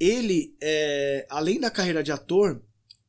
[0.00, 2.62] Ele, é, além da carreira de ator,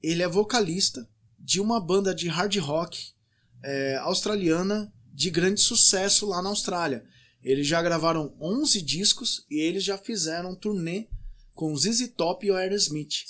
[0.03, 1.07] ele é vocalista
[1.39, 3.13] de uma banda de hard rock
[3.63, 7.03] é, australiana de grande sucesso lá na Austrália.
[7.43, 11.07] Eles já gravaram 11 discos e eles já fizeram um turnê
[11.55, 13.23] com ZZ Top e o Aerosmith.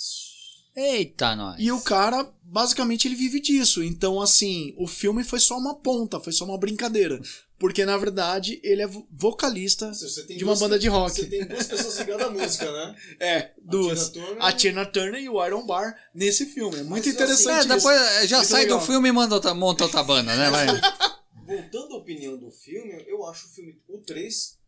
[0.74, 1.56] Eita, nós.
[1.58, 3.82] E o cara, basicamente, ele vive disso.
[3.82, 7.18] Então, assim, o filme foi só uma ponta, foi só uma brincadeira.
[7.58, 11.14] Porque, na verdade, ele é vo- vocalista de uma duas- banda de rock.
[11.16, 12.94] Você tem duas pessoas ligadas à música, né?
[13.18, 14.10] É, duas.
[14.10, 16.76] Tina Turner A e- Tina Turner e o Iron Bar nesse filme.
[16.76, 17.68] É muito Mas, interessante É, isso.
[17.68, 18.78] depois eh, já Muito sai legal.
[18.78, 20.50] do filme e manda outra, monta outra banda, né?
[20.50, 20.66] Vai.
[21.46, 24.58] Voltando à opinião do filme, eu acho o filme, o 3,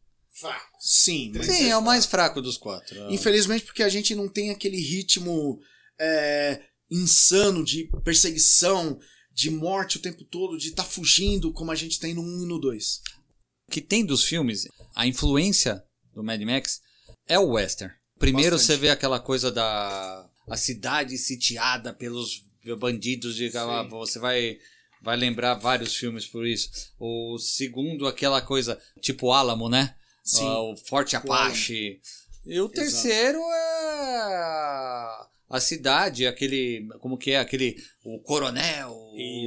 [0.41, 0.77] fraco.
[0.81, 2.99] Sim, mas Sim, é o mais fraco dos quatro.
[3.05, 3.15] É.
[3.15, 5.61] Infelizmente, porque a gente não tem aquele ritmo
[5.99, 8.99] é, insano de perseguição,
[9.33, 12.47] de morte o tempo todo, de estar fugindo como a gente tem no 1 e
[12.47, 13.01] no 2.
[13.69, 15.83] O que tem dos filmes, a influência
[16.15, 16.81] do Mad Max
[17.29, 17.95] é o western.
[18.19, 18.77] Primeiro Bastante.
[18.77, 22.43] você vê aquela coisa da a cidade sitiada pelos
[22.79, 23.51] bandidos de
[23.91, 24.59] você vai
[25.01, 26.69] vai lembrar vários filmes por isso.
[26.99, 29.95] O segundo aquela coisa tipo Álamo, né?
[30.29, 30.45] Sim.
[30.47, 32.01] Ah, o Forte Apache.
[32.45, 36.87] E o terceiro a, a cidade, aquele.
[37.01, 37.39] Como que é?
[37.39, 37.77] Aquele.
[38.05, 38.95] O coronel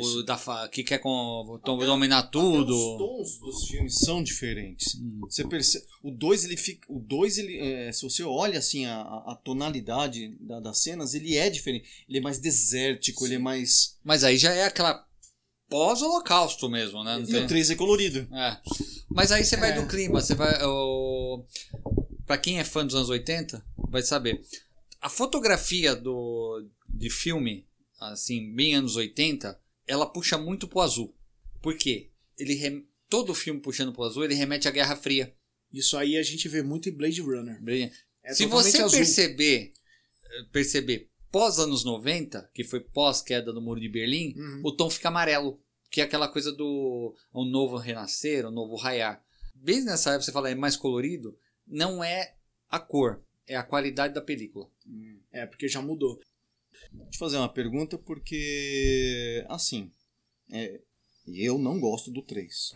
[0.02, 2.74] o da, que quer com, dominar tudo.
[2.76, 4.96] Os tons dos filmes são diferentes.
[5.00, 5.20] Hum.
[5.22, 9.02] Você percebe, o 2 ele fica, o 2 ele, é, se você olha assim a,
[9.02, 12.06] a- tonalidade da- das cenas, ele é diferente.
[12.08, 15.08] Ele é mais desértico, ele é mais Mas aí já é aquela
[15.72, 17.16] pós-holocausto mesmo, né?
[17.18, 18.28] Não e tem- o 3 é colorido.
[18.36, 18.58] É.
[19.10, 19.82] Mas aí você vai É.
[19.82, 20.62] do clima, você vai.
[20.64, 21.44] O...
[22.28, 24.42] Pra quem é fã dos anos 80, vai saber.
[25.02, 27.66] A fotografia do, de filme,
[28.00, 31.16] assim, bem anos 80, ela puxa muito pro azul.
[31.62, 32.12] Por quê?
[32.38, 35.34] Ele rem- Todo filme puxando pro azul, ele remete à Guerra Fria.
[35.74, 37.60] Isso aí a gente vê muito em Blade Runner.
[38.24, 38.98] É Se você azul.
[38.98, 39.74] perceber,
[40.52, 44.62] perceber pós anos 90, que foi pós queda do Muro de Berlim, Uhum.
[44.64, 45.61] o tom fica amarelo,
[45.92, 49.22] que é aquela coisa do um novo renascer, um novo raiar.
[49.54, 51.38] Bem nessa época você fala é mais colorido,
[51.68, 52.34] não é
[52.70, 54.68] a cor, é a qualidade da película.
[55.32, 56.20] É, porque já mudou.
[56.92, 59.92] Deixa eu fazer uma pergunta porque assim,
[60.52, 60.80] é,
[61.28, 62.72] eu não gosto do 3.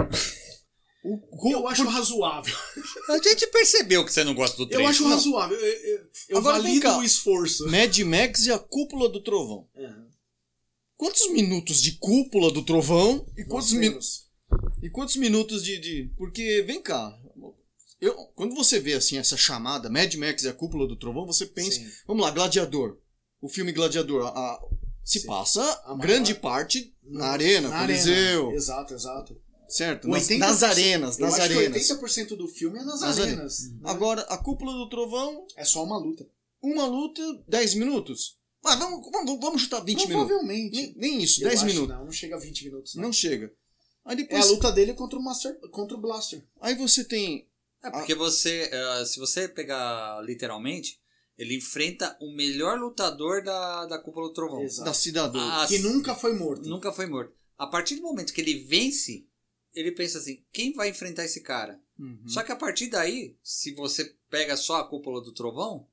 [1.03, 2.55] O, Eu acho razoável.
[3.09, 4.89] A gente percebeu que você não gosta do Eu 3.
[4.89, 5.09] acho Não.
[5.11, 5.55] razoável.
[5.57, 7.69] Eu, eu- eu Agora vem valido o esforço.
[7.69, 9.69] Mad Max e a Cúpula do Trovão.
[9.75, 10.04] Uhum.
[10.97, 14.29] Quantos minutos de Cúpula do Trovão e quantos, Nós mi- temos.
[14.81, 17.17] e quantos minutos de, de- Porque, vem cá,
[17.99, 21.45] eu, quando você vê assim essa chamada, Mad Max e a Cúpula do Trovão, você
[21.45, 21.87] pensa, Sim.
[22.07, 22.97] vamos lá, Gladiador.
[23.41, 24.59] O filme Gladiador, a-
[25.03, 25.27] se Sim.
[25.27, 28.55] passa A maior- grande parte na arena, Na Coliseu, arena.
[28.57, 29.41] Exato, exato.
[29.67, 30.07] certo?
[30.07, 31.87] Nas, 80%, nas arenas, nas acho arenas.
[31.87, 33.59] que 80% do filme é nas, Nas arenas.
[33.73, 33.79] né?
[33.83, 36.25] Agora, a Cúpula do Trovão, É só uma luta.
[36.63, 38.37] uma luta, 10 minutos.
[38.65, 40.27] Ah, vamos, vamos, vamos chutar 20 minutos.
[40.27, 40.75] Provavelmente.
[40.75, 41.95] Nem, nem isso, Eu 10 acho minutos.
[41.95, 42.95] Não, não chega a 20 minutos.
[42.95, 43.03] Não.
[43.03, 43.53] Não chega.
[44.03, 44.45] Aí É depois.
[44.45, 46.43] a luta dele contra o, Master, contra o Blaster.
[46.61, 47.47] Aí você tem.
[47.83, 50.99] É porque você, eh, se você pegar literalmente,
[51.37, 54.61] ele enfrenta o melhor lutador da, da Cúpula do Trovão.
[54.63, 54.85] Exato.
[54.85, 55.41] Da Cidadão.
[55.41, 56.67] Ah, Que nunca foi morto.
[56.67, 57.33] Nunca foi morto.
[57.57, 59.27] A partir do momento que ele vence,
[59.73, 61.79] ele pensa assim: quem vai enfrentar esse cara?
[61.99, 62.27] Uhum.
[62.27, 65.87] Só que a partir daí, se você pega só a cúpula do trovão,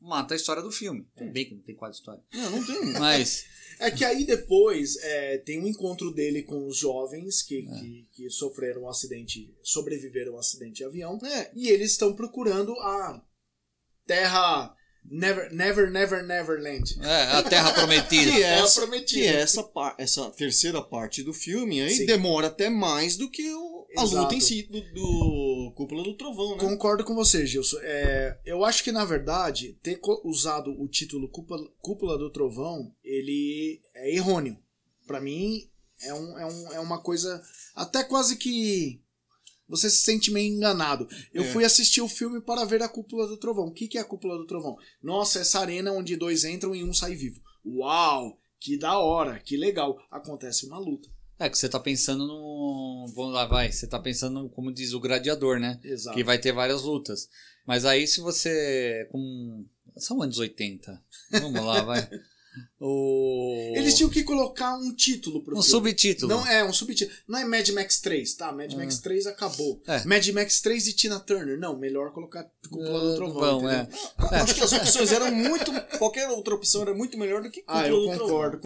[0.00, 1.06] mata a história do filme.
[1.16, 1.20] É.
[1.20, 2.22] Tudo bem que não tem quase história.
[2.32, 2.84] Não, não tem.
[2.98, 3.44] Mas.
[3.78, 7.80] É que aí depois é, tem um encontro dele com os jovens que, É.
[7.80, 11.18] que, que sofreram um acidente, sobreviveram a um acidente de avião.
[11.24, 13.22] É, E eles estão procurando a
[14.06, 16.98] terra Never, Never, Never, Neverland.
[17.02, 18.30] É, a Terra Prometida.
[18.32, 19.20] que é, Terra essa, Prometida.
[19.22, 22.04] que é essa, essa terceira parte do filme aí Sim.
[22.06, 24.22] demora até mais do que o- a Exato.
[24.22, 26.58] luta em si do, do Cúpula do Trovão, né?
[26.60, 27.78] Concordo com você, Gilson.
[27.82, 33.80] É, eu acho que, na verdade, ter usado o título Cúpula, Cúpula do Trovão, ele
[33.94, 34.56] é errôneo.
[35.06, 35.68] Pra mim,
[36.02, 37.42] é, um, é, um, é uma coisa
[37.74, 39.00] até quase que
[39.68, 41.08] você se sente meio enganado.
[41.32, 41.46] Eu É.
[41.46, 43.66] fui assistir o filme para ver a Cúpula do Trovão.
[43.66, 44.76] O que, que é a Cúpula do Trovão?
[45.02, 47.40] Nossa, essa arena onde dois entram e um sai vivo.
[47.64, 48.38] Uau!
[48.58, 49.96] Que da hora, que legal.
[50.10, 51.08] Acontece uma luta.
[51.40, 53.06] É que você tá pensando no.
[53.16, 53.72] Vamos lá, vai.
[53.72, 55.80] Você tá pensando, como diz o gladiador, né?
[55.82, 56.16] Exato.
[56.16, 57.28] Que vai ter várias lutas.
[57.66, 59.08] Mas aí, se você.
[59.10, 59.64] Com...
[59.96, 61.02] São anos 80.
[61.40, 62.08] Vamos lá, vai.
[62.80, 63.74] O...
[63.76, 65.70] Eles tinham que colocar um título pro Um filme.
[65.70, 66.28] subtítulo.
[66.34, 67.16] Não é um subtítulo.
[67.28, 68.50] Não é Mad Max 3, tá?
[68.52, 69.80] Mad Max 3 acabou.
[69.86, 70.04] É.
[70.04, 71.58] Mad Max 3 e Tina Turner.
[71.58, 73.60] Não, melhor colocar Cúpula do Ah, Trovão.
[73.60, 73.88] bom, é.
[74.42, 75.70] Acho que as opções eram muito.
[75.98, 78.60] Qualquer outra opção era muito melhor do que Cúpula Ah, eu do Trovão.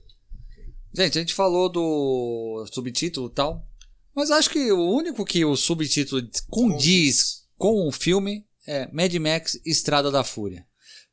[0.95, 3.67] Gente, a gente falou do subtítulo e tal.
[4.15, 9.61] Mas acho que o único que o subtítulo condiz com o filme é Mad Max
[9.67, 10.65] Estrada da Fúria.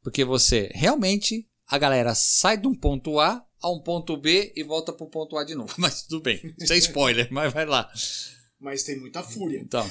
[0.04, 4.64] Porque você realmente, a galera sai de um ponto A a um ponto B e
[4.64, 5.74] volta pro ponto A de novo.
[5.80, 6.54] Mas tudo bem.
[6.60, 7.92] Sem spoiler, mas vai lá.
[8.60, 9.60] Mas tem muita fúria.
[9.60, 9.90] Então.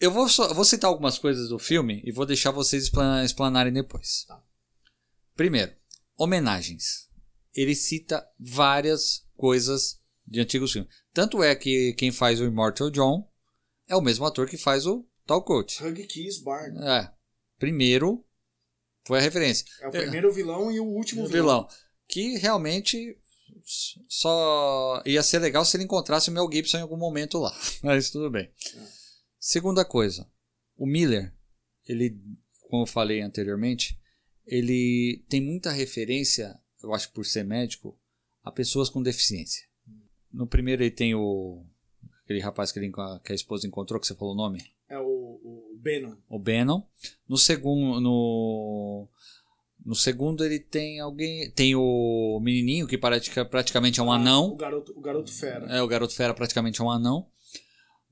[0.00, 3.72] Eu vou, só- vou citar algumas coisas do filme e vou deixar vocês explan- explanarem
[3.72, 4.24] depois.
[4.26, 4.42] Tá.
[5.36, 5.72] Primeiro,
[6.16, 7.08] homenagens.
[7.54, 10.90] Ele cita várias coisas de antigos filmes.
[11.12, 13.28] Tanto é que quem faz o Immortal John
[13.88, 15.82] é o mesmo ator que faz o Tal Coach.
[15.84, 16.78] Hug Kiss Barn.
[16.82, 17.12] É.
[17.58, 18.24] Primeiro
[19.06, 19.64] foi a referência.
[19.80, 21.66] É o primeiro vilão e o último O vilão.
[21.66, 21.68] vilão.
[22.06, 23.18] Que realmente
[24.08, 27.56] só ia ser legal se ele encontrasse o Mel Gibson em algum momento lá.
[27.82, 28.50] Mas tudo bem.
[29.38, 30.30] Segunda coisa.
[30.76, 31.34] O Miller,
[31.86, 32.16] ele,
[32.68, 33.98] como eu falei anteriormente,
[34.46, 37.96] ele tem muita referência, eu acho por ser médico,
[38.44, 39.66] a pessoas com deficiência.
[40.32, 41.64] No primeiro ele tem o
[42.24, 42.92] aquele rapaz que, ele,
[43.24, 46.14] que a esposa encontrou, que você falou o nome É o, o Venom.
[46.28, 46.82] o Bannon.
[47.28, 49.08] No segundo, no,
[49.84, 54.56] no segundo ele tem alguém, tem o menininho que pratica, praticamente é um O anão.
[54.56, 55.66] garoto, o garoto fera.
[55.66, 57.26] É, o garoto fera praticamente é um anão.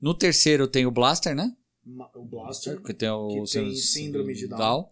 [0.01, 1.55] No terceiro tem o Blaster, né?
[2.15, 2.81] O Blaster.
[2.81, 4.89] Que tem o Que tem síndrome de Down.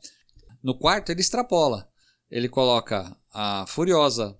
[0.63, 1.89] No quarto, ele extrapola.
[2.29, 4.37] Ele coloca a Furiosa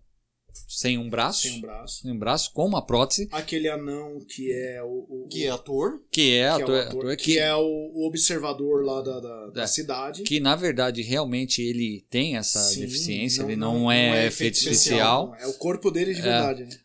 [0.68, 2.02] sem um braço, Sem um braço.
[2.02, 5.06] sem um braço, com uma prótese, Aquele anão que é o.
[5.26, 6.02] o- Que é ator.
[6.12, 9.02] que é, que é o ator, ator, ator que, que, é o, o observador lá
[9.02, 9.68] da, da, da É.
[9.68, 10.24] cidade.
[10.24, 14.24] que na verdade realmente ele tem essa Sim, deficiência, não- ele não- não, não é,
[14.24, 15.28] é efeito especial.
[15.28, 16.78] Não, É o corpo dele de verdade, né?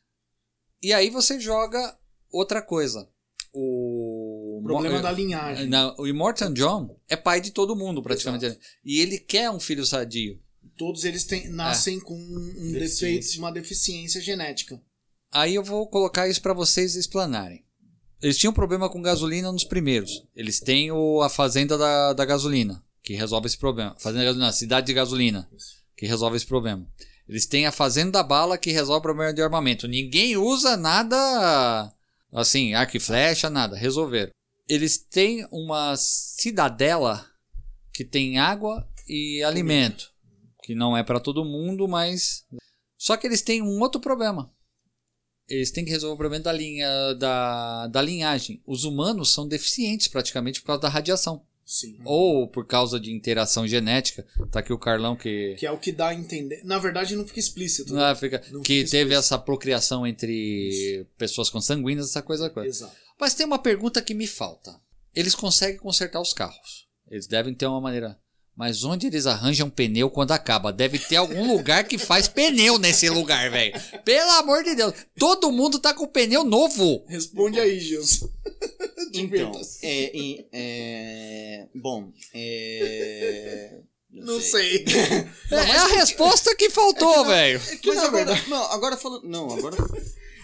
[0.82, 1.96] E aí você joga
[2.30, 3.08] outra coisa.
[3.54, 5.66] O, O problema Mo- da linhagem.
[5.68, 8.58] Na- o Immortan John é pai de todo mundo, praticamente.
[8.84, 10.40] E ele quer um filho sadio.
[10.76, 14.80] Todos eles têm, nascem com um defeito, uma deficiência genética.
[15.30, 17.64] Aí eu vou colocar isso para vocês explanarem.
[18.22, 20.24] Eles tinham problema com gasolina nos primeiros.
[20.34, 23.96] Eles têm o, a fazenda da, da gasolina, que resolve esse problema.
[23.98, 25.48] Fazenda da gasolina, a cidade de gasolina,
[25.96, 26.86] que resolve esse problema.
[27.28, 29.88] Eles têm a fazenda da bala, que resolve o problema de armamento.
[29.88, 31.92] Ninguém usa nada
[32.32, 33.76] assim, arco e flecha, nada.
[33.76, 34.30] Resolveram.
[34.68, 37.26] Eles têm uma cidadela
[37.92, 40.11] que tem água e alimento,
[40.62, 42.44] que não é para todo mundo, mas
[42.97, 44.52] só que eles têm um outro problema.
[45.48, 48.62] Eles têm que resolver o problema da linha da, da linhagem.
[48.66, 51.98] Os humanos são deficientes praticamente por causa da radiação Sim.
[52.05, 54.24] ou por causa de interação genética.
[54.51, 56.62] Tá aqui o Carlão que Que é o que dá a entender.
[56.64, 57.93] Na verdade, não fica explícito.
[57.93, 58.01] né?
[58.01, 59.18] na África Não que fica teve explícito.
[59.18, 62.68] essa procriação entre pessoas consanguíneas, essa coisa coisa.
[62.68, 62.97] Exato.
[63.20, 64.80] Mas tem uma pergunta que me falta.
[65.14, 66.89] Eles conseguem consertar os carros.
[67.10, 68.18] Eles devem ter uma maneira.
[68.54, 70.72] Mas onde eles arranjam pneu quando acaba?
[70.72, 73.72] Deve ter algum lugar que faz pneu nesse lugar, velho.
[74.04, 74.92] Pelo amor de Deus.
[75.18, 77.04] Todo mundo tá com pneu novo.
[77.08, 78.28] Responde aí, Gilson.
[79.14, 79.52] Então,
[79.82, 83.78] é, é, bom, é,
[84.10, 84.84] Não sei.
[85.50, 87.60] É, é a resposta que faltou, velho.
[87.84, 89.76] Mas na agora, verdade- não, agora falando, não, agora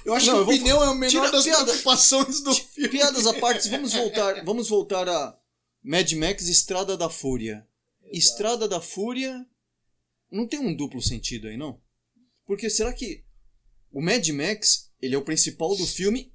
[0.04, 2.54] Eu acho Não, que o vou- pneu é o menor Tira- das piada- preocupações do
[2.54, 2.88] filme.
[2.90, 5.34] piadas à parte, vamos voltar, vamos voltar a
[5.82, 7.64] Mad Max Estrada da Fúria.
[8.12, 9.46] Estrada da Fúria
[10.30, 11.80] não tem um duplo sentido aí, não?
[12.46, 13.24] Porque será que
[13.90, 16.32] o Mad Max, ele é o principal do filme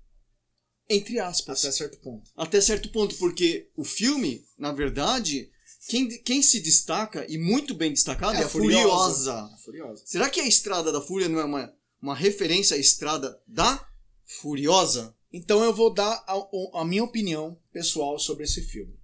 [0.89, 1.63] entre aspas.
[1.63, 2.31] Até certo ponto.
[2.35, 5.49] Até certo ponto, porque o filme, na verdade,
[5.87, 9.33] quem, quem se destaca, e muito bem destacado, é, a Furiosa.
[9.33, 10.03] A Furiosa.
[10.05, 13.85] Será que a Estrada da Fúria não é uma, uma referência à Estrada da
[14.25, 15.15] Furiosa?
[15.31, 18.99] Então eu vou dar a, a minha opinião pessoal sobre esse filme.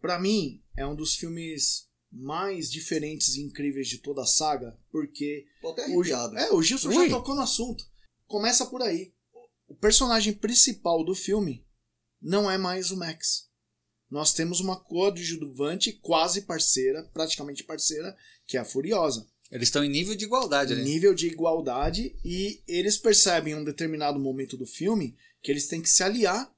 [0.00, 5.46] Pra mim, é um dos filmes mais diferentes e incríveis de toda a saga, porque
[5.60, 6.02] Tô até o,
[6.38, 6.94] é, o Gilson Ui.
[7.08, 7.84] já tocou no assunto.
[8.26, 9.12] Começa por aí.
[9.66, 11.66] O personagem principal do filme
[12.20, 13.48] não é mais o Max.
[14.10, 18.16] Nós temos uma coadjuvante quase parceira, praticamente parceira,
[18.46, 19.26] que é a Furiosa.
[19.50, 20.82] Eles estão em nível de igualdade ali.
[20.84, 25.80] nível de igualdade e eles percebem em um determinado momento do filme que eles têm
[25.82, 26.50] que se aliar,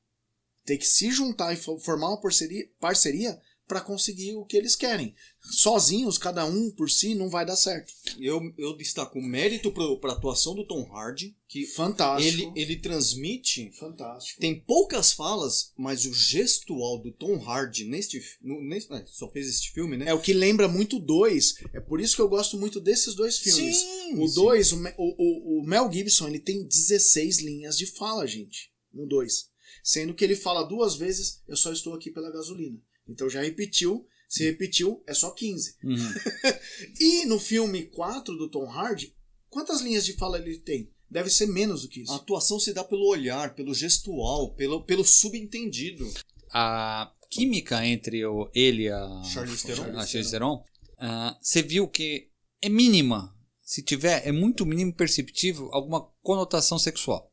[0.65, 3.41] têm que se juntar e fo- formar uma parceria, parceria
[3.71, 5.15] para conseguir o que eles querem.
[5.41, 7.93] Sozinhos, cada um por si, não vai dar certo.
[8.19, 9.71] Eu, eu destaco o mérito
[10.01, 12.53] para a atuação do Tom Hardy, que Fantástico.
[12.57, 13.71] ele, ele transmite.
[13.79, 14.41] Fantástico.
[14.41, 18.21] Tem poucas falas, mas o gestual do Tom Hardy neste.
[18.43, 20.09] No, é, só fez este filme, né?
[20.09, 21.55] É o que lembra muito dois.
[21.73, 23.77] É por isso que eu gosto muito desses dois filmes.
[23.79, 24.35] Sim, O sim.
[24.35, 28.73] 2, o, o, o- Mel Gibson, ele tem 16 linhas de fala, gente.
[28.93, 29.49] No 2.
[29.85, 32.79] Sendo que ele fala duas vezes, eu só estou aqui pela gasolina.
[33.11, 34.07] Então já repetiu.
[34.29, 35.77] Se repetiu, é só 15.
[35.83, 35.97] Uhum.
[37.01, 39.15] E no filme 4 do Tom Hardy,
[39.49, 40.89] quantas linhas de fala ele tem?
[41.11, 42.13] Deve ser menos do que isso.
[42.13, 46.09] A atuação se dá pelo olhar, pelo gestual, pelo, pelo subentendido.
[46.53, 49.99] A química entre o, ele e a Charlize Theron.
[49.99, 50.65] a Charlize Theron,
[50.99, 52.31] ah, você viu que
[52.63, 53.35] é mínima.
[53.63, 57.33] Se tiver, é muito mínimo perceptível alguma conotação sexual.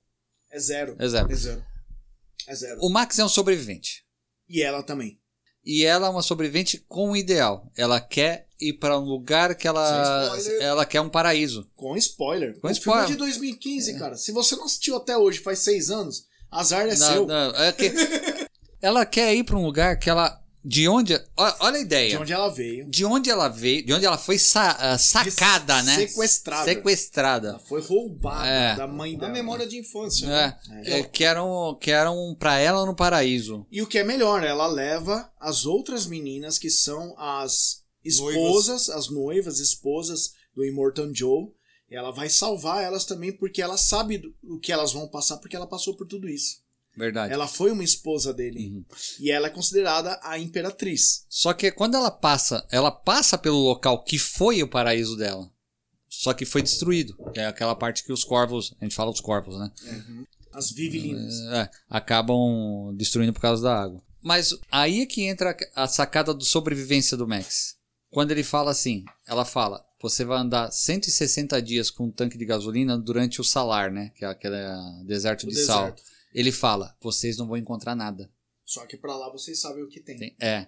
[0.52, 0.96] É zero.
[1.00, 1.32] É zero.
[1.32, 1.66] É zero.
[2.48, 2.80] É zero.
[2.82, 4.06] O Max é um sobrevivente.
[4.48, 5.20] E ela também.
[5.70, 7.70] E ela é uma sobrevivente com um ideal.
[7.76, 11.70] Ela quer ir para um lugar que ela ela quer um paraíso.
[11.76, 12.58] Com spoiler.
[12.62, 13.06] Com o spoiler.
[13.08, 14.16] filme é de 2015, cara.
[14.16, 17.26] Se você não assistiu até hoje, faz seis anos, azar é Na- seu.
[17.28, 17.92] na- é que-
[18.82, 22.10] ela quer ir para um lugar que ela de onde olha a ideia.
[22.10, 22.90] De onde ela veio.
[22.90, 25.96] de onde ela veio, de onde ela foi sa- ah, sacada, né?
[26.08, 26.66] Sequestrada.
[26.66, 27.48] Sequestrada.
[27.50, 28.76] Ela foi roubada É.
[28.76, 29.34] da mãe Da dela.
[29.34, 30.28] memória de infância.
[30.28, 30.58] né?
[30.84, 33.66] É, é, que eram, que eram pra ela no paraíso.
[33.72, 39.10] E o que é melhor, ela leva as outras meninas que são as esposas, as
[39.10, 41.48] noivas, esposas do Immortan Joe.
[41.90, 45.56] E ela vai salvar elas também porque ela sabe o que elas vão passar porque
[45.56, 46.58] ela passou por tudo isso.
[46.98, 47.32] Verdade.
[47.32, 48.70] Ela foi uma esposa dele.
[48.70, 48.86] Uhum.
[49.20, 51.26] E ela é considerada a imperatriz.
[51.30, 55.48] Só que quando ela passa, ela passa pelo local que foi o paraíso dela.
[56.10, 57.16] Só que foi destruído.
[57.32, 59.72] Que é aquela parte que os corvos, a gente fala dos corvos, né?
[60.52, 61.36] As Vivilinas.
[61.52, 64.02] É, acabam destruindo por causa da água.
[64.20, 67.76] Mas aí é que entra a sacada do sobrevivência do Max.
[68.10, 72.46] quando ele fala assim, ela fala, você vai andar 160 dias com um tanque de
[72.46, 74.12] gasolina durante o salar, né?
[74.16, 74.56] Que é aquele
[75.06, 75.96] deserto O de sal.
[76.34, 78.32] Ele fala, vocês não vão encontrar nada.
[78.66, 80.18] Só que pra lá vocês sabem o que tem.
[80.18, 80.68] Tem- é,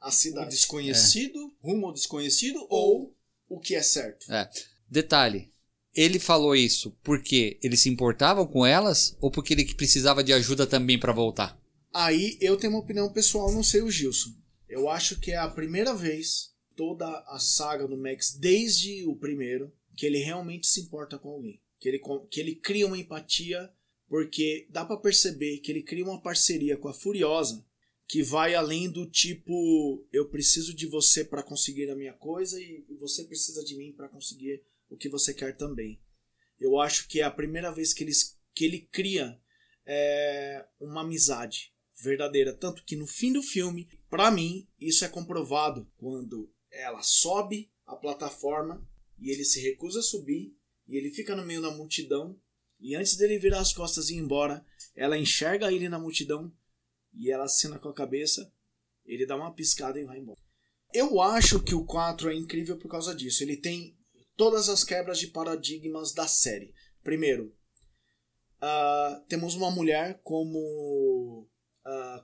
[0.00, 0.50] A O cidade.
[0.50, 3.16] desconhecido, rumo ao desconhecido, ou
[3.48, 4.30] o que é certo.
[4.32, 4.48] é.
[4.90, 5.52] Detalhe,
[5.94, 10.66] ele falou isso porque eles se importavam com elas ou porque ele precisava de ajuda
[10.66, 11.60] também pra voltar?
[11.92, 14.30] Aí eu tenho uma opinião pessoal, não sei o Gilson.
[14.68, 19.72] Eu acho que é a primeira vez toda a saga do Max, desde o primeiro,
[19.96, 21.60] que ele realmente se importa com alguém.
[21.80, 23.70] Que ele, que ele cria uma empatia,
[24.08, 27.64] porque dá pra perceber que ele cria uma parceria com a Furiosa
[28.08, 32.84] que vai além do tipo: eu preciso de você pra conseguir a minha coisa e
[32.98, 36.00] você precisa de mim pra conseguir o que você quer também.
[36.58, 39.38] Eu acho que é a primeira vez que, eles, que ele cria
[39.86, 41.72] é, uma amizade
[42.02, 42.52] verdadeira.
[42.52, 47.94] Tanto que no fim do filme, pra mim, isso é comprovado quando ela sobe a
[47.94, 48.86] plataforma
[49.20, 50.56] e ele se recusa a subir
[50.86, 52.40] e ele fica no meio da multidão.
[52.80, 54.64] E antes dele virar as costas e ir embora,
[54.94, 56.52] ela enxerga ele na multidão
[57.14, 58.52] e ela assina com a cabeça.
[59.04, 60.38] Ele dá uma piscada e vai embora.
[60.94, 63.42] Eu acho que o 4 é incrível por causa disso.
[63.42, 63.96] Ele tem
[64.36, 66.72] todas as quebras de paradigmas da série.
[67.02, 67.54] Primeiro,
[68.60, 71.46] ah, temos uma mulher como.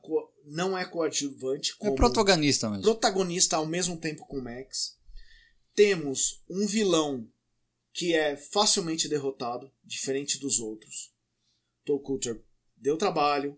[0.03, 2.83] co- não é coadjuvante, É como protagonista mesmo.
[2.85, 4.99] protagonista ao mesmo tempo com o Max.
[5.75, 7.27] Temos um vilão
[7.95, 11.15] que é facilmente derrotado, diferente dos outros.
[12.03, 12.43] Coulter
[12.77, 13.57] deu trabalho.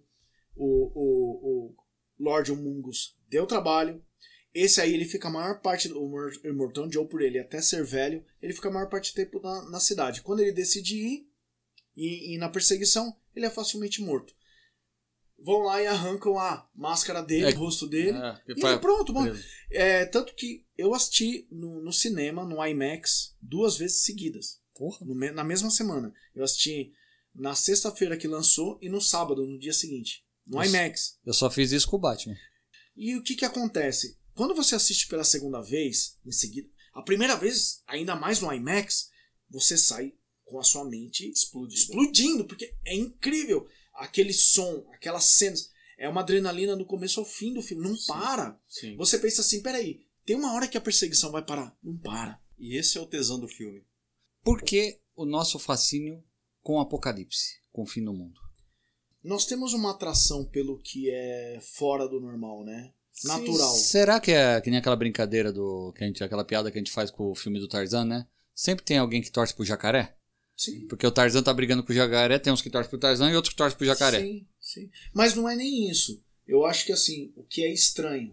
[0.55, 1.77] O, o, o
[2.19, 4.05] Lord Humungus deu trabalho.
[4.53, 7.85] Esse aí ele fica a maior parte do Mor- Morton Joe por ele até ser
[7.85, 10.23] velho, ele fica a maior parte do tempo na, na cidade.
[10.23, 11.31] Quando ele decide ir
[11.97, 14.35] e, e na perseguição, ele é facilmente morto.
[15.39, 18.17] Vão lá e arrancam a máscara dele, É, o rosto dele.
[18.17, 19.25] É, E foi- pronto, bom.
[19.25, 19.45] Beleza.
[19.71, 24.61] É, tanto que eu assisti no, no cinema, no IMAX, duas vezes seguidas.
[24.75, 24.99] Porra.
[25.07, 26.13] no na mesma semana.
[26.35, 26.93] Eu assisti
[27.35, 30.25] na sexta-feira que lançou e no sábado, no dia seguinte.
[30.47, 30.63] No.
[30.63, 31.19] IMAX.
[31.25, 32.37] Eu só fiz isso com o Batman.
[32.97, 34.19] E o que que acontece?
[34.35, 39.09] Quando você assiste pela segunda vez, em seguida, a primeira vez, ainda mais no IMAX,
[39.51, 40.13] você sai
[40.45, 41.81] com a sua mente explodido.
[41.81, 45.71] explodindo, porque é incrível aquele som, aquelas cenas.
[45.99, 48.13] É uma adrenalina do começo ao fim do filme, não Sim.
[48.13, 48.61] para.
[48.69, 48.97] Sim.
[48.97, 51.77] Você pensa assim, peraí, tem uma hora que a perseguição vai parar.
[51.83, 52.39] Não para.
[52.59, 53.85] E esse é o tesão do filme.
[54.43, 56.23] Por que o nosso fascínio
[56.63, 58.41] com o apocalipse, com o fim do mundo?
[59.23, 62.93] Nós temos uma atração pelo que é fora do normal, né?
[63.25, 63.75] Natural.
[63.75, 65.93] Será que é que nem aquela brincadeira do.
[65.97, 68.27] Que a gente, aquela piada que a gente faz com o filme do Tarzan, né?
[68.55, 70.16] Sempre tem alguém que torce pro jacaré?
[70.57, 70.87] Sim.
[70.89, 73.37] Porque o Tarzan tá brigando com o jacaré, tem uns que torcem pro Tarzan e
[73.37, 74.21] outros que torcem pro jacaré.
[74.21, 74.91] Sim, sim.
[75.13, 76.23] Mas não é nem isso.
[76.47, 78.33] Eu acho que assim, o que é estranho,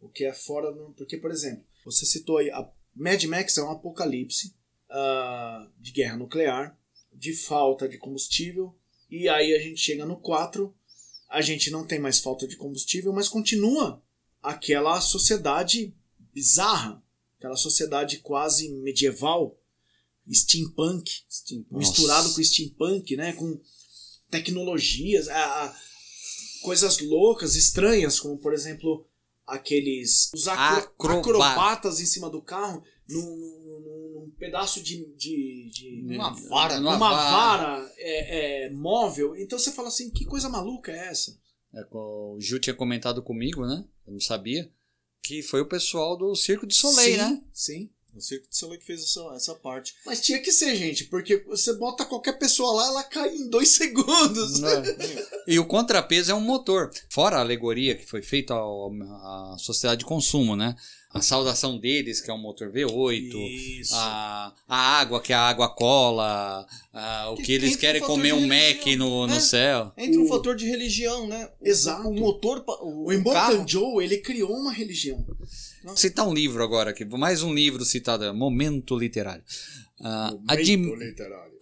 [0.00, 0.94] o que é fora do.
[0.96, 4.54] Porque, por exemplo, você citou aí, a Mad Max é um apocalipse
[4.88, 6.78] ah, de guerra nuclear,
[7.12, 8.76] de falta de combustível,
[9.10, 10.74] e aí a gente chega no 4,
[11.28, 14.02] a gente não tem mais falta de combustível, mas continua
[14.42, 15.94] aquela sociedade
[16.32, 17.02] bizarra,
[17.38, 19.58] aquela sociedade quase medieval,
[20.34, 21.10] steampunk,
[21.70, 22.34] misturado Nossa.
[22.36, 23.32] com steampunk, né?
[23.32, 23.60] Com
[24.30, 25.76] tecnologias, a- a-
[26.62, 29.06] coisas loucas, estranhas, como por exemplo
[29.46, 33.80] aqueles os acro- Acroba- acrobatas em cima do carro num, num-
[34.20, 39.34] num- pedaço de, de, de Uma vara, uma, numa vara é, é, móvel.
[39.36, 41.36] Então você fala assim, que coisa maluca é essa?
[41.74, 43.84] É, o Ju tinha comentado comigo, né?
[44.06, 44.70] Eu não sabia.
[45.22, 47.42] Que foi o pessoal do Circo de Soleil, sim, né?
[47.52, 47.90] Sim.
[48.14, 49.94] O Circo de Soleil que fez essa, essa parte.
[50.04, 53.68] Mas tinha que ser, gente, porque você bota qualquer pessoa lá, ela cai em dois
[53.76, 54.60] segundos.
[55.46, 56.90] E o contrapeso é um motor.
[57.08, 60.74] Fora a alegoria que foi feita ao- à sociedade de consumo, né?
[61.10, 63.32] A saudação deles, que é um motor V8.
[63.80, 63.94] Isso.
[63.94, 66.66] A, a água, que é a água cola.
[66.92, 69.40] a- o que, Que eles querem um comer um Mac no, no né?
[69.40, 69.92] céu.
[69.96, 71.48] Entra um O- fator de religião, né?
[71.62, 72.08] Exato.
[72.08, 72.62] O motor.
[72.82, 73.68] O, O o.
[73.68, 75.24] Joe, ele criou uma religião.
[75.88, 77.02] Vou citar um livro agora aqui.
[77.06, 78.34] Mais um livro citado.
[78.34, 79.42] Momento literário.
[80.00, 80.92] Ah, Adim-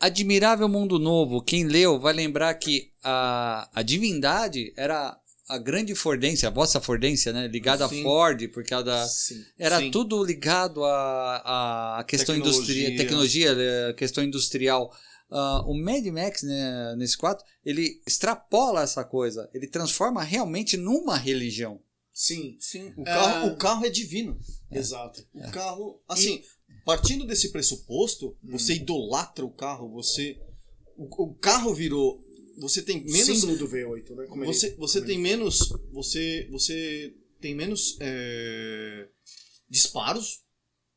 [0.01, 1.40] Admirável Mundo Novo.
[1.40, 5.16] Quem leu vai lembrar que a, a divindade era
[5.48, 7.47] a grande Fordência, a vossa Fordência, né?
[7.47, 8.01] Ligada Sim.
[8.01, 9.07] a Ford, por causa da.
[9.07, 9.44] Sim.
[9.57, 9.93] Era Sim.
[9.93, 14.93] tudo ligado à, à questão industrial, tecnologia, eh, questão industrial.
[15.31, 19.48] Ah, o Mad Max, né, nesse 4, ele extrapola essa coisa.
[19.55, 21.81] Ele transforma realmente numa religião.
[22.18, 23.05] Sim, Sim, o É.
[23.05, 24.40] carro, o carro é divino.
[24.72, 25.22] exato.
[25.34, 26.43] O carro, assim,
[26.82, 30.40] partindo desse pressuposto, você idolatra o carro, você
[30.97, 32.18] o, o carro virou,
[32.59, 34.26] você tem menos Símbolo do V8, né?
[34.28, 35.59] Como ele- você você como tem ele- menos
[35.93, 39.09] você você tem menos é,
[39.68, 40.43] disparos,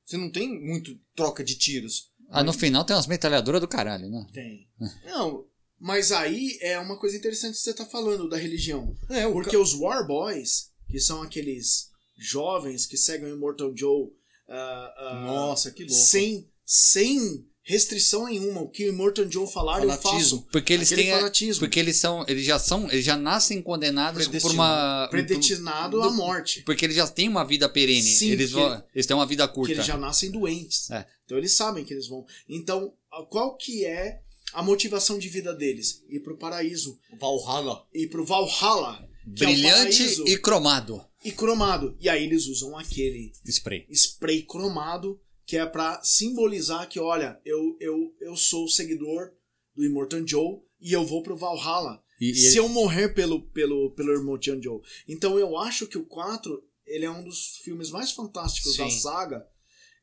[0.05, 2.11] Você não tem muito troca de tiros.
[2.29, 4.25] Ah, no final tem umas metralhadoras do caralho, né?
[4.33, 4.67] Tem.
[5.05, 5.45] Não,
[5.77, 8.95] Mas aí é uma coisa interessante que você tá falando da religião.
[9.09, 14.09] é Porque os War Boys, que são aqueles jovens que seguem o Immortal Joe
[14.47, 15.95] ah, ah, Nossa, que louco.
[15.95, 18.61] sem, sem restrição nenhuma.
[18.61, 20.39] O que o Immortal Joe falar, eu Fanatismo.
[20.39, 20.47] faço.
[20.51, 21.17] Porque eles Aquele têm.
[21.17, 21.59] fanatismo.
[21.59, 22.25] Porque eles são.
[22.27, 22.91] Eles já são.
[22.91, 25.07] Eles já nascem condenados por uma.
[25.11, 26.63] Predestinado do- à morte.
[26.63, 28.01] Porque eles já têm uma vida perene.
[28.01, 29.71] Sim, eles, vão, ele- eles têm uma vida curta.
[29.73, 30.89] eles já nascem doentes.
[30.89, 31.05] É.
[31.25, 32.25] Então eles sabem que eles vão.
[32.47, 32.91] Então,
[33.29, 34.19] qual que é
[34.51, 36.03] a motivação de vida deles?
[36.09, 36.97] Ir pro paraíso.
[37.19, 37.85] Valhalla.
[37.93, 39.07] Ir pro Valhalla.
[39.35, 41.05] É Brilhante paraíso, e cromado.
[41.23, 41.97] e cromado.
[41.99, 43.85] E aí eles usam aquele Spray.
[43.91, 49.31] spray cromado, que é pra simbolizar que, olha, eu, eu, eu sou seguidor
[49.75, 52.01] do Immortal Joe e eu vou pro Valhalla.
[52.19, 54.81] E, e se eu morrer pelo, pelo, pelo Immortal Joe.
[55.07, 58.99] Então eu acho que o 4 ele é um dos filmes mais fantásticos da Sim.
[58.99, 59.47] saga.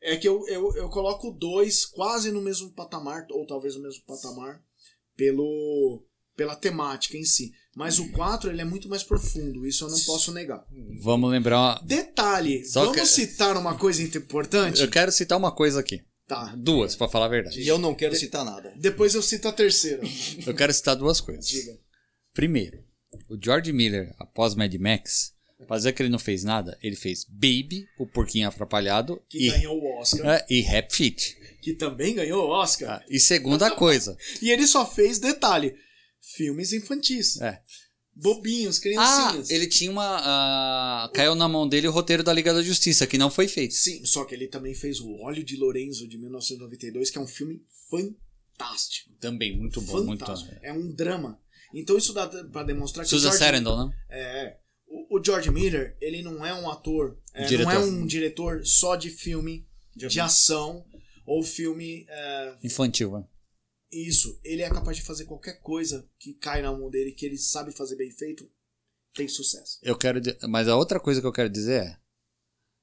[0.00, 3.82] É que eu, eu, eu coloco o 2 quase no mesmo patamar, ou talvez no
[3.82, 4.62] mesmo patamar,
[5.16, 7.52] pelo, pela temática em si.
[7.76, 10.64] Mas o 4 ele é muito mais profundo, isso eu não posso negar.
[11.02, 11.78] Vamos lembrar.
[11.84, 14.80] Detalhe, Só vamos que- citar uma coisa importante?
[14.80, 16.00] Eu quero citar uma coisa aqui.
[16.26, 16.54] Tá.
[16.56, 17.60] Duas, pra falar a verdade.
[17.60, 18.72] E eu não quero citar nada.
[18.80, 20.02] Depois eu cito a terceira.
[20.46, 21.46] Eu quero citar duas coisas.
[21.46, 21.72] Diga.
[22.34, 22.78] Primeiro,
[23.28, 25.32] o George Miller, após Mad Max,
[25.68, 29.50] pra dizer que ele não fez nada, ele fez Baby, o porquinho atrapalhado, Que e,
[29.50, 30.26] ganhou o Oscar.
[30.26, 31.36] é, e Rap Fit.
[31.62, 33.00] Que também ganhou o Oscar.
[33.00, 34.16] Ah, e segunda coisa.
[34.42, 35.74] E ele só fez, detalhe,
[36.34, 37.40] filmes infantis.
[37.40, 37.60] É.
[38.18, 39.50] Bobinhos, Ah, criancinhas.
[39.50, 40.18] ele tinha uma.
[40.22, 43.74] ah, caiu na mão dele o roteiro da Liga da Justiça, que não foi feito.
[43.74, 47.26] Sim, só que ele também fez o Óleo de Lorenzo de 1992, que é um
[47.26, 49.10] filme fantástico.
[49.20, 50.02] Também, muito bom.
[50.02, 50.54] Muito, fantástico.
[50.62, 51.38] É um drama.
[51.74, 53.94] Então isso dá pra demonstrar que o Susan George, Sarandon, né?
[54.08, 58.64] é, o, o George Miller, ele não é um ator, é, não é um diretor
[58.64, 60.86] só de filme de ação
[61.26, 63.24] ou filme é, Infantil, né?
[63.90, 67.38] Isso, ele é capaz de fazer qualquer coisa que cai na mão dele, que ele
[67.38, 68.50] sabe fazer bem feito,
[69.14, 69.78] tem sucesso.
[69.82, 70.20] Eu quero.
[70.48, 71.96] Mas a outra coisa que eu quero dizer é.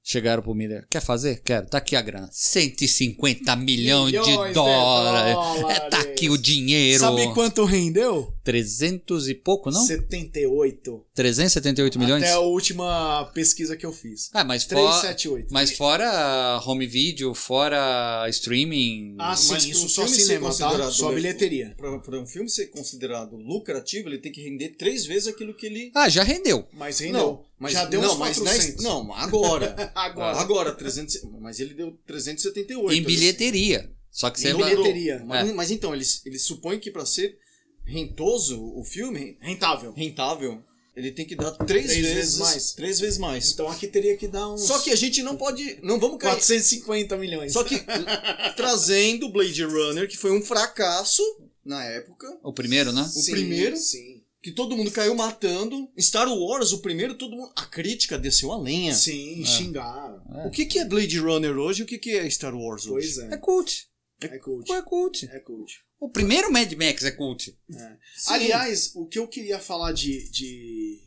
[0.06, 0.86] Chegaram pro Miller.
[0.90, 1.42] Quer fazer?
[1.44, 1.66] Quero.
[1.70, 2.30] Tá aqui a grana.
[2.30, 5.34] 150 milhões, Milhões de de dólares.
[5.34, 5.78] dólares.
[5.78, 7.00] É, tá aqui o dinheiro.
[7.00, 8.38] Sabe quanto rendeu?
[8.44, 9.86] 300 e pouco, não?
[9.86, 11.06] 78.
[11.16, 12.24] 378 milhões?
[12.24, 14.30] Até a última pesquisa que eu fiz.
[14.34, 14.82] Ah, mas fora.
[15.02, 15.48] 378.
[15.54, 19.16] Mas fora home video, fora streaming.
[19.20, 20.92] Ah, sim, Mas isso pro só cinema, tá?
[20.92, 21.74] Só bilheteria.
[21.78, 25.92] Pra um filme ser considerado lucrativo, ele tem que render três vezes aquilo que ele.
[25.96, 26.68] Ah, já rendeu.
[26.74, 27.14] Mas rendeu.
[27.22, 28.84] Não, mas Já deu não, uns mas na- 400.
[28.84, 29.92] não, agora.
[29.96, 30.38] Agora.
[30.38, 32.94] Agora, 300, mas ele deu 378.
[32.94, 33.90] em bilheteria.
[34.12, 35.24] Só que você Em vai- bilheteria.
[35.26, 35.54] Mas, É.
[35.54, 37.38] mas então, eles, eles supõem que pra ser
[37.86, 39.92] rentoso o filme, Rentável.
[39.94, 40.64] rentável,
[40.96, 42.72] ele tem que dar três, Três vezes, vezes mais.
[42.74, 43.52] Três vezes mais.
[43.52, 45.80] Então aqui teria que dar uns Só que a gente não pode.
[45.82, 46.32] Não vamos cair.
[46.34, 47.54] 450 milhões.
[47.54, 47.80] Só que
[48.56, 51.24] trazendo Blade Runner, que foi um fracasso
[51.66, 53.10] na época, O primeiro, né?
[53.16, 54.22] o primeiro- Sim.
[54.42, 55.90] que todo mundo caiu matando.
[56.00, 57.52] Star Wars, o primeiro, todo mundo.
[57.56, 58.94] A crítica desceu a lenha.
[58.94, 60.22] Sim, xingaram.
[60.46, 63.18] O que, que é Blade Runner hoje e o que, que é Star Wars Pois
[63.18, 63.28] hoje?
[63.32, 63.34] é.
[63.34, 63.88] É cult.
[64.22, 64.72] É cult.
[64.72, 65.26] É cult.
[65.32, 65.74] É cult.
[66.04, 67.58] O primeiro Mad Max é cult.
[67.70, 68.34] Sim.
[68.34, 71.02] Aliás, o que eu queria falar de, de,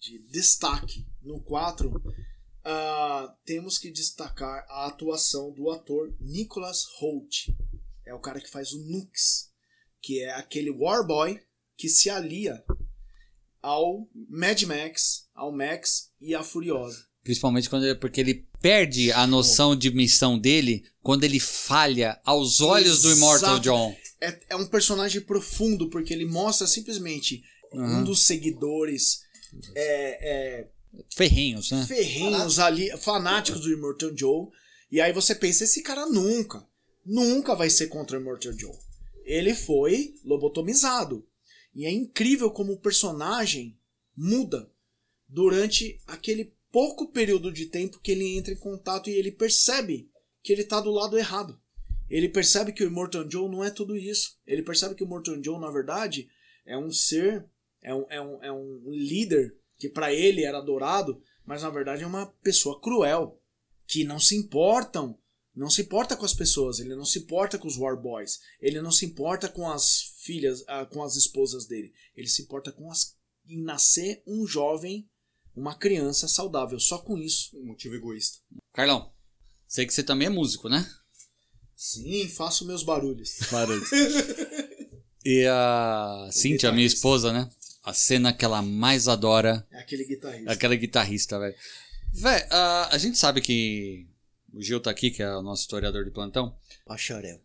[0.00, 1.92] de destaque no 4,
[2.64, 7.48] ah, temos que destacar a atuação do ator Nicholas Holt.
[8.06, 9.50] É o cara que faz o Nux,
[10.00, 11.38] que é aquele Warboy
[11.76, 12.64] que se alia
[13.60, 17.06] ao Mad Max, ao Max e à Furiosa.
[17.22, 22.62] Principalmente quando ele- porque ele perde a noção de missão dele quando ele falha aos
[22.62, 23.60] olhos do Immortal Exato.
[23.62, 23.96] John.
[24.20, 27.42] É, é um personagem profundo, porque ele mostra simplesmente
[27.72, 28.04] um Uhum.
[28.04, 29.20] dos seguidores
[29.74, 30.68] é, é,
[31.14, 31.84] Ferrenhos, né?
[31.86, 34.48] ferrenhos ali, fanáticos do Immortal Joe.
[34.90, 36.66] E aí você pensa, esse cara nunca,
[37.04, 38.74] nunca vai ser contra o Immortal Joe.
[39.24, 41.26] Ele foi lobotomizado.
[41.74, 43.78] E é incrível como o personagem
[44.16, 44.70] muda
[45.28, 50.10] durante aquele pouco período de tempo que ele entra em contato e ele percebe
[50.42, 51.60] que ele tá do lado errado.
[52.10, 54.38] Ele percebe que o Immortal Joe não é tudo isso.
[54.46, 56.28] Ele percebe que o Immortal Joe, na verdade,
[56.64, 57.46] é um ser,
[57.82, 62.02] é um, é um, é um líder que para ele era adorado, mas na verdade
[62.02, 63.40] é uma pessoa cruel,
[63.86, 65.18] que não se importam,
[65.54, 68.82] não se importa com as pessoas, ele não se importa com os War Boys, ele
[68.82, 72.90] não se importa com as filhas, ah, com as esposas dele, ele se importa com
[72.90, 73.16] as
[73.48, 75.08] em nascer um jovem,
[75.56, 77.56] uma criança saudável, só com isso.
[77.56, 78.38] Um motivo egoísta.
[78.72, 79.12] Carlão,
[79.66, 80.86] sei que você também é músico, né?
[81.78, 83.38] Sim, faço meus barulhos.
[83.52, 83.84] Barulho.
[85.24, 87.48] e a Cintia, minha esposa, né?
[87.84, 90.52] A cena que ela mais adora É aquele guitarrista.
[90.52, 91.54] Aquela guitarrista, velho.
[92.12, 94.08] Véi, a, a gente sabe que
[94.52, 96.52] O Gil tá aqui, que é o nosso historiador de plantão.
[96.84, 97.40] Bacharel.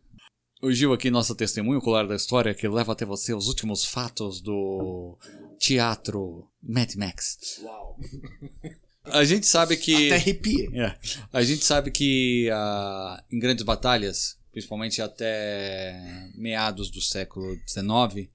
[0.64, 4.41] O Gil aqui, nosso testemunho ocular da história, que leva até você os últimos fatos
[4.41, 5.15] do
[5.60, 7.60] teatro Mad Max.
[7.61, 7.99] Uau.
[9.05, 10.07] A gente sabe que...
[10.07, 10.69] Até arrepiei.
[10.73, 10.95] É.
[11.31, 18.30] A gente sabe que ah, em grandes batalhas, principalmente até meados do século XIX,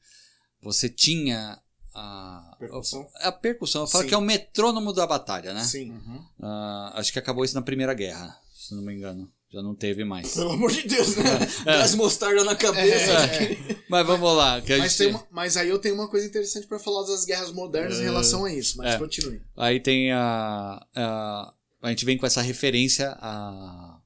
[0.62, 1.58] você tinha
[1.94, 3.08] a Percussão?
[3.14, 3.82] A percussão.
[3.82, 4.08] Eu falo Sim.
[4.08, 5.64] que é o metrônomo da batalha, né?
[5.64, 5.98] Sim.
[6.40, 9.30] Ah, acho que acabou isso na Primeira Guerra, se não me engano.
[9.50, 10.34] Já não teve mais.
[10.34, 11.24] Pelo amor de Deus, né?
[11.64, 13.10] Gás mostarda na cabeça.
[13.12, 14.60] É, Mas vamos lá.
[14.60, 17.06] Que a Mas, gente- tem uma- mas aí eu tenho uma coisa interessante pra falar
[17.06, 18.98] das guerras modernas em relação a isso, mas é.
[18.98, 19.40] continue.
[19.56, 21.54] Aí tem a, a.
[21.80, 23.98] A gente vem com essa referência a,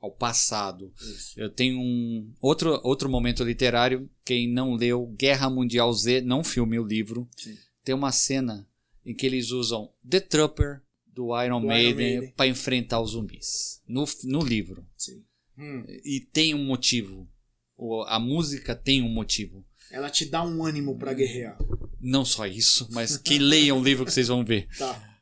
[0.00, 0.90] ao passado.
[1.00, 1.32] Isso.
[1.38, 4.08] Eu tenho um outro, outro momento literário.
[4.24, 7.28] Quem não leu Guerra Mundial Z, não filme o livro.
[7.36, 7.54] Sim.
[7.84, 8.66] Tem uma cena
[9.04, 10.80] em que eles usam The Trooper
[11.18, 12.32] do Iron Do Maiden Maiden.
[12.36, 13.82] para enfrentar os zumbis.
[13.88, 14.86] No, no livro.
[14.96, 15.24] Sim.
[15.58, 15.84] Hum.
[16.04, 17.28] E tem um motivo.
[18.06, 19.66] A música tem um motivo.
[19.90, 21.58] Ela te dá um ânimo pra guerrear.
[22.00, 24.68] Não só isso, mas que leiam o livro que vocês vão ver.
[24.78, 25.18] Tá.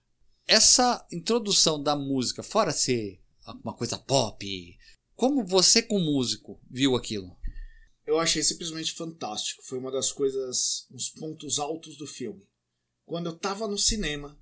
[0.47, 3.19] essa introdução da música, fora ser
[3.65, 4.77] uma coisa pop,
[5.15, 7.35] como você, como músico, viu aquilo?
[8.07, 9.63] Eu achei simplesmente fantástico.
[9.65, 12.47] Foi uma das coisas, uns pontos altos do filme.
[13.07, 14.39] Quando eu tava no cinema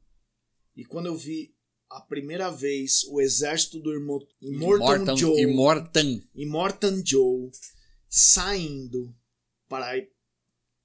[0.76, 1.54] e quando eu vi
[1.90, 6.20] a primeira vez o exército do Irmo- Immortan Joe, Immortan.
[6.34, 7.50] Immortan Joe
[8.08, 9.14] saindo
[9.68, 9.92] para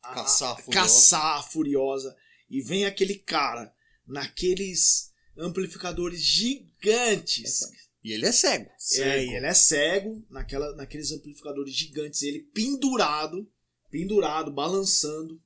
[0.02, 0.80] a- Caçar a Furiosa.
[0.88, 2.16] caçar a Furiosa
[2.50, 3.74] e vem aquele cara
[4.08, 7.62] naqueles amplificadores gigantes.
[8.04, 8.70] E ele é cego.
[8.98, 13.52] É, e ele é cego naquela, naqueles amplificadores gigantes, ele pendurado,
[13.92, 15.42] pendurado, balançando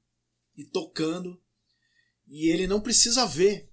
[0.55, 1.41] e tocando.
[2.27, 3.69] E ele não precisa ver,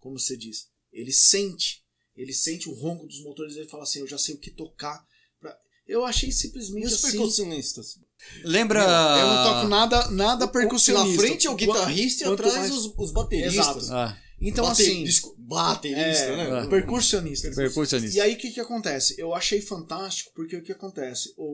[0.00, 0.66] como você diz.
[0.92, 1.82] Ele sente.
[2.16, 4.50] Ele sente o ronco dos motores e ele fala assim: Eu já sei o que
[4.50, 5.04] tocar.
[5.40, 5.56] pra-"
[5.86, 7.12] Eu achei E simplesmente os assim.
[7.12, 7.98] percussionistas?
[8.44, 8.80] Lembra.
[8.82, 11.08] Eu não toco nada, nada percussionista.
[11.22, 13.54] Na frente é o guitarrista e atrás mais- os, os bateristas.
[13.84, 13.92] Exato.
[13.94, 15.04] Ah, Então, Bate- assim.
[15.04, 16.66] disco- baterista, é, né?
[16.68, 17.50] Percussionista.
[17.54, 18.16] percussionista.
[18.16, 19.14] E aí o que, que acontece?
[19.18, 21.32] Eu achei fantástico porque o que acontece?
[21.36, 21.44] O,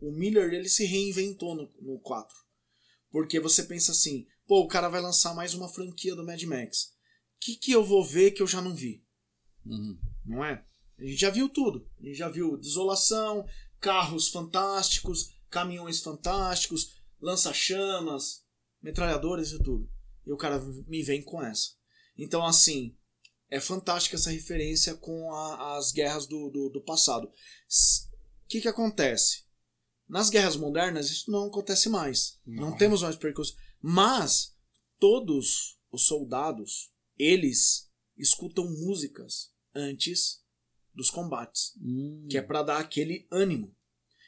[0.00, 2.34] o, o Miller ele se reinventou no, no 4.
[3.10, 6.93] Porque você pensa assim, pô, o cara vai lançar mais uma franquia do Mad Max.
[7.44, 9.04] O que, que eu vou ver que eu já não vi?
[9.66, 9.98] Uhum.
[10.24, 10.64] Não é?
[10.98, 11.86] A gente já viu tudo.
[12.00, 13.44] A gente já viu desolação,
[13.78, 18.46] carros fantásticos, caminhões fantásticos, lança-chamas,
[18.80, 19.86] metralhadores e tudo.
[20.26, 20.58] E o cara
[20.88, 21.72] me vem com essa.
[22.16, 22.96] Então, assim,
[23.50, 27.26] é fantástica essa referência com a- as guerras do, do, do passado.
[27.26, 29.44] O que, que acontece?
[30.08, 32.40] Nas guerras modernas, isso não acontece mais.
[32.46, 32.76] Não, Não.
[32.78, 33.54] temos mais percurso.
[33.82, 34.56] Mas
[34.98, 40.42] todos os soldados, eles escutam músicas antes
[40.92, 42.26] dos combates, Hum.
[42.30, 43.74] que é para dar aquele ânimo.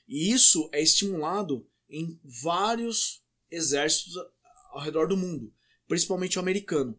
[0.08, 4.16] E isso é estimulado em vários exércitos
[4.72, 5.52] ao redor do mundo,
[5.86, 6.98] principalmente o americano.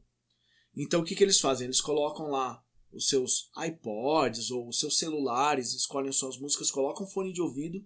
[0.75, 1.65] Então o que, que eles fazem?
[1.65, 7.05] Eles colocam lá os seus iPods ou os seus celulares, escolhem as suas músicas, colocam
[7.05, 7.85] fone de ouvido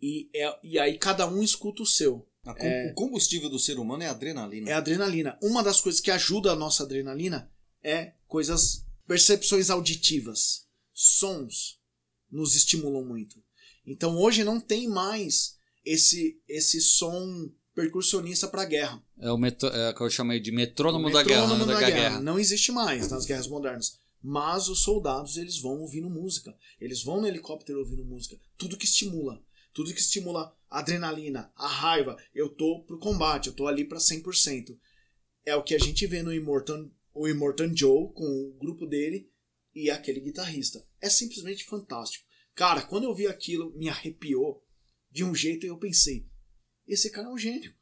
[0.00, 2.27] e, é, e aí cada um escuta o seu.
[2.44, 4.70] A com- O combustível do ser humano é a adrenalina.
[4.70, 5.38] É a adrenalina.
[5.42, 7.50] Uma das coisas que ajuda a nossa adrenalina
[7.82, 10.66] é coisas, percepções auditivas.
[10.92, 11.78] Sons
[12.30, 13.42] nos estimulam muito.
[13.86, 19.02] Então hoje não tem mais esse esse som percussionista para guerra.
[19.20, 21.42] É o metro, é o que eu chamei de metrônomo, O da guerra.
[21.42, 22.00] metrônomo da da guerra.
[22.00, 22.20] guerra.
[22.20, 23.98] Não existe mais nas guerras modernas.
[24.20, 26.54] Mas os soldados eles vão ouvindo música.
[26.80, 28.36] Eles vão no helicóptero ouvindo música.
[28.56, 29.40] Tudo que estimula.
[29.72, 32.16] Tudo que estimula a adrenalina, a raiva.
[32.34, 34.78] Eu tô pro combate, eu tô ali pra 100%.
[35.44, 39.30] É o que a gente vê no Immortan, o Immortan Joe com o grupo dele
[39.74, 40.86] e aquele guitarrista.
[41.00, 42.24] É simplesmente fantástico.
[42.54, 44.64] Cara, quando eu vi aquilo, me arrepiou
[45.10, 46.26] de um jeito e eu pensei:
[46.86, 47.74] esse cara é um gênio.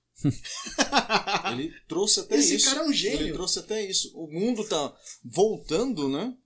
[1.53, 2.67] Ele trouxe até Esse isso.
[2.69, 3.21] cara é um gênio.
[3.27, 4.17] Ele trouxe até isso.
[4.17, 6.37] O mundo tá voltando, né?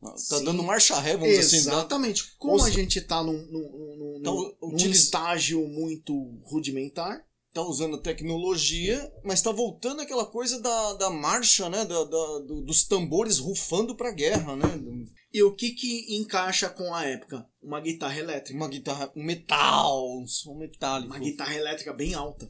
[0.00, 0.44] Tá Sim.
[0.44, 1.66] dando marcha ré, vamos dizer assim.
[1.66, 2.36] dá- Exatamente.
[2.38, 6.14] Como Ou a se- gente tá num, num, num, Então, num- num utiliza- estágio muito
[6.44, 11.78] rudimentar, Tá usando a tecnologia, mas tá voltando aquela coisa da, da marcha, né?
[11.86, 14.66] Da, da- do- dos tambores rufando pra guerra, né?
[15.32, 17.46] e o que que encaixa com a época?
[17.62, 18.54] Uma guitarra elétrica.
[18.56, 21.10] Uma guitarra, um metal, um som metálico.
[21.12, 22.48] Uma guitarra elétrica bem alta.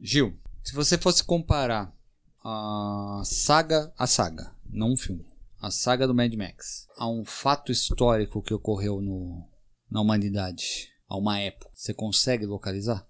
[0.00, 0.34] Gil,
[0.64, 1.94] se você fosse comparar
[2.42, 5.24] a saga, a saga, não um filme,
[5.60, 9.48] a saga do Mad Max, a um fato histórico que ocorreu no,
[9.90, 13.08] na humanidade, a uma época, você consegue localizar?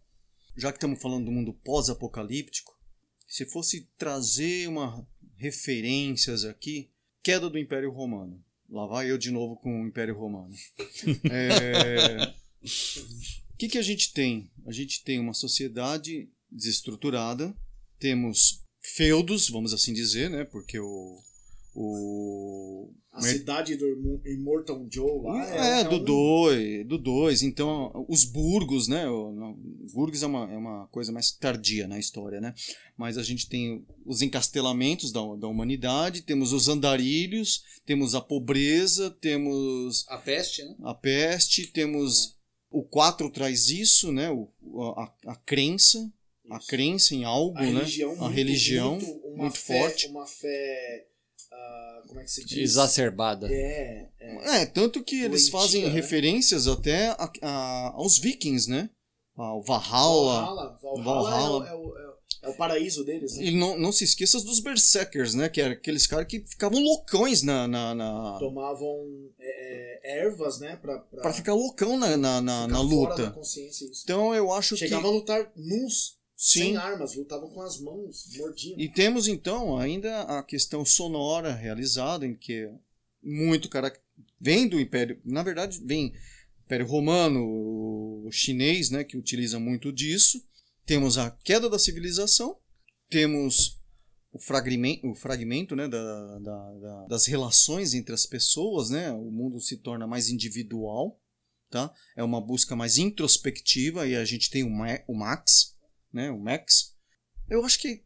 [0.59, 2.77] já que estamos falando do mundo pós-apocalíptico,
[3.29, 5.07] se fosse trazer uma
[5.37, 6.91] referências aqui,
[7.23, 8.45] queda do Império Romano.
[8.69, 10.53] Lá vai eu de novo com o Império Romano.
[11.31, 12.35] É,
[13.55, 14.51] O que, que a gente tem?
[14.67, 17.57] A gente tem uma sociedade desestruturada,
[18.01, 20.45] temos feudos, vamos assim dizer, né?
[20.45, 21.23] Porque o.
[21.81, 27.43] o A cidade do Immor- Immortal Joe lá é, é, do um- 2, do dois.
[27.43, 29.05] Então, os burgos, né?
[29.93, 32.55] Burgos é uma, é uma coisa mais tardia na história, né?
[32.97, 39.11] Mas a gente tem os encastelamentos da, da humanidade, temos os andarilhos, temos a pobreza,
[39.11, 40.75] temos A peste, né?
[40.83, 42.37] a peste, temos
[42.71, 44.31] o 4 traz isso, né?
[44.31, 44.49] O,
[44.97, 46.09] a, a crença,
[46.51, 47.67] a crença em algo, a né?
[47.73, 50.07] religião, a muito- religião muito, muito fé, forte.
[50.09, 51.07] Uma fé.
[51.59, 52.59] Ah, como é que se diz?
[52.59, 53.49] Exacerbada.
[53.51, 54.61] É, é.
[54.63, 55.91] É, tanto que eles Doentia, fazem né?
[55.91, 58.91] referências até a- a- aos vikings, né?
[59.37, 60.41] Ao Valhalla.
[60.41, 60.79] Valhalla.
[60.83, 61.69] Valhalla, Valhalla.
[61.69, 63.45] É, o, é, o, é o- é o paraíso deles, né?
[63.47, 65.49] E não, não se esqueça dos berserkers, né?
[65.49, 67.67] Que eram aqueles caras que ficavam loucões na...
[67.67, 69.07] na, na Tomavam
[69.41, 70.77] é, é, ervas, né?
[70.77, 72.95] Pra, pra, pra ficar loucão na, na, na, ficar na fora da
[73.25, 73.31] luta.
[73.33, 74.03] consciência, isso.
[74.05, 76.18] Então eu acho Chegavam a lutar nus, que...
[76.41, 76.61] Sim.
[76.61, 78.79] sem armas, lutavam com as mãos, mordiam.
[78.79, 82.71] E temos então ainda a questão sonora realizada, em que
[83.21, 83.93] muito cara
[84.41, 86.13] vem do Império, na verdade vem
[86.65, 90.41] Império Romano, o chinês, né, que utiliza muito disso.
[90.87, 92.57] Temos a queda da civilização,
[93.11, 93.77] temos
[94.31, 99.11] o fragmento, o fragmento né, da, da- da- das relações entre as pessoas, né?
[99.11, 101.21] O mundo se torna mais individual,
[101.69, 101.93] tá?
[102.15, 105.75] É uma busca mais introspectiva e a gente tem o, Ma- o Max,
[106.13, 106.31] né?
[106.31, 106.97] O Max.
[107.49, 108.05] Eu acho que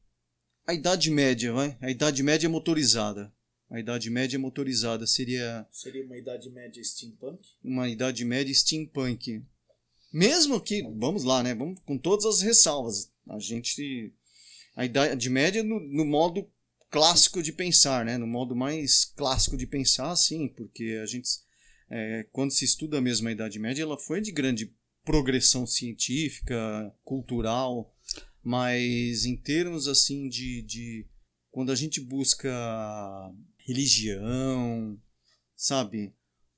[0.66, 1.76] a Idade Média, vai?
[1.80, 3.32] A Idade Média motorizada.
[3.68, 7.40] A Idade Média motorizada seria Seria uma idade média steampunk?
[7.64, 9.42] uma Idade Média steampunk.
[10.12, 11.54] Mesmo que, vamos lá, né?
[11.54, 13.10] Vamos com todas as ressalvas.
[13.26, 14.12] A gente.
[14.76, 16.48] A Idade Média no, no modo
[16.90, 18.18] clássico de pensar, né?
[18.18, 21.28] No modo mais clássico de pensar, sim, porque a gente.
[21.90, 24.74] é, quando se estuda mesmo a Idade Média, ela foi de grande
[25.04, 27.94] progressão científica, cultural,
[28.42, 31.06] mas em termos assim de, de
[31.50, 32.50] quando a gente busca
[33.66, 34.98] religião,
[35.56, 36.14] sabe,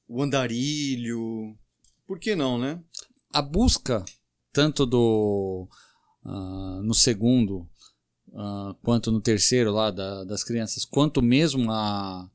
[0.08, 1.56] o andarilho,
[2.06, 2.82] por que não, né?
[3.32, 4.04] a busca
[4.52, 5.68] tanto do
[6.24, 7.68] ah, no segundo
[8.32, 12.30] ah, quanto no terceiro lá da- das crianças quanto mesmo a,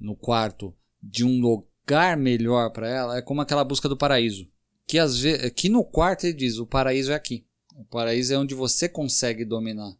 [0.00, 4.50] no quarto de um lugar melhor para ela é como aquela busca do paraíso
[4.92, 7.46] que às vezes que no quarto ele diz o paraíso é aqui.
[7.74, 9.90] O paraíso é onde você consegue dominar.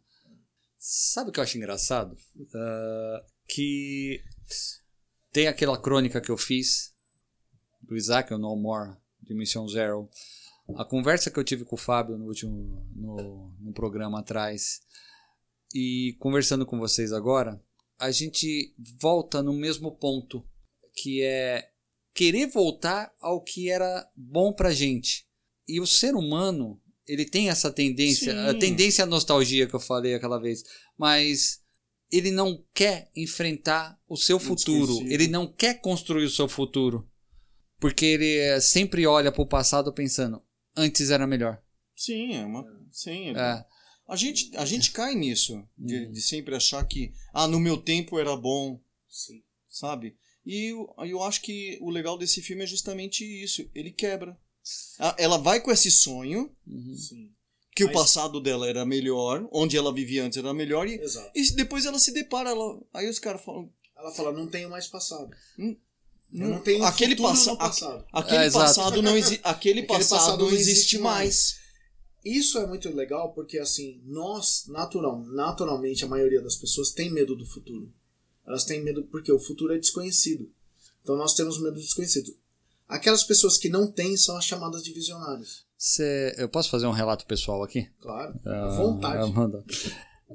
[0.77, 2.15] Sabe o que eu acho engraçado?
[2.53, 4.21] Ah, que
[5.31, 6.93] tem aquela crônica que eu fiz
[7.81, 10.07] do Isaac o No More de Mission Zero.
[10.77, 14.79] A conversa que eu tive com o Fábio no último no, no programa atrás
[15.73, 17.59] e conversando com vocês agora,
[17.97, 20.47] a gente volta no mesmo ponto,
[20.93, 21.72] que é
[22.13, 25.25] querer voltar ao que era bom pra gente.
[25.67, 28.59] E o ser humano, ele tem essa tendência, a Sim.
[28.59, 30.63] tendência à nostalgia que eu falei aquela vez,
[30.97, 31.61] mas
[32.11, 37.09] ele não quer enfrentar o seu futuro, ele não quer construir o seu futuro.
[37.79, 40.41] Porque ele eh, sempre olha pro passado pensando,
[40.75, 41.61] antes era melhor.
[41.95, 42.63] Sim, é uma.
[42.91, 43.65] Sim, é- É,
[44.07, 46.11] A, gente, a gente cai nisso, de, Uhum.
[46.11, 48.79] de sempre achar que, ah, no meu tempo era bom,
[49.09, 49.41] Sim.
[49.69, 50.15] sabe?
[50.45, 54.37] E eu, eu acho que o legal desse filme é justamente isso, ele quebra.
[55.17, 56.95] Ela vai com esse sonho, uhum.
[56.95, 57.31] Sim.
[57.75, 60.99] que o Mas- passado dela era melhor, onde ela vivia antes era melhor, e,
[61.35, 64.87] e depois ela se depara, ela, aí os caras falam, Ela fala, não tenho mais
[64.87, 65.29] passado.
[65.57, 65.75] Hum,
[66.33, 68.05] Eu não tenho aquele, passa, no passado.
[68.11, 71.55] a- aquele É, passado não exi, aquele, Aquele passado, passado não não existe existe mais.
[72.25, 77.35] Isso é muito legal porque, assim, nós, natural, naturalmente, a maioria das pessoas tem medo
[77.35, 77.93] do futuro.
[78.45, 80.49] Elas têm medo porque o futuro é desconhecido.
[81.01, 82.35] Então nós temos medo do desconhecido.
[82.87, 85.65] Aquelas pessoas que não têm são as chamadas de visionários.
[85.77, 87.89] Cê- eu posso fazer um relato pessoal aqui?
[87.99, 88.39] Claro.
[88.45, 89.23] Ah, à vontade.
[89.23, 89.63] Amanda.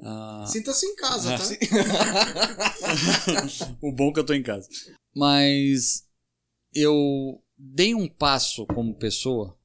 [0.01, 1.43] Ah, Sinta-se em casa, tá?
[3.81, 4.67] o bom é que eu tô em casa.
[5.15, 6.05] Mas
[6.73, 9.57] eu dei um passo como pessoa.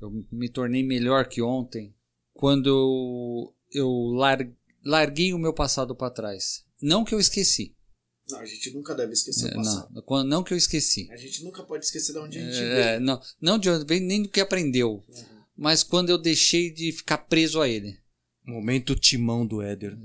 [0.00, 1.94] Eu me tornei melhor que ontem
[2.34, 4.50] quando eu, eu lar-
[4.84, 6.64] larguei o meu passado para trás.
[6.82, 7.74] Não que eu esqueci.
[8.30, 9.88] Não, a gente nunca deve esquecer É, o passado.
[10.08, 11.08] não, não que eu esqueci.
[11.10, 13.00] A gente nunca pode esquecer de onde a gente É, veio.
[13.00, 15.04] não, não de onde veio, nem do que aprendeu.
[15.56, 17.98] Mas quando eu deixei de ficar preso a ele.
[18.44, 19.96] Momento timão do Éder.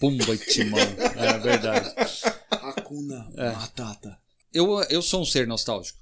[0.00, 0.78] Pumba e timão.
[1.16, 1.92] É verdade.
[2.50, 3.50] Hakuna É.
[3.52, 4.18] Matata.
[4.52, 5.98] Eu, eu sou um ser nostálgico.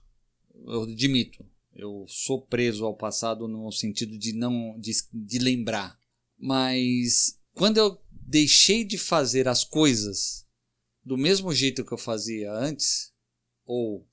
[0.67, 1.45] Eu admito.
[1.75, 5.97] Eu sou preso ao passado no sentido de não de, de lembrar.
[6.39, 7.99] Mas quando eu
[8.33, 10.47] deixei de fazer as coisas
[11.05, 13.13] do mesmo jeito que eu fazia antes,
[13.67, 14.09] ou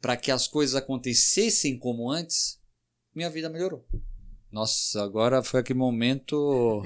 [0.00, 2.58] para que as coisas acontecessem como antes,
[3.14, 3.86] minha vida melhorou.
[4.50, 6.82] Nossa, agora foi aquele momento.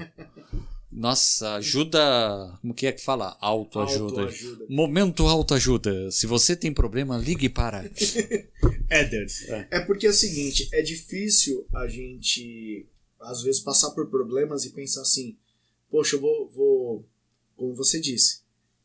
[0.91, 1.99] Nossa, ajuda.
[2.61, 3.35] Como que é que fala?
[3.41, 4.21] Autoajuda.
[4.21, 4.65] Autoajuda.
[4.69, 6.11] Momento autoajuda.
[6.11, 7.89] Se você tem problema, ligue para.
[8.87, 9.27] Éder.
[9.71, 9.79] É.
[9.81, 12.87] porque é o seguinte, é difícil a gente,
[13.19, 15.37] às vezes, passar por problemas e pensar assim,
[15.89, 17.05] poxa, eu vou, vou
[17.55, 18.41] como você disse,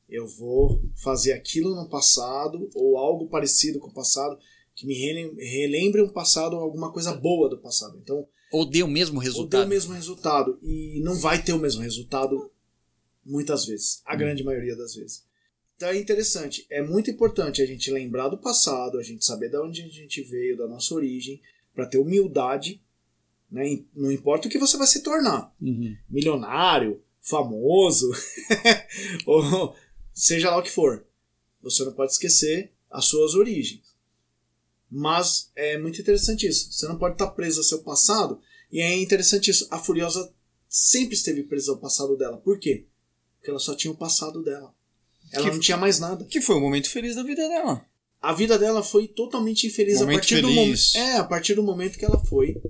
[0.08, 4.38] eu vou fazer aquilo no passado ou algo parecido com o passado
[4.74, 7.98] que me relem- relembre um passado ou alguma coisa boa do passado.
[8.02, 9.66] Então, Ou dê o mesmo ou ter resultado.
[9.66, 10.58] o mesmo resultado.
[10.62, 12.50] E não vai ter o mesmo resultado
[13.24, 14.02] muitas vezes.
[14.04, 15.24] A grande maioria das vezes.
[15.76, 16.66] Então é interessante.
[16.70, 20.22] É muito importante a gente lembrar do passado, a gente saber de onde a gente
[20.22, 21.40] veio, da nossa origem,
[21.74, 22.80] para ter humildade.
[23.52, 23.82] Né?
[23.94, 25.54] Não importa o que você vai se tornar.
[25.60, 25.94] Uhum.
[26.08, 28.10] Milionário, famoso,
[29.26, 29.74] ou
[30.12, 31.06] seja lá o que for.
[31.62, 33.92] Você não pode esquecer as suas origens.
[34.90, 36.72] Mas é muito interessante isso.
[36.72, 38.40] Você não pode estar preso ao seu passado.
[38.70, 39.66] E é interessante isso.
[39.70, 40.32] A Furiosa
[40.68, 42.38] sempre esteve presa ao passado dela.
[42.38, 42.86] Por quê?
[43.38, 44.74] Porque ela só tinha o passado dela.
[45.32, 46.24] Ela Que- não tinha mais nada.
[46.24, 47.84] Que foi o momento feliz da vida dela.
[48.20, 50.64] A vida dela foi totalmente infeliz a Momento partir do momento.
[50.64, 50.94] feliz.
[50.94, 52.60] É, a partir do momento que ela foi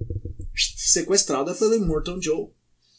[0.55, 2.49] sequestrada pelo Immortal Joe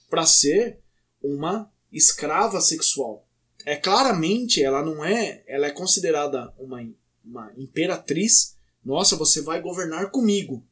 [0.10, 0.80] para ser
[1.22, 3.28] uma escrava sexual.
[3.66, 6.82] É claramente ela não é, ela é considerada uma,
[7.24, 8.56] uma imperatriz.
[8.84, 10.66] Nossa, você vai governar comigo.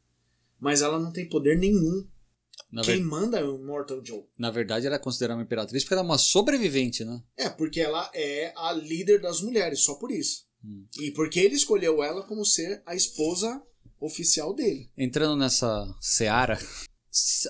[0.59, 2.05] Mas ela não tem poder nenhum.
[2.71, 4.23] Na, Quem ver- manda é o Immortal Joe.
[4.37, 7.21] na verdade, ela é considerada uma imperatriz porque ela é uma sobrevivente, né?
[7.37, 10.45] É, porque ela é a líder das mulheres, só por isso.
[10.63, 10.85] Hum.
[10.99, 13.61] E porque ele escolheu ela como ser a esposa
[14.01, 14.89] oficial dele.
[14.97, 16.59] Entrando nessa seara,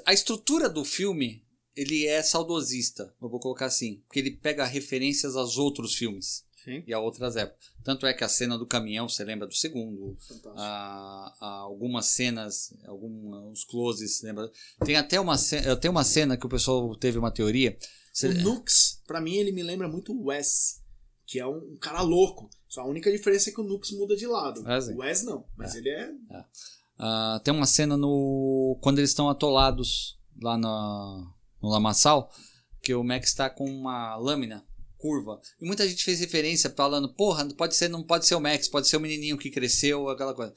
[0.06, 1.44] a estrutura do filme
[1.76, 6.84] ele é saudosista, eu vou colocar assim, porque ele pega referências aos outros filmes Sim.
[6.86, 7.72] e a outras épocas.
[7.84, 10.18] Tanto é que a cena do caminhão, você lembra do segundo,
[10.56, 14.52] a, a algumas cenas, alguns closes, lembra?
[14.86, 17.78] Tem até uma cena, tem uma cena que o pessoal teve uma teoria.
[18.14, 20.81] Você- O Nux, pra mim, ele me lembra muito o Wes,
[21.32, 22.49] que é um, um cara louco.
[22.68, 24.70] Só a única diferença é que o Nux muda de lado.
[24.70, 24.94] É, sim.
[24.94, 26.12] o Wes não, mas ele é.
[26.99, 32.30] Ah, tem uma cena no quando eles estão atolados lá na, no lamaçal
[32.82, 34.66] que o Max está com uma lâmina
[34.98, 38.40] curva e muita gente fez referência falando porra não pode ser não pode ser o
[38.40, 40.53] Max pode ser o menininho que cresceu aquela coisa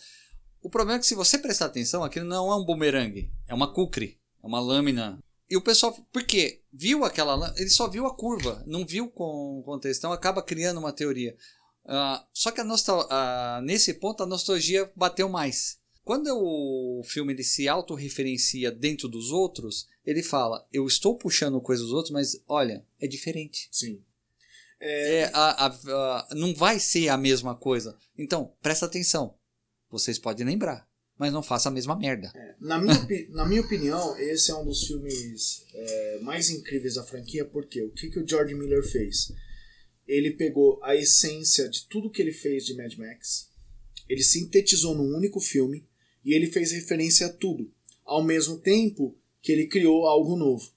[0.61, 3.73] o problema é que se você prestar atenção aquilo não é um bumerangue é uma
[3.73, 5.19] kukri é uma lâmina
[5.49, 9.59] e o pessoal por quê viu aquela ele só viu a curva não viu com
[9.61, 11.37] o contexto então acaba criando uma teoria
[11.87, 17.33] Ah, só que a nostal ah, nesse ponto a nostalgia bateu mais quando o filme
[17.33, 22.43] ele se autorreferencia dentro dos outros, ele fala: Eu estou puxando coisas dos outros, mas
[22.47, 23.69] olha, é diferente.
[23.73, 24.03] Sim.
[24.79, 27.97] É, a- a- a- não vai ser a mesma coisa.
[28.19, 29.35] Então, presta atenção.
[29.91, 30.87] Vocês podem lembrar,
[31.19, 32.32] mas não faça a mesma merda.
[32.61, 32.95] Na minha,
[33.31, 37.91] na minha opinião, esse é um dos filmes é, mais incríveis da franquia, porque o
[37.91, 39.32] que, que o George Miller fez?
[40.07, 43.49] Ele pegou a essência de tudo que ele fez de Mad Max,
[44.09, 45.86] ele sintetizou num único filme
[46.24, 47.73] e ele fez referência a tudo,
[48.05, 50.70] ao mesmo tempo que ele criou algo novo.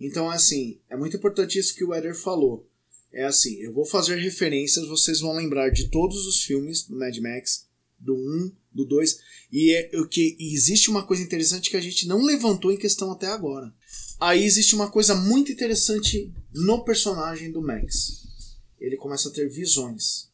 [0.00, 2.68] Então, assim, é muito importante isso que o Eder falou.
[3.12, 7.16] É assim, eu vou fazer referências, vocês vão lembrar de todos os filmes do Mad
[7.18, 7.68] Max,
[8.02, 9.18] do 1, do 2,
[9.52, 13.10] e é o que existe uma coisa interessante que a gente não levantou em questão
[13.12, 13.72] até agora.
[14.20, 18.22] Aí existe uma coisa muito interessante no personagem do Max.
[18.80, 20.30] Ele começa a ter visões.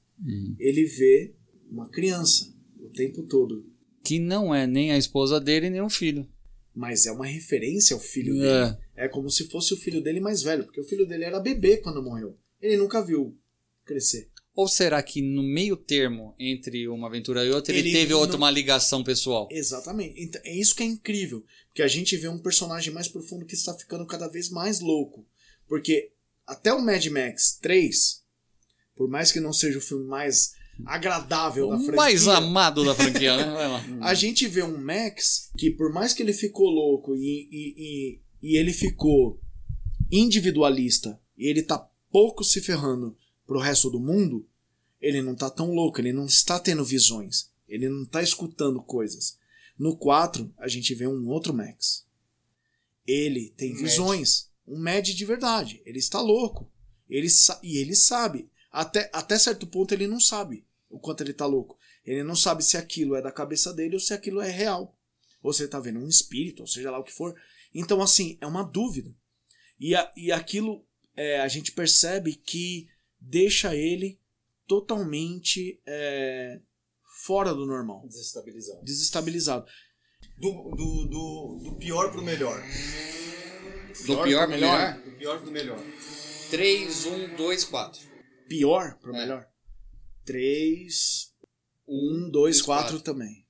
[0.58, 1.34] Ele vê
[1.70, 3.66] uma criança o tempo todo,
[4.04, 6.26] Que não é nem a esposa dele, nem o filho.
[6.74, 8.64] mas é uma referência ao filho É.
[8.70, 8.78] dele.
[8.96, 11.76] É como se fosse o filho dele mais velho, porque o filho dele era bebê
[11.78, 12.38] quando morreu.
[12.60, 13.36] Ele nunca viu
[13.84, 14.28] crescer.
[14.59, 18.18] Ou será que no meio termo entre uma aventura e outra ele, Ele teve não-
[18.18, 19.47] outra uma ligação pessoal?
[19.52, 20.20] Exatamente.
[20.20, 21.44] Então, é isso que é incrível.
[21.68, 25.24] Porque a gente vê um personagem mais profundo que está ficando cada vez mais louco.
[25.68, 26.10] Porque
[26.44, 28.24] até o Mad Max 3,
[28.97, 30.55] por mais que não seja o filme mais
[30.85, 33.47] agradável da O franquia, mais amado da franquia, né?
[34.02, 38.20] A gente vê um Max que, por mais que ele ficou louco e, e, e,
[38.43, 39.40] e ele ficou
[40.10, 41.78] individualista e ele tá
[42.10, 43.16] pouco se ferrando
[43.48, 44.46] pro resto do mundo,
[45.00, 49.38] ele não tá tão louco, ele não está tendo visões, ele não tá escutando coisas.
[49.78, 52.06] No 4, a gente vê um outro Max.
[53.06, 56.70] Ele tem Um visões, um Mad de verdade, ele está louco.
[57.08, 57.26] Ele
[57.62, 61.78] e ele sabe, até, até certo ponto ele não sabe o quanto ele tá louco.
[62.04, 64.94] Ele não sabe se aquilo é da cabeça dele ou se aquilo é real.
[65.42, 67.34] Ou se ele tá vendo um espírito, ou seja lá o que for.
[67.74, 69.14] Então, assim, é uma dúvida.
[69.80, 70.84] E, a, e aquilo
[71.16, 72.88] é, a gente percebe que
[73.20, 74.20] deixa ele
[74.66, 76.60] totalmente é,
[77.24, 78.06] fora do normal.
[78.06, 78.84] Desestabilizado.
[78.84, 79.66] Desestabilizado.
[80.36, 82.62] Do, do, do, do pior pro melhor.
[84.06, 84.94] Do pior pro melhor?
[85.00, 85.78] Do pior pro melhor.
[86.50, 88.00] 3, 1, 2, 4.
[88.48, 89.18] Pior pro É.
[89.18, 89.48] melhor.
[90.24, 91.34] 3,
[91.86, 93.00] 1, 2, dois, 4 quatro.
[93.00, 93.46] também.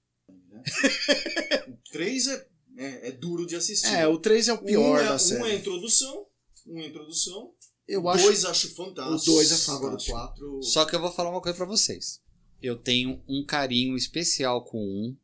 [1.92, 3.94] Três é, é, é duro de assistir.
[3.94, 5.50] É, o 3 é o pior um é, da Um série.
[5.50, 6.26] é introdução.
[6.66, 7.54] Um é introdução.
[7.88, 8.24] Eu o acho.
[8.24, 9.30] dois acho fantástico.
[9.30, 10.12] o dois é Agora o fantástico.
[10.12, 10.62] quatro.
[10.62, 12.20] Só que eu vou falar uma coisa pra vocês.
[12.62, 15.16] Eu tenho um carinho especial com um,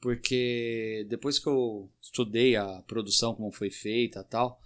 [0.00, 4.60] porque depois que eu estudei a produção, como foi feita e tal,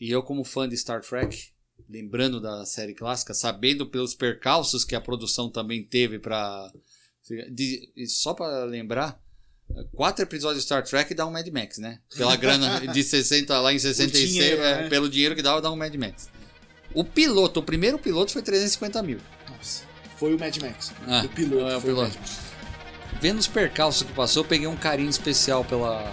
[0.00, 1.50] e eu como fã de Star Trek,
[1.88, 6.20] lembrando da série clássica, sabendo pelos percalços que a produção também teve
[7.96, 9.22] e só pra lembrar,
[9.94, 12.00] quatro episódios de Star Trek dá um Mad Max, né?
[12.16, 14.88] Pela grana de 60 lá em 66, dinheiro, é, né?
[14.88, 16.28] pelo dinheiro que dava, dá um Mad Max.
[16.94, 19.18] O piloto, o primeiro piloto foi 350 mil.
[19.48, 19.84] Nossa,
[20.16, 20.92] foi o Mad Max.
[21.08, 21.68] Ah, o piloto.
[21.68, 22.02] é o piloto.
[22.02, 22.38] Mad Max.
[23.20, 26.12] Vendo os percalços que passou, eu peguei um carinho especial pela,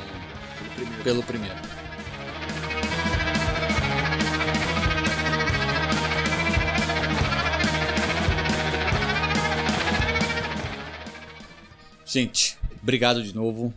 [0.76, 1.04] primeiro.
[1.04, 1.56] pelo primeiro.
[12.06, 13.74] Gente, obrigado de novo.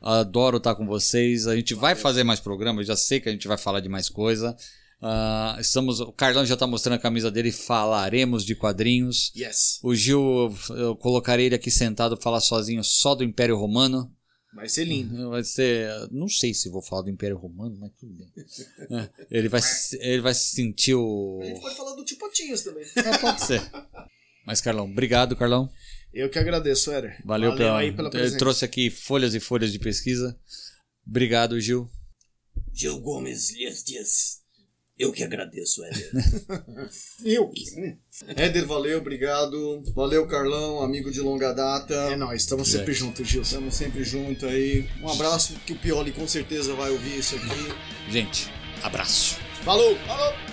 [0.00, 1.46] Adoro estar com vocês.
[1.46, 4.08] A gente vai fazer mais programas, já sei que a gente vai falar de mais
[4.08, 4.56] coisa.
[5.02, 7.50] Ah, estamos, o Carlão já está mostrando a camisa dele.
[7.52, 9.32] Falaremos de quadrinhos.
[9.36, 9.78] Yes.
[9.82, 14.14] O Gil, eu colocarei ele aqui sentado falar sozinho só do Império Romano.
[14.54, 15.30] Vai ser lindo.
[15.30, 15.88] Vai ser.
[16.10, 18.28] Não sei se vou falar do Império Romano, mas tudo bem.
[18.98, 21.38] É, ele, vai, se- ele vai sentir o.
[21.40, 22.84] A gente pode falar do Tio Patinhas também.
[22.96, 23.62] É, pode ser.
[24.44, 25.70] Mas, Carlão, obrigado, Carlão.
[26.12, 27.22] Eu que agradeço, Éder.
[27.24, 27.78] Valeu, pela.
[27.78, 28.38] aí pela ele presença.
[28.38, 30.36] trouxe aqui folhas e folhas de pesquisa.
[31.06, 31.88] Obrigado, Gil.
[32.72, 34.39] Gil Gomes Dias Dias.
[35.00, 36.10] Eu que agradeço, Éder.
[37.24, 37.64] Eu que.
[38.36, 39.82] Éder, valeu, obrigado.
[39.94, 41.94] Valeu, Carlão, amigo de longa data.
[41.94, 43.56] É nóis, estamos sempre juntos, Gilson.
[43.56, 44.86] Estamos sempre juntos aí.
[45.00, 48.10] Um abraço que o Pioli com certeza vai ouvir isso aqui.
[48.10, 48.52] Gente,
[48.82, 49.38] abraço.
[49.64, 49.96] Falou!
[50.06, 50.49] Falou!